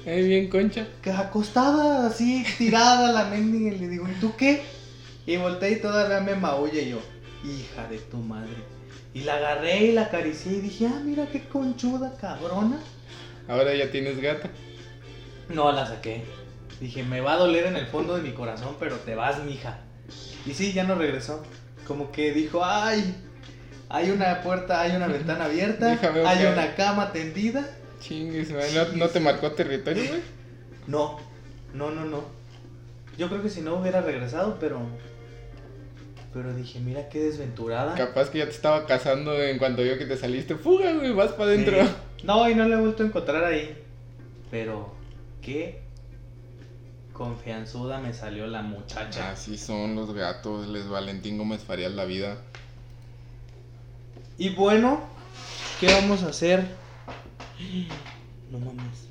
ay, 0.06 0.28
bien 0.28 0.50
concha. 0.50 0.88
que 1.02 1.12
acostada 1.12 2.08
así, 2.08 2.46
tirada 2.58 3.12
la 3.12 3.26
mendiga. 3.26 3.76
Y 3.76 3.80
le 3.80 3.88
digo, 3.90 4.08
¿y 4.08 4.20
tú 4.20 4.34
qué? 4.38 4.64
Y 5.26 5.36
volteé 5.38 5.72
y 5.74 5.82
todavía 5.82 6.22
me 6.22 6.36
maulla 6.36 6.80
y 6.80 6.92
yo, 6.92 7.00
hija 7.44 7.88
de 7.90 7.98
tu 7.98 8.18
madre. 8.18 8.77
Y 9.18 9.22
la 9.22 9.38
agarré 9.38 9.78
y 9.80 9.92
la 9.94 10.04
acaricié 10.04 10.52
y 10.52 10.62
dije, 10.62 10.86
ah, 10.86 11.02
mira 11.04 11.26
qué 11.26 11.42
conchuda, 11.42 12.14
cabrona. 12.22 12.78
Ahora 13.48 13.74
ya 13.74 13.90
tienes 13.90 14.22
gata. 14.22 14.48
No 15.50 15.72
la 15.72 15.88
saqué. 15.88 16.24
Dije, 16.80 17.02
me 17.02 17.20
va 17.20 17.34
a 17.34 17.38
doler 17.38 17.66
en 17.66 17.78
el 17.78 17.88
fondo 17.88 18.16
de 18.16 18.22
mi 18.22 18.34
corazón, 18.34 18.76
pero 18.80 18.98
te 18.98 19.16
vas, 19.16 19.44
mija. 19.44 19.80
Y 20.46 20.54
sí, 20.54 20.72
ya 20.72 20.84
no 20.84 20.94
regresó. 20.94 21.42
Como 21.88 22.12
que 22.12 22.32
dijo, 22.32 22.64
ay, 22.64 23.16
hay 23.90 24.12
una 24.12 24.44
puerta, 24.44 24.82
hay 24.82 24.96
una 24.96 25.08
ventana 25.08 25.46
abierta, 25.46 25.88
Déjame 25.88 26.24
hay 26.24 26.46
una 26.46 26.76
cama 26.76 27.12
tendida. 27.12 27.68
Chingues, 28.00 28.52
¿no, 28.52 28.60
no 28.94 29.10
te 29.10 29.20
marcó 29.20 29.52
territorio, 29.54 30.10
güey? 30.10 30.22
No, 30.86 31.18
no, 31.74 31.90
no, 31.90 32.06
no. 32.06 32.22
Yo 33.18 33.30
creo 33.30 33.42
que 33.42 33.50
si 33.50 33.62
no 33.62 33.78
hubiera 33.78 34.02
regresado, 34.02 34.60
pero... 34.60 34.80
Pero 36.34 36.54
dije, 36.54 36.80
mira 36.80 37.10
qué 37.10 37.20
desventurada. 37.20 37.96
Capaz 37.96 38.30
que 38.30 38.40
ya 38.40 38.46
te 38.46 38.52
estaba 38.52 38.86
cazando 38.86 39.42
en 39.42 39.58
cuanto 39.58 39.82
vio 39.82 39.98
que 39.98 40.06
te 40.06 40.18
saliste. 40.18 40.56
Fuga, 40.56 40.94
güey, 40.94 41.14
vas 41.14 41.32
para 41.32 41.52
adentro. 41.52 41.84
Sí. 41.84 41.92
No, 42.24 42.50
y 42.50 42.56
no 42.56 42.68
la 42.68 42.78
he 42.78 42.82
vuelto 42.82 43.04
a 43.04 43.06
encontrar 43.06 43.44
ahí. 43.44 43.78
Pero, 44.52 44.94
qué 45.42 45.82
confianzuda 47.14 48.00
me 48.00 48.14
salió 48.14 48.46
la 48.48 48.62
muchacha. 48.62 49.32
Así 49.32 49.58
son 49.58 49.96
los 49.96 50.14
gatos, 50.14 50.68
les 50.68 50.88
Valentín 50.88 51.38
Gómez 51.38 51.64
Farías 51.64 51.92
la 51.92 52.06
vida. 52.06 52.38
Y 54.38 54.50
bueno, 54.50 55.02
¿qué 55.80 55.88
vamos 55.88 56.22
a 56.24 56.30
hacer? 56.30 56.68
No 58.52 58.60
mames. 58.60 59.08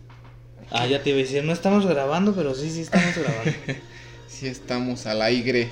Ah, 0.71 0.87
ya 0.87 1.03
te 1.03 1.11
iba 1.11 1.19
a 1.19 1.23
decir, 1.23 1.43
no 1.45 1.53
estamos 1.53 1.87
grabando, 1.87 2.35
pero 2.35 2.55
sí, 2.55 2.71
sí 2.71 2.83
estamos 2.83 3.17
grabando. 3.17 3.53
Si 4.29 4.49
estamos 4.49 5.07
al 5.07 5.23
aire. 5.23 5.71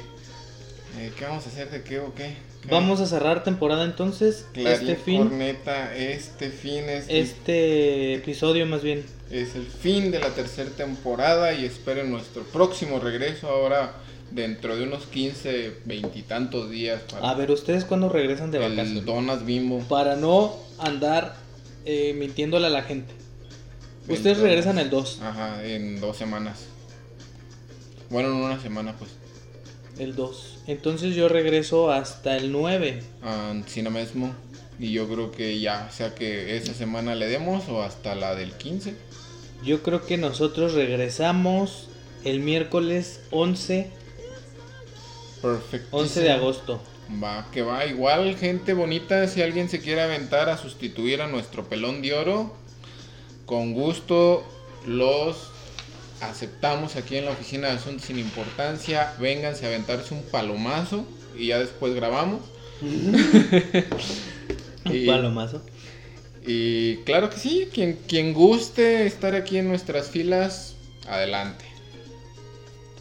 Eh, 0.99 1.13
¿Qué 1.19 1.25
vamos 1.25 1.45
a 1.47 1.49
hacer? 1.49 1.71
¿De 1.71 1.83
qué 1.83 1.99
o 1.99 2.15
qué? 2.15 2.37
¿Qué? 2.63 2.69
Vamos 2.71 3.01
a 3.01 3.07
cerrar 3.07 3.43
temporada 3.43 3.85
entonces. 3.85 4.47
Clarín 4.53 4.89
este 4.89 4.97
fin. 4.97 5.19
Corneta, 5.29 5.95
este 5.97 6.51
fin 6.51 6.89
es, 6.89 7.07
Este 7.09 8.15
episodio 8.15 8.65
más 8.67 8.83
bien. 8.83 9.05
es 9.31 9.55
el 9.57 9.67
fin 9.67 10.11
de 10.11 10.21
la 10.21 10.31
tercera 10.31 10.71
temporada 10.71 11.53
y 11.53 11.65
esperen 11.65 12.11
nuestro 12.11 12.43
próximo 12.45 13.01
regreso 13.01 13.49
ahora 13.49 13.93
dentro 14.31 14.77
de 14.77 14.85
unos 14.85 15.07
15, 15.07 15.79
veintitantos 15.85 16.71
días 16.71 17.03
para 17.11 17.31
A 17.31 17.35
ver, 17.35 17.51
¿ustedes 17.51 17.85
cuándo 17.85 18.09
regresan 18.09 18.51
de 18.51 18.59
vacaciones? 18.59 19.05
Donas 19.05 19.45
Bimbo. 19.45 19.81
Para 19.89 20.17
no 20.17 20.57
andar 20.79 21.37
eh, 21.85 22.15
mintiéndole 22.15 22.67
a 22.69 22.71
la 22.71 22.83
gente. 22.83 23.13
Ustedes 24.03 24.19
Entonces- 24.21 24.43
regresan 24.43 24.79
el 24.79 24.91
2. 24.91 25.21
Ajá, 25.23 25.65
en 25.65 26.01
dos 26.01 26.17
semanas. 26.17 26.67
Bueno, 28.11 28.29
en 28.31 28.37
una 28.37 28.61
semana 28.61 28.95
pues. 28.99 29.11
El 29.99 30.15
2. 30.17 30.59
Entonces 30.67 31.15
yo 31.15 31.29
regreso 31.29 31.91
hasta 31.91 32.37
el 32.37 32.53
9. 32.53 33.03
a 33.23 33.55
Cine 33.67 33.91
mismo. 33.91 34.35
Y 34.79 34.93
yo 34.93 35.09
creo 35.09 35.31
que 35.31 35.61
ya, 35.61 35.91
sea 35.91 36.15
que 36.15 36.57
esa 36.57 36.75
semana 36.75 37.15
le 37.15 37.29
demos 37.29 37.69
o 37.69 37.83
hasta 37.83 38.15
la 38.15 38.35
del 38.35 38.53
15. 38.53 38.95
Yo 39.65 39.83
creo 39.83 40.05
que 40.05 40.19
nosotros 40.19 40.75
regresamos 40.75 41.89
el 42.25 42.41
miércoles 42.41 43.21
11, 43.31 43.91
Perfecto. 45.41 45.97
11 45.97 46.21
de 46.21 46.33
agosto. 46.33 46.81
Va, 47.23 47.49
que 47.53 47.63
va. 47.63 47.85
Igual, 47.87 48.37
gente 48.37 48.73
bonita, 48.73 49.29
si 49.29 49.43
alguien 49.43 49.69
se 49.69 49.81
quiere 49.81 50.03
aventar 50.03 50.49
a 50.49 50.57
sustituir 50.57 51.23
a 51.23 51.29
nuestro 51.29 51.69
pelón 51.69 52.03
de 52.03 52.15
oro, 52.15 52.55
con 53.47 53.75
gusto 53.75 54.45
los 54.87 55.51
aceptamos 56.21 56.97
aquí 56.97 57.17
en 57.17 57.27
la 57.27 57.33
oficina 57.33 57.69
de 57.69 57.75
Asuntos 57.75 58.07
sin 58.07 58.19
Importancia. 58.19 59.13
Vénganse 59.21 59.65
a 59.65 59.69
aventarse 59.69 60.15
un 60.15 60.23
palomazo 60.23 61.07
y 61.37 61.49
ya 61.49 61.59
después 61.59 61.95
grabamos. 61.95 62.41
Y- 64.93 65.07
Palomazo. 65.07 65.63
Y 66.47 66.97
claro 67.05 67.31
que 67.31 67.39
sí, 67.39 67.69
quien, 67.73 67.99
quien 68.07 68.35
guste 68.35 69.07
estar 69.07 69.35
aquí 69.35 69.57
en 69.57 69.67
nuestras 69.69 70.11
filas, 70.11 70.75
adelante. 71.09 71.65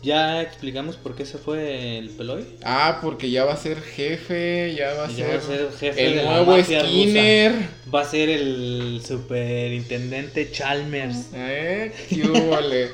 Ya 0.03 0.41
explicamos 0.41 0.97
por 0.97 1.15
qué 1.15 1.25
se 1.25 1.37
fue 1.37 1.97
el 1.97 2.09
Peloy. 2.09 2.45
Ah, 2.65 2.99
porque 3.01 3.31
ya 3.31 3.45
va 3.45 3.53
a 3.53 3.57
ser 3.57 3.81
jefe, 3.81 4.75
ya 4.75 4.93
va 4.95 5.05
a, 5.05 5.07
Ya 5.07 5.15
ser, 5.15 5.35
va 5.35 5.37
a 5.37 5.41
ser 5.41 5.71
jefe 5.79 6.05
el 6.05 6.15
de 6.15 6.23
la 6.23 6.31
nuevo 6.31 6.57
mafia 6.57 6.81
Skinner. 6.81 7.53
Va 7.93 8.01
a 8.01 8.05
ser 8.05 8.29
el 8.29 9.01
superintendente 9.05 10.51
Chalmers. 10.51 11.27
¿Eh? 11.33 11.93
¿Qué 12.09 12.21
húbole? 12.29 12.89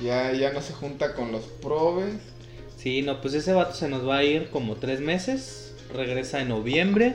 ya, 0.00 0.32
ya 0.32 0.52
no 0.52 0.60
se 0.60 0.72
junta 0.72 1.14
con 1.14 1.30
los 1.30 1.44
probes. 1.62 2.16
Sí, 2.76 3.02
no, 3.02 3.20
pues 3.20 3.34
ese 3.34 3.52
vato 3.52 3.74
se 3.74 3.88
nos 3.88 4.08
va 4.08 4.18
a 4.18 4.24
ir 4.24 4.50
como 4.50 4.74
tres 4.74 5.00
meses. 5.00 5.74
Regresa 5.94 6.40
en 6.40 6.48
noviembre. 6.48 7.14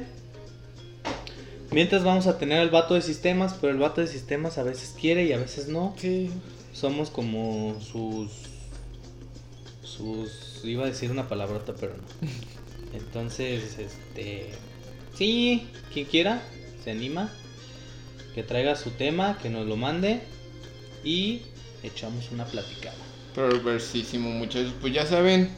Mientras 1.71 2.05
vamos 2.05 2.27
a 2.27 2.38
tener 2.38 2.59
al 2.59 2.69
vato 2.69 2.93
de 2.93 3.01
sistemas, 3.01 3.55
pero 3.59 3.73
el 3.73 3.79
vato 3.79 3.99
de 3.99 4.07
sistemas 4.07 4.57
a 4.57 4.63
veces 4.63 4.95
quiere 4.97 5.25
y 5.25 5.33
a 5.33 5.38
veces 5.38 5.67
no. 5.67 5.93
Sí. 5.97 6.29
Somos 6.71 7.09
como 7.09 7.81
sus. 7.81 8.55
Sus. 9.96 10.62
Iba 10.64 10.86
a 10.86 10.88
decir 10.88 11.12
una 11.12 11.28
palabrota, 11.28 11.74
pero 11.80 11.93
no. 11.96 12.28
Entonces, 12.93 13.78
este. 13.78 14.52
Sí, 15.16 15.68
quien 15.93 16.06
quiera, 16.06 16.41
se 16.84 16.91
anima. 16.91 17.32
Que 18.34 18.43
traiga 18.43 18.76
su 18.76 18.91
tema, 18.91 19.38
que 19.41 19.50
nos 19.50 19.68
lo 19.68 19.78
mande. 19.78 20.22
Y 21.04 21.41
echamos 21.84 22.32
una 22.32 22.46
platicada. 22.46 22.98
Perversísimo, 23.34 24.30
muchachos. 24.30 24.74
Pues 24.82 24.93
ya 24.93 25.06
saben, 25.06 25.50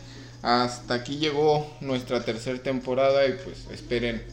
hasta 0.42 0.96
aquí 0.96 1.18
llegó 1.18 1.72
nuestra 1.82 2.24
tercera 2.24 2.62
temporada 2.62 3.28
y 3.28 3.34
pues 3.44 3.68
esperen 3.72 4.24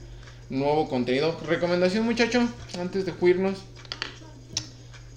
nuevo 0.51 0.89
contenido. 0.89 1.39
Recomendación, 1.47 2.05
muchacho, 2.05 2.47
antes 2.79 3.07
de 3.07 3.15
irnos. 3.23 3.59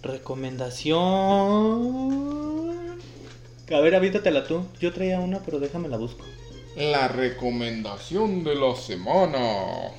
Recomendación. 0.02 2.47
A 3.72 3.80
ver, 3.82 3.96
aviéntatela 3.96 4.46
tú. 4.46 4.66
Yo 4.80 4.94
traía 4.94 5.20
una, 5.20 5.40
pero 5.44 5.60
déjame 5.60 5.90
la 5.90 5.98
busco. 5.98 6.24
La 6.78 7.08
recomendación 7.08 8.44
de 8.44 8.56
la 8.56 8.76
semana. 8.76 9.40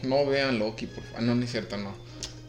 No 0.03 0.27
vean 0.27 0.59
Loki, 0.59 0.87
por 0.87 1.05
favor. 1.05 1.23
No, 1.23 1.35
no 1.35 1.45
es 1.45 1.51
cierto, 1.51 1.77
no. 1.77 1.93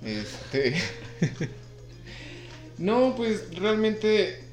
Este. 0.04 0.76
no, 2.78 3.16
pues 3.16 3.54
realmente. 3.58 4.44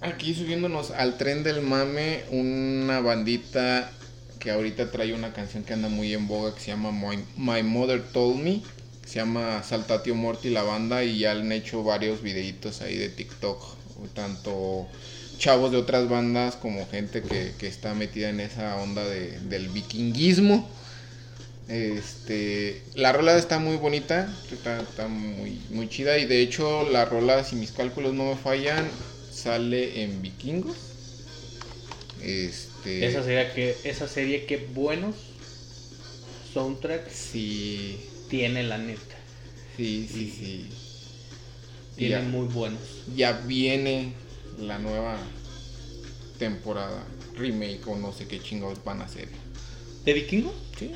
Aquí 0.00 0.34
subiéndonos 0.34 0.90
al 0.92 1.18
tren 1.18 1.44
del 1.44 1.60
mame, 1.60 2.24
una 2.30 3.00
bandita 3.00 3.92
que 4.38 4.50
ahorita 4.50 4.90
trae 4.90 5.12
una 5.12 5.34
canción 5.34 5.62
que 5.62 5.74
anda 5.74 5.90
muy 5.90 6.14
en 6.14 6.26
boga 6.26 6.54
que 6.54 6.60
se 6.60 6.68
llama 6.68 6.90
My, 6.90 7.22
My 7.36 7.62
Mother 7.62 8.02
Told 8.02 8.42
Me. 8.42 8.62
Se 9.04 9.16
llama 9.16 9.62
Saltatio 9.62 10.14
Morty 10.14 10.48
la 10.48 10.62
banda 10.62 11.04
y 11.04 11.18
ya 11.18 11.32
han 11.32 11.52
hecho 11.52 11.84
varios 11.84 12.22
videitos 12.22 12.80
ahí 12.80 12.96
de 12.96 13.10
TikTok. 13.10 13.79
Tanto 14.08 14.88
chavos 15.38 15.70
de 15.72 15.78
otras 15.78 16.08
bandas 16.08 16.56
como 16.56 16.86
gente 16.88 17.22
que, 17.22 17.54
que 17.58 17.66
está 17.66 17.94
metida 17.94 18.28
en 18.30 18.40
esa 18.40 18.76
onda 18.76 19.04
de- 19.04 19.40
del 19.40 19.68
vikinguismo. 19.68 20.68
Este, 21.68 22.90
la 22.94 23.12
rola 23.12 23.36
está 23.38 23.58
muy 23.60 23.76
bonita, 23.76 24.42
está, 24.50 24.80
está 24.82 25.06
muy, 25.08 25.66
muy 25.70 25.88
chida 25.88 26.18
y 26.18 26.26
de 26.26 26.40
hecho 26.42 26.88
la 26.90 27.04
rola, 27.04 27.44
si 27.44 27.54
mis 27.56 27.72
cálculos 27.72 28.12
no 28.14 28.24
me 28.24 28.36
fallan, 28.36 28.90
sale 29.30 30.02
en 30.02 30.20
vikingos. 30.22 30.76
Este, 32.20 33.06
Esa 33.06 33.24
serie 33.24 33.52
que 33.52 33.80
esa 33.82 34.06
serie 34.06 34.46
que 34.46 34.56
buenos 34.58 35.16
soundtracks 36.52 37.30
sí, 37.32 38.00
tiene 38.28 38.62
la 38.64 38.78
neta. 38.78 39.16
sí, 39.76 40.06
sí, 40.08 40.28
sí. 40.30 40.79
Tiene 42.08 42.22
muy 42.22 42.46
buenos. 42.46 42.80
ya 43.14 43.32
viene 43.46 44.12
la 44.58 44.78
nueva 44.78 45.16
temporada, 46.38 47.04
remake 47.36 47.86
o 47.86 47.96
no 47.96 48.12
sé 48.12 48.26
qué 48.26 48.40
chingados 48.40 48.82
van 48.84 49.02
a 49.02 49.04
hacer. 49.04 49.28
¿De 50.04 50.12
Vikingo? 50.12 50.52
Sí, 50.78 50.92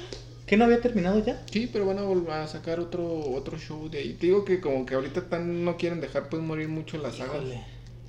¿Que 0.46 0.56
no 0.56 0.64
había 0.64 0.80
terminado 0.80 1.24
ya? 1.24 1.42
Sí, 1.50 1.68
pero 1.72 1.86
van 1.86 1.98
a 1.98 2.02
volver 2.02 2.32
a 2.32 2.46
sacar 2.46 2.78
otro 2.80 3.06
otro 3.30 3.58
show 3.58 3.88
de 3.88 3.98
ahí. 3.98 4.12
Te 4.14 4.26
digo 4.26 4.44
que 4.44 4.60
como 4.60 4.84
que 4.84 4.94
ahorita 4.94 5.28
tan 5.28 5.64
no 5.64 5.76
quieren 5.76 6.00
dejar 6.00 6.28
pues 6.28 6.42
morir 6.42 6.68
mucho 6.68 6.98
la 6.98 7.12
saga. 7.12 7.36
Híjole, 7.38 7.60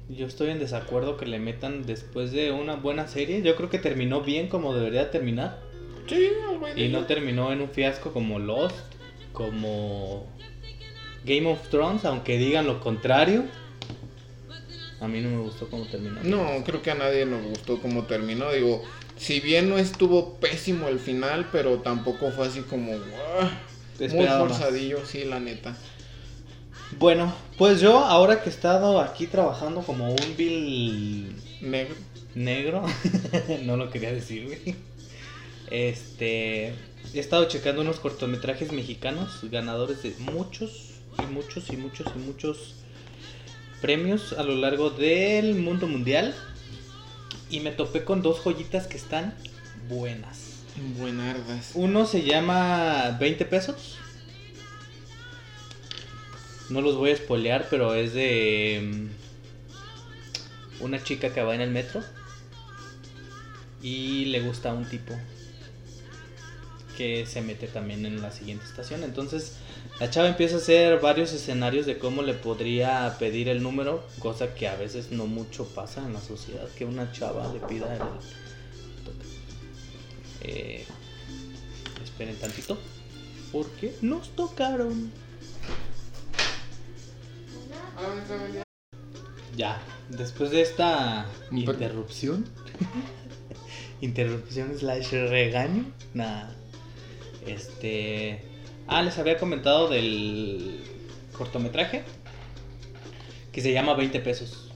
Yo 0.09 0.27
estoy 0.27 0.49
en 0.49 0.59
desacuerdo 0.59 1.15
que 1.17 1.25
le 1.25 1.39
metan 1.39 1.85
después 1.85 2.31
de 2.31 2.51
una 2.51 2.75
buena 2.75 3.07
serie. 3.07 3.41
Yo 3.41 3.55
creo 3.55 3.69
que 3.69 3.79
terminó 3.79 4.21
bien 4.21 4.47
como 4.47 4.73
debería 4.75 5.11
terminar. 5.11 5.61
Sí, 6.07 6.29
Y 6.75 6.89
no 6.89 7.05
terminó 7.05 7.51
en 7.51 7.61
un 7.61 7.69
fiasco 7.69 8.11
como 8.13 8.37
Lost, 8.37 8.75
como 9.31 10.27
Game 11.25 11.51
of 11.51 11.69
Thrones, 11.69 12.05
aunque 12.05 12.37
digan 12.37 12.67
lo 12.67 12.79
contrario. 12.79 13.43
A 15.01 15.07
mí 15.07 15.19
no 15.21 15.29
me 15.29 15.37
gustó 15.39 15.67
cómo 15.69 15.85
terminó. 15.85 16.21
No, 16.23 16.63
creo 16.63 16.81
que 16.81 16.91
a 16.91 16.95
nadie 16.95 17.25
nos 17.25 17.43
gustó 17.45 17.81
cómo 17.81 18.03
terminó. 18.03 18.51
Digo, 18.51 18.81
si 19.17 19.39
bien 19.39 19.69
no 19.69 19.77
estuvo 19.77 20.35
pésimo 20.35 20.87
el 20.87 20.99
final, 20.99 21.49
pero 21.51 21.79
tampoco 21.79 22.31
fue 22.31 22.47
así 22.47 22.61
como 22.61 22.91
"Guau", 22.91 23.49
muy 24.13 24.25
más. 24.25 24.39
forzadillo, 24.39 25.05
sí, 25.05 25.25
la 25.25 25.39
neta. 25.39 25.75
Bueno, 26.97 27.33
pues 27.57 27.81
yo 27.81 27.97
ahora 27.99 28.41
que 28.41 28.49
he 28.49 28.53
estado 28.53 29.01
aquí 29.01 29.27
trabajando 29.27 29.81
como 29.81 30.09
un 30.09 30.37
Bill 30.37 31.35
Negro. 31.61 31.95
negro, 32.35 32.83
no 33.63 33.75
lo 33.75 33.89
quería 33.89 34.13
decir, 34.13 34.45
güey. 34.45 34.75
Este, 35.71 36.67
he 37.13 37.19
estado 37.19 37.45
checando 37.45 37.81
unos 37.81 37.99
cortometrajes 37.99 38.71
mexicanos 38.71 39.39
ganadores 39.49 40.03
de 40.03 40.13
muchos 40.19 40.94
y 41.21 41.25
muchos 41.31 41.69
y 41.71 41.77
muchos 41.77 42.07
y 42.15 42.19
muchos 42.19 42.75
premios 43.81 44.33
a 44.33 44.43
lo 44.43 44.55
largo 44.55 44.89
del 44.89 45.55
mundo 45.55 45.87
mundial 45.87 46.35
y 47.49 47.59
me 47.59 47.71
topé 47.71 48.03
con 48.03 48.21
dos 48.21 48.39
joyitas 48.39 48.87
que 48.87 48.97
están 48.97 49.33
buenas. 49.87 50.63
Buenardas. 50.97 51.71
Uno 51.73 52.05
se 52.05 52.23
llama 52.23 53.15
20 53.19 53.45
pesos. 53.45 53.97
No 56.69 56.81
los 56.81 56.95
voy 56.95 57.11
a 57.11 57.17
spoilear, 57.17 57.67
pero 57.69 57.93
es 57.93 58.13
de 58.13 59.09
mm, 60.81 60.83
una 60.83 61.03
chica 61.03 61.33
que 61.33 61.43
va 61.43 61.55
en 61.55 61.61
el 61.61 61.71
metro 61.71 62.03
y 63.81 64.25
le 64.25 64.41
gusta 64.41 64.71
a 64.71 64.73
un 64.73 64.89
tipo 64.89 65.13
que 66.97 67.25
se 67.25 67.41
mete 67.41 67.67
también 67.67 68.05
en 68.05 68.21
la 68.21 68.31
siguiente 68.31 68.65
estación. 68.65 69.03
Entonces 69.03 69.57
la 69.99 70.09
chava 70.09 70.27
empieza 70.27 70.55
a 70.55 70.57
hacer 70.59 70.99
varios 70.99 71.33
escenarios 71.33 71.85
de 71.85 71.97
cómo 71.97 72.21
le 72.21 72.33
podría 72.33 73.15
pedir 73.19 73.49
el 73.49 73.63
número, 73.63 74.05
cosa 74.19 74.53
que 74.53 74.67
a 74.67 74.75
veces 74.75 75.11
no 75.11 75.25
mucho 75.25 75.65
pasa 75.67 76.05
en 76.05 76.13
la 76.13 76.21
sociedad, 76.21 76.67
que 76.77 76.85
una 76.85 77.11
chava 77.11 77.51
le 77.53 77.59
pida 77.59 77.95
el... 77.95 78.01
Eh, 80.41 80.85
esperen 82.03 82.35
tantito, 82.37 82.77
porque 83.51 83.95
nos 84.01 84.29
tocaron. 84.35 85.11
Ya, 89.55 89.81
después 90.09 90.51
de 90.51 90.61
esta 90.61 91.25
interrupción, 91.51 92.45
Interrupción 94.01 94.77
slash 94.77 95.11
regaño. 95.11 95.85
Nada. 96.13 96.53
Este. 97.45 98.54
Ah, 98.87 99.01
les 99.01 99.17
había 99.17 99.37
comentado 99.37 99.87
del 99.89 100.79
cortometraje. 101.37 102.03
Que 103.51 103.61
se 103.61 103.71
llama 103.73 103.93
20 103.93 104.19
pesos. 104.19 104.69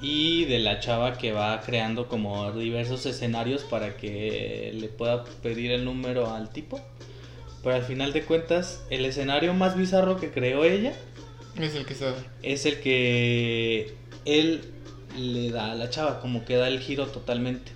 Y 0.00 0.44
de 0.44 0.60
la 0.60 0.78
chava 0.78 1.18
que 1.18 1.32
va 1.32 1.60
creando 1.60 2.06
como 2.08 2.52
diversos 2.52 3.04
escenarios 3.06 3.64
para 3.64 3.96
que 3.96 4.70
le 4.74 4.88
pueda 4.88 5.24
pedir 5.42 5.72
el 5.72 5.84
número 5.84 6.32
al 6.32 6.50
tipo. 6.50 6.80
Pero 7.62 7.74
al 7.74 7.82
final 7.82 8.12
de 8.12 8.22
cuentas, 8.22 8.84
el 8.90 9.04
escenario 9.04 9.52
más 9.54 9.76
bizarro 9.76 10.16
que 10.16 10.30
creó 10.30 10.62
ella 10.64 10.92
Es 11.60 11.74
el 11.74 11.84
que 11.84 11.94
sabe. 11.96 12.14
es 12.42 12.64
el 12.66 12.78
que 12.78 13.96
él 14.24 14.60
le 15.16 15.50
da 15.50 15.72
a 15.72 15.74
la 15.74 15.90
chava, 15.90 16.20
como 16.20 16.44
que 16.44 16.54
da 16.54 16.68
el 16.68 16.78
giro 16.78 17.06
totalmente. 17.08 17.72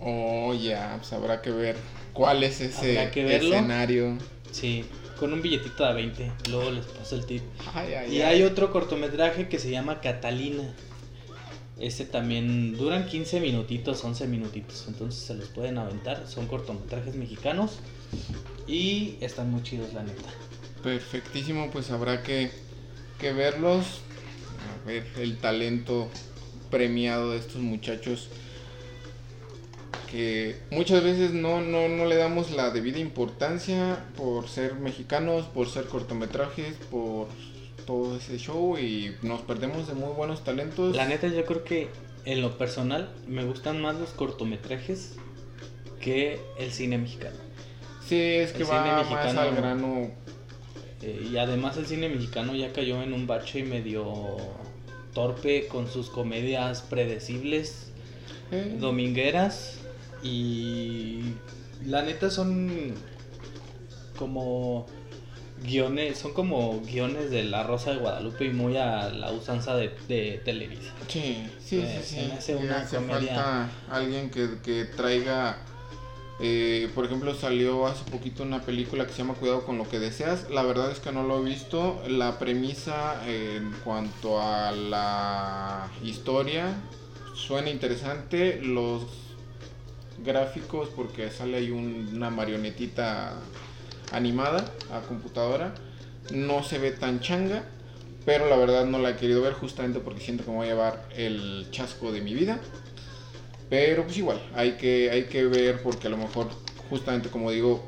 Oh, 0.00 0.54
ya, 0.54 0.94
pues 0.98 1.12
habrá 1.12 1.42
que 1.42 1.50
ver 1.50 1.74
cuál 2.12 2.44
es 2.44 2.60
ese 2.60 3.02
escenario. 3.10 4.16
Sí, 4.54 4.84
con 5.18 5.32
un 5.32 5.42
billetito 5.42 5.84
de 5.84 5.94
20. 5.94 6.32
Luego 6.50 6.70
les 6.70 6.86
paso 6.86 7.16
el 7.16 7.26
tip. 7.26 7.42
Ay, 7.74 7.94
ay, 7.94 8.14
Y 8.14 8.22
ay. 8.22 8.22
hay 8.22 8.42
otro 8.44 8.70
cortometraje 8.70 9.48
que 9.48 9.58
se 9.58 9.68
llama 9.68 10.00
Catalina. 10.00 10.62
Este 11.76 12.04
también 12.04 12.76
duran 12.76 13.06
15 13.06 13.40
minutitos, 13.40 14.04
11 14.04 14.28
minutitos. 14.28 14.84
Entonces 14.86 15.20
se 15.24 15.34
los 15.34 15.48
pueden 15.48 15.76
aventar. 15.78 16.28
Son 16.28 16.46
cortometrajes 16.46 17.16
mexicanos. 17.16 17.80
Y 18.68 19.16
están 19.20 19.50
muy 19.50 19.62
chidos, 19.64 19.92
la 19.92 20.04
neta. 20.04 20.30
Perfectísimo, 20.84 21.70
pues 21.72 21.90
habrá 21.90 22.22
que, 22.22 22.52
que 23.18 23.32
verlos. 23.32 24.02
A 24.84 24.86
ver 24.86 25.04
el 25.18 25.38
talento 25.38 26.08
premiado 26.70 27.32
de 27.32 27.38
estos 27.38 27.56
muchachos. 27.60 28.28
Que 30.14 30.54
muchas 30.70 31.02
veces 31.02 31.32
no, 31.32 31.60
no, 31.60 31.88
no 31.88 32.04
le 32.06 32.14
damos 32.14 32.52
la 32.52 32.70
debida 32.70 33.00
importancia 33.00 33.98
por 34.16 34.48
ser 34.48 34.74
mexicanos, 34.76 35.46
por 35.46 35.68
ser 35.68 35.86
cortometrajes, 35.86 36.76
por 36.88 37.26
todo 37.84 38.16
ese 38.16 38.38
show 38.38 38.78
y 38.78 39.16
nos 39.22 39.40
perdemos 39.42 39.88
de 39.88 39.94
muy 39.94 40.12
buenos 40.14 40.44
talentos. 40.44 40.94
La 40.94 41.08
neta, 41.08 41.26
yo 41.26 41.44
creo 41.44 41.64
que 41.64 41.88
en 42.26 42.42
lo 42.42 42.56
personal 42.56 43.10
me 43.26 43.42
gustan 43.44 43.82
más 43.82 43.96
los 43.96 44.10
cortometrajes 44.10 45.14
que 46.00 46.40
el 46.60 46.70
cine 46.70 46.96
mexicano. 46.98 47.36
Sí, 48.06 48.14
es 48.20 48.52
que 48.52 48.62
El 48.62 48.70
va 48.70 48.82
cine 48.84 48.92
más 48.94 49.10
mexicano- 49.10 49.40
al 49.40 49.56
grano. 49.56 50.10
Eh, 51.02 51.28
y 51.32 51.36
además 51.38 51.76
el 51.76 51.86
cine 51.86 52.08
mexicano 52.08 52.54
ya 52.54 52.72
cayó 52.72 53.02
en 53.02 53.14
un 53.14 53.26
bache 53.26 53.64
medio 53.64 54.36
torpe 55.12 55.66
con 55.66 55.88
sus 55.90 56.08
comedias 56.08 56.82
predecibles, 56.82 57.90
eh, 58.52 58.76
domingueras 58.78 59.80
y 60.24 61.20
la 61.86 62.02
neta 62.02 62.30
son 62.30 62.94
como 64.18 64.86
guiones, 65.62 66.18
son 66.18 66.32
como 66.34 66.80
guiones 66.82 67.30
de 67.30 67.44
La 67.44 67.62
Rosa 67.62 67.90
de 67.92 67.96
Guadalupe 67.98 68.44
y 68.46 68.50
muy 68.50 68.76
a 68.76 69.08
la 69.10 69.32
usanza 69.32 69.76
de, 69.76 69.90
de 70.08 70.40
Televisa. 70.44 70.92
Sí, 71.08 71.46
sí, 71.64 71.80
Eh, 71.80 72.00
sí, 72.02 72.14
se 72.14 72.20
sí. 72.20 72.28
me 72.28 72.34
hace 72.34 72.56
una 72.56 72.76
hace 72.80 72.96
comedia. 72.96 73.34
falta 73.34 73.70
alguien 73.90 74.30
que, 74.30 74.58
que 74.62 74.84
traiga. 74.84 75.58
eh, 76.40 76.90
por 76.94 77.04
ejemplo, 77.06 77.34
salió 77.34 77.86
hace 77.86 78.04
poquito 78.10 78.42
una 78.42 78.60
película 78.62 79.06
que 79.06 79.12
se 79.12 79.18
llama 79.18 79.34
Cuidado 79.34 79.64
con 79.64 79.78
lo 79.78 79.88
que 79.88 79.98
deseas. 80.00 80.50
La 80.50 80.62
verdad 80.64 80.90
es 80.90 80.98
que 81.00 81.12
no 81.12 81.22
lo 81.22 81.40
he 81.40 81.44
visto. 81.44 82.02
La 82.08 82.38
premisa 82.38 83.22
eh, 83.26 83.56
en 83.58 83.72
cuanto 83.84 84.40
a 84.42 84.72
la 84.72 85.88
historia 86.02 86.74
suena 87.34 87.70
interesante. 87.70 88.60
Los 88.62 89.02
gráficos, 90.24 90.88
porque 90.94 91.30
sale 91.30 91.58
ahí 91.58 91.70
un- 91.70 92.10
una 92.14 92.30
marionetita 92.30 93.34
animada 94.12 94.64
a 94.92 95.00
computadora, 95.02 95.74
no 96.32 96.62
se 96.62 96.78
ve 96.78 96.90
tan 96.92 97.20
changa. 97.20 97.64
Pero 98.24 98.48
la 98.48 98.56
verdad 98.56 98.86
no 98.86 98.98
la 98.98 99.10
he 99.10 99.16
querido 99.16 99.42
ver 99.42 99.52
justamente 99.52 100.00
porque 100.00 100.20
siento 100.20 100.44
que 100.44 100.50
me 100.50 100.56
voy 100.56 100.66
a 100.66 100.70
llevar 100.70 101.08
el 101.14 101.66
chasco 101.70 102.10
de 102.10 102.22
mi 102.22 102.32
vida. 102.32 102.58
Pero 103.68 104.04
pues 104.04 104.16
igual, 104.16 104.40
hay 104.54 104.72
que, 104.72 105.10
hay 105.10 105.24
que 105.24 105.44
ver 105.44 105.82
porque 105.82 106.06
a 106.06 106.10
lo 106.10 106.16
mejor, 106.16 106.48
justamente 106.88 107.28
como 107.28 107.50
digo, 107.50 107.84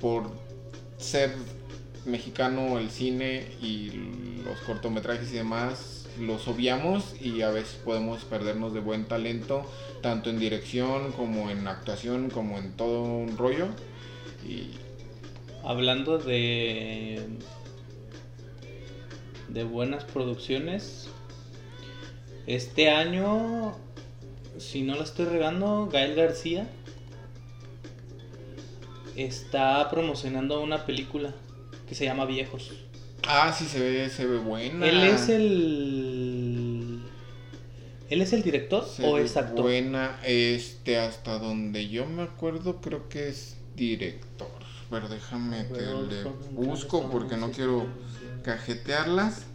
por 0.00 0.30
ser 0.98 1.34
mexicano 2.06 2.78
el 2.78 2.90
cine 2.90 3.48
y 3.60 3.90
los 4.44 4.58
cortometrajes 4.60 5.30
y 5.32 5.34
demás, 5.36 5.95
los 6.18 6.48
obviamos 6.48 7.14
y 7.20 7.42
a 7.42 7.50
veces 7.50 7.78
podemos 7.84 8.24
perdernos 8.24 8.72
de 8.74 8.80
buen 8.80 9.06
talento, 9.06 9.70
tanto 10.02 10.30
en 10.30 10.38
dirección 10.38 11.12
como 11.12 11.50
en 11.50 11.66
actuación, 11.68 12.30
como 12.30 12.58
en 12.58 12.72
todo 12.72 13.02
un 13.02 13.36
rollo. 13.36 13.68
Y 14.46 14.70
Hablando 15.64 16.18
de 16.18 17.26
de 19.48 19.64
buenas 19.64 20.04
producciones, 20.04 21.08
este 22.46 22.90
año, 22.90 23.74
si 24.58 24.82
no 24.82 24.94
la 24.96 25.02
estoy 25.04 25.26
regando, 25.26 25.88
Gael 25.90 26.14
García 26.14 26.68
está 29.16 29.88
promocionando 29.90 30.60
una 30.60 30.84
película 30.84 31.34
que 31.88 31.94
se 31.94 32.04
llama 32.04 32.26
Viejos. 32.26 32.72
Ah, 33.26 33.52
sí 33.56 33.64
se 33.64 33.80
ve, 33.80 34.10
se 34.10 34.26
ve 34.26 34.38
buena. 34.38 34.86
Él 34.86 35.02
es 35.02 35.28
el 35.28 36.05
él 38.10 38.20
es 38.22 38.32
el 38.32 38.42
director 38.42 38.84
Se 38.86 39.04
o 39.06 39.18
es 39.18 39.36
actor. 39.36 39.62
Buena, 39.62 40.20
este, 40.24 40.98
hasta 40.98 41.38
donde 41.38 41.88
yo 41.88 42.06
me 42.06 42.22
acuerdo, 42.22 42.80
creo 42.80 43.08
que 43.08 43.28
es 43.28 43.56
director. 43.74 44.48
Pero 44.90 45.08
déjame 45.08 45.66
que 45.68 45.80
le 45.82 46.24
busco 46.52 47.10
porque 47.10 47.36
no 47.36 47.50
quiero 47.50 47.86
cajetearlas. 48.44 49.46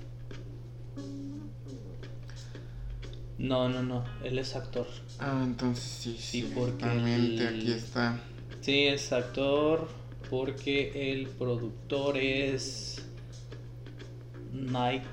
No, 3.38 3.70
no, 3.70 3.82
no, 3.82 4.04
él 4.24 4.38
es 4.38 4.56
actor. 4.56 4.86
Ah, 5.20 5.42
entonces 5.44 5.84
sí, 5.84 6.16
sí, 6.20 6.42
Sí, 6.42 6.52
porque 6.54 6.74
exactamente, 6.86 7.48
el- 7.48 7.56
aquí 7.60 7.72
está. 7.72 8.20
Sí, 8.62 8.86
es 8.88 9.12
actor 9.12 9.88
porque 10.30 11.12
el 11.12 11.28
productor 11.28 12.18
es 12.18 13.02
Night. 14.54 15.04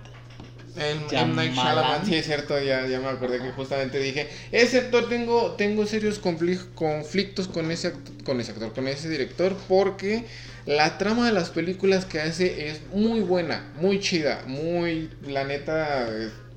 El, 0.79 0.99
el 0.99 1.07
Shyamalan. 1.09 1.37
Night 1.37 1.55
Shyamalan, 1.55 2.07
sí 2.07 2.15
es 2.15 2.27
cierto, 2.27 2.61
ya, 2.61 2.87
ya 2.87 3.01
me 3.01 3.09
acordé 3.09 3.39
que 3.41 3.51
justamente 3.51 3.99
dije, 3.99 4.29
ese 4.53 4.79
actor 4.79 5.09
tengo, 5.09 5.53
tengo 5.53 5.87
serios 5.87 6.23
confli- 6.23 6.65
conflictos 6.75 7.49
con 7.49 7.71
ese, 7.71 7.93
con 8.25 8.41
ese 8.41 8.53
actor, 8.53 8.73
con 8.73 8.87
ese 8.89 9.09
director, 9.09 9.57
porque 9.69 10.25
la 10.67 10.99
trama 10.99 11.27
de 11.27 11.33
las 11.33 11.51
películas 11.51 12.05
que 12.05 12.21
hace 12.21 12.69
es 12.69 12.81
muy 12.93 13.21
buena, 13.21 13.73
muy 13.81 14.01
chida, 14.01 14.45
muy, 14.47 15.11
la 15.27 15.45
neta, 15.45 16.09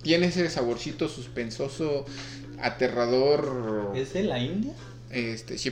tiene 0.03 0.27
ese 0.27 0.49
saborcito 0.49 1.07
suspensoso, 1.09 2.05
aterrador, 2.61 3.91
¿Es 3.95 4.13
de 4.13 4.23
la 4.23 4.39
India? 4.39 4.73
este, 5.11 5.57
sí. 5.57 5.71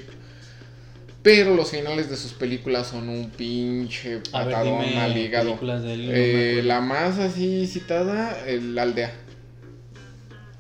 Pero 1.22 1.54
los 1.56 1.72
finales 1.72 2.10
de 2.10 2.16
sus 2.16 2.32
películas 2.34 2.88
son 2.88 3.10
un 3.10 3.30
pinche 3.30 4.10
ver, 4.16 4.24
patadón 4.32 4.86
dime 4.86 5.00
al 5.02 5.18
hígado. 5.18 5.58
de 5.58 5.94
él, 5.94 6.06
no 6.08 6.12
Eh, 6.14 6.62
la 6.64 6.80
más 6.80 7.20
así 7.20 7.68
citada, 7.68 8.38
la 8.48 8.84
aldea, 8.84 9.14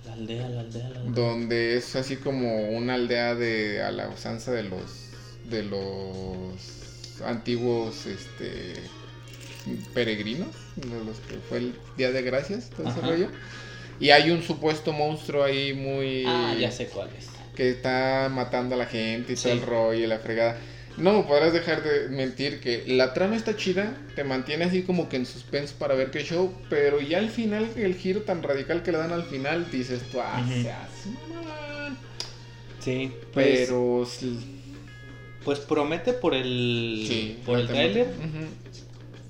La 0.06 0.14
aldea, 0.14 0.50
la 0.50 0.60
aldea, 0.62 0.90
la 0.90 1.00
aldea. 1.00 1.14
donde 1.14 1.78
es 1.78 1.96
así 1.96 2.18
como 2.18 2.70
una 2.72 2.96
aldea 2.96 3.36
de 3.36 3.82
a 3.82 3.92
la 3.92 4.10
usanza 4.10 4.52
de 4.52 4.64
los 4.64 5.06
de 5.50 5.64
los 5.64 7.22
antiguos 7.26 8.06
este 8.06 8.74
peregrinos, 9.94 10.50
de 10.76 11.04
los 11.06 11.18
que 11.22 11.36
fue 11.48 11.58
el 11.60 11.74
Día 11.98 12.12
de 12.12 12.22
Gracias, 12.22 12.70
todo 12.70 12.90
ese 12.90 13.02
rollo. 13.02 13.30
Y 14.00 14.12
hay 14.12 14.32
un 14.32 14.42
supuesto 14.44 14.94
monstruo 14.94 15.44
ahí 15.44 15.74
muy 15.74 16.24
Ah, 16.26 16.56
ya 16.60 16.72
sé 16.72 16.88
cuál 16.88 17.10
es. 17.18 17.28
Que 17.60 17.72
está 17.72 18.30
matando 18.32 18.76
a 18.76 18.78
la 18.78 18.86
gente 18.86 19.34
y 19.34 19.36
todo 19.36 19.52
el 19.52 19.62
rollo 19.62 20.06
y 20.06 20.08
la 20.08 20.20
fregada. 20.20 20.56
No 20.96 21.12
me 21.12 21.24
podrás 21.24 21.52
dejar 21.52 21.84
de 21.84 22.08
mentir 22.08 22.62
que 22.62 22.86
la 22.88 23.14
trama 23.14 23.36
está 23.36 23.58
chida, 23.58 23.98
te 24.16 24.24
mantiene 24.24 24.64
así 24.64 24.84
como 24.84 25.10
que 25.10 25.18
en 25.18 25.26
suspense 25.26 25.76
para 25.78 25.94
ver 25.94 26.10
qué 26.10 26.24
show, 26.24 26.54
pero 26.70 27.02
ya 27.02 27.18
al 27.18 27.30
final, 27.30 27.70
el 27.76 27.96
giro 27.96 28.22
tan 28.22 28.44
radical 28.44 28.82
que 28.82 28.94
le 28.94 28.98
dan 29.00 29.12
al 29.12 29.24
final, 29.24 29.70
dices 29.70 30.04
tú, 30.10 30.22
ah, 30.22 30.42
se 30.48 30.72
hace 30.72 31.10
mamón". 31.10 31.98
Sí, 32.80 33.12
pues, 33.34 33.68
Pero 33.68 34.08
pues 35.44 35.60
promete 35.60 36.14
por 36.14 36.36
el 36.36 37.04
sí, 37.06 37.42
por 37.46 37.60
el 37.60 37.66
Ujú. 37.66 38.48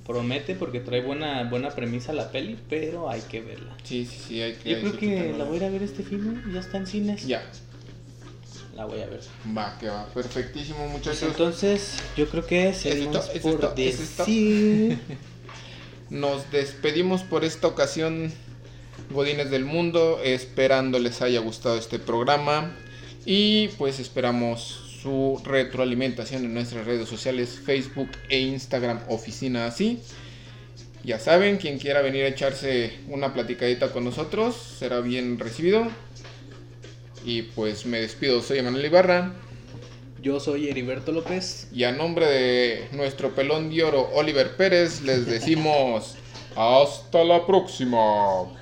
promete 0.05 0.53
porque 0.53 0.81
trae 0.81 1.01
buena 1.01 1.49
buena 1.49 1.71
premisa 1.71 2.13
la 2.13 2.29
peli, 2.29 2.59
pero 2.69 3.09
hay 3.09 3.21
que 3.21 3.41
verla. 3.41 3.75
Sí, 3.81 4.05
sí, 4.05 4.19
sí, 4.27 4.39
hay 4.39 4.53
que 4.53 4.69
Yo 4.69 4.79
creo 4.81 4.97
que 4.99 5.33
la 5.35 5.45
voy 5.45 5.55
a 5.55 5.57
ir 5.57 5.63
a 5.63 5.69
ver 5.69 5.81
este 5.81 6.03
film, 6.03 6.43
ya 6.53 6.59
está 6.59 6.77
en 6.77 6.85
cines. 6.85 7.25
Ya, 7.25 7.41
La 8.79 8.85
voy 8.85 9.01
a 9.01 9.07
ver. 9.07 9.19
va, 9.57 9.77
que 9.77 9.89
va, 9.89 10.05
perfectísimo 10.13 10.77
Pues 10.79 10.91
muchachos. 10.91 11.23
entonces, 11.23 11.97
yo 12.15 12.29
creo 12.29 12.45
que 12.45 12.69
¿Es 12.69 12.77
seguimos? 12.77 13.29
¿Es 13.33 13.41
por? 13.41 13.73
¿Es 13.75 14.17
decir. 14.17 14.97
Nos 16.09 16.49
despedimos 16.49 17.23
por 17.23 17.43
esta 17.43 17.67
ocasión, 17.67 18.31
Godines 19.11 19.51
del 19.51 19.65
Mundo, 19.65 20.21
esperando 20.23 20.97
les 20.97 21.21
haya 21.21 21.41
gustado 21.41 21.77
este 21.77 21.99
programa. 21.99 22.73
Y 23.25 23.67
pues 23.77 23.99
esperamos 23.99 24.61
su 25.03 25.41
retroalimentación 25.43 26.45
en 26.45 26.53
nuestras 26.53 26.85
redes 26.85 27.09
sociales, 27.09 27.59
Facebook 27.61 28.11
e 28.29 28.39
Instagram, 28.39 29.01
Oficina 29.09 29.65
Así. 29.65 29.99
Ya 31.03 31.19
saben, 31.19 31.57
quien 31.57 31.79
quiera 31.79 32.01
venir 32.01 32.23
a 32.23 32.29
echarse 32.29 32.93
una 33.09 33.33
platicadita 33.33 33.91
con 33.91 34.05
nosotros 34.05 34.55
será 34.55 35.01
bien 35.01 35.37
recibido. 35.37 35.85
Y 37.25 37.43
pues 37.43 37.85
me 37.85 38.01
despido, 38.01 38.41
soy 38.41 38.59
Emanuel 38.59 38.85
Ibarra. 38.85 39.33
Yo 40.21 40.39
soy 40.39 40.67
Heriberto 40.67 41.11
López. 41.11 41.67
Y 41.73 41.83
a 41.85 41.91
nombre 41.91 42.25
de 42.25 42.87
nuestro 42.91 43.33
pelón 43.35 43.69
de 43.69 43.83
oro 43.83 44.09
Oliver 44.13 44.55
Pérez 44.57 45.01
les 45.01 45.25
decimos 45.25 46.15
hasta 46.55 47.23
la 47.23 47.45
próxima. 47.45 48.58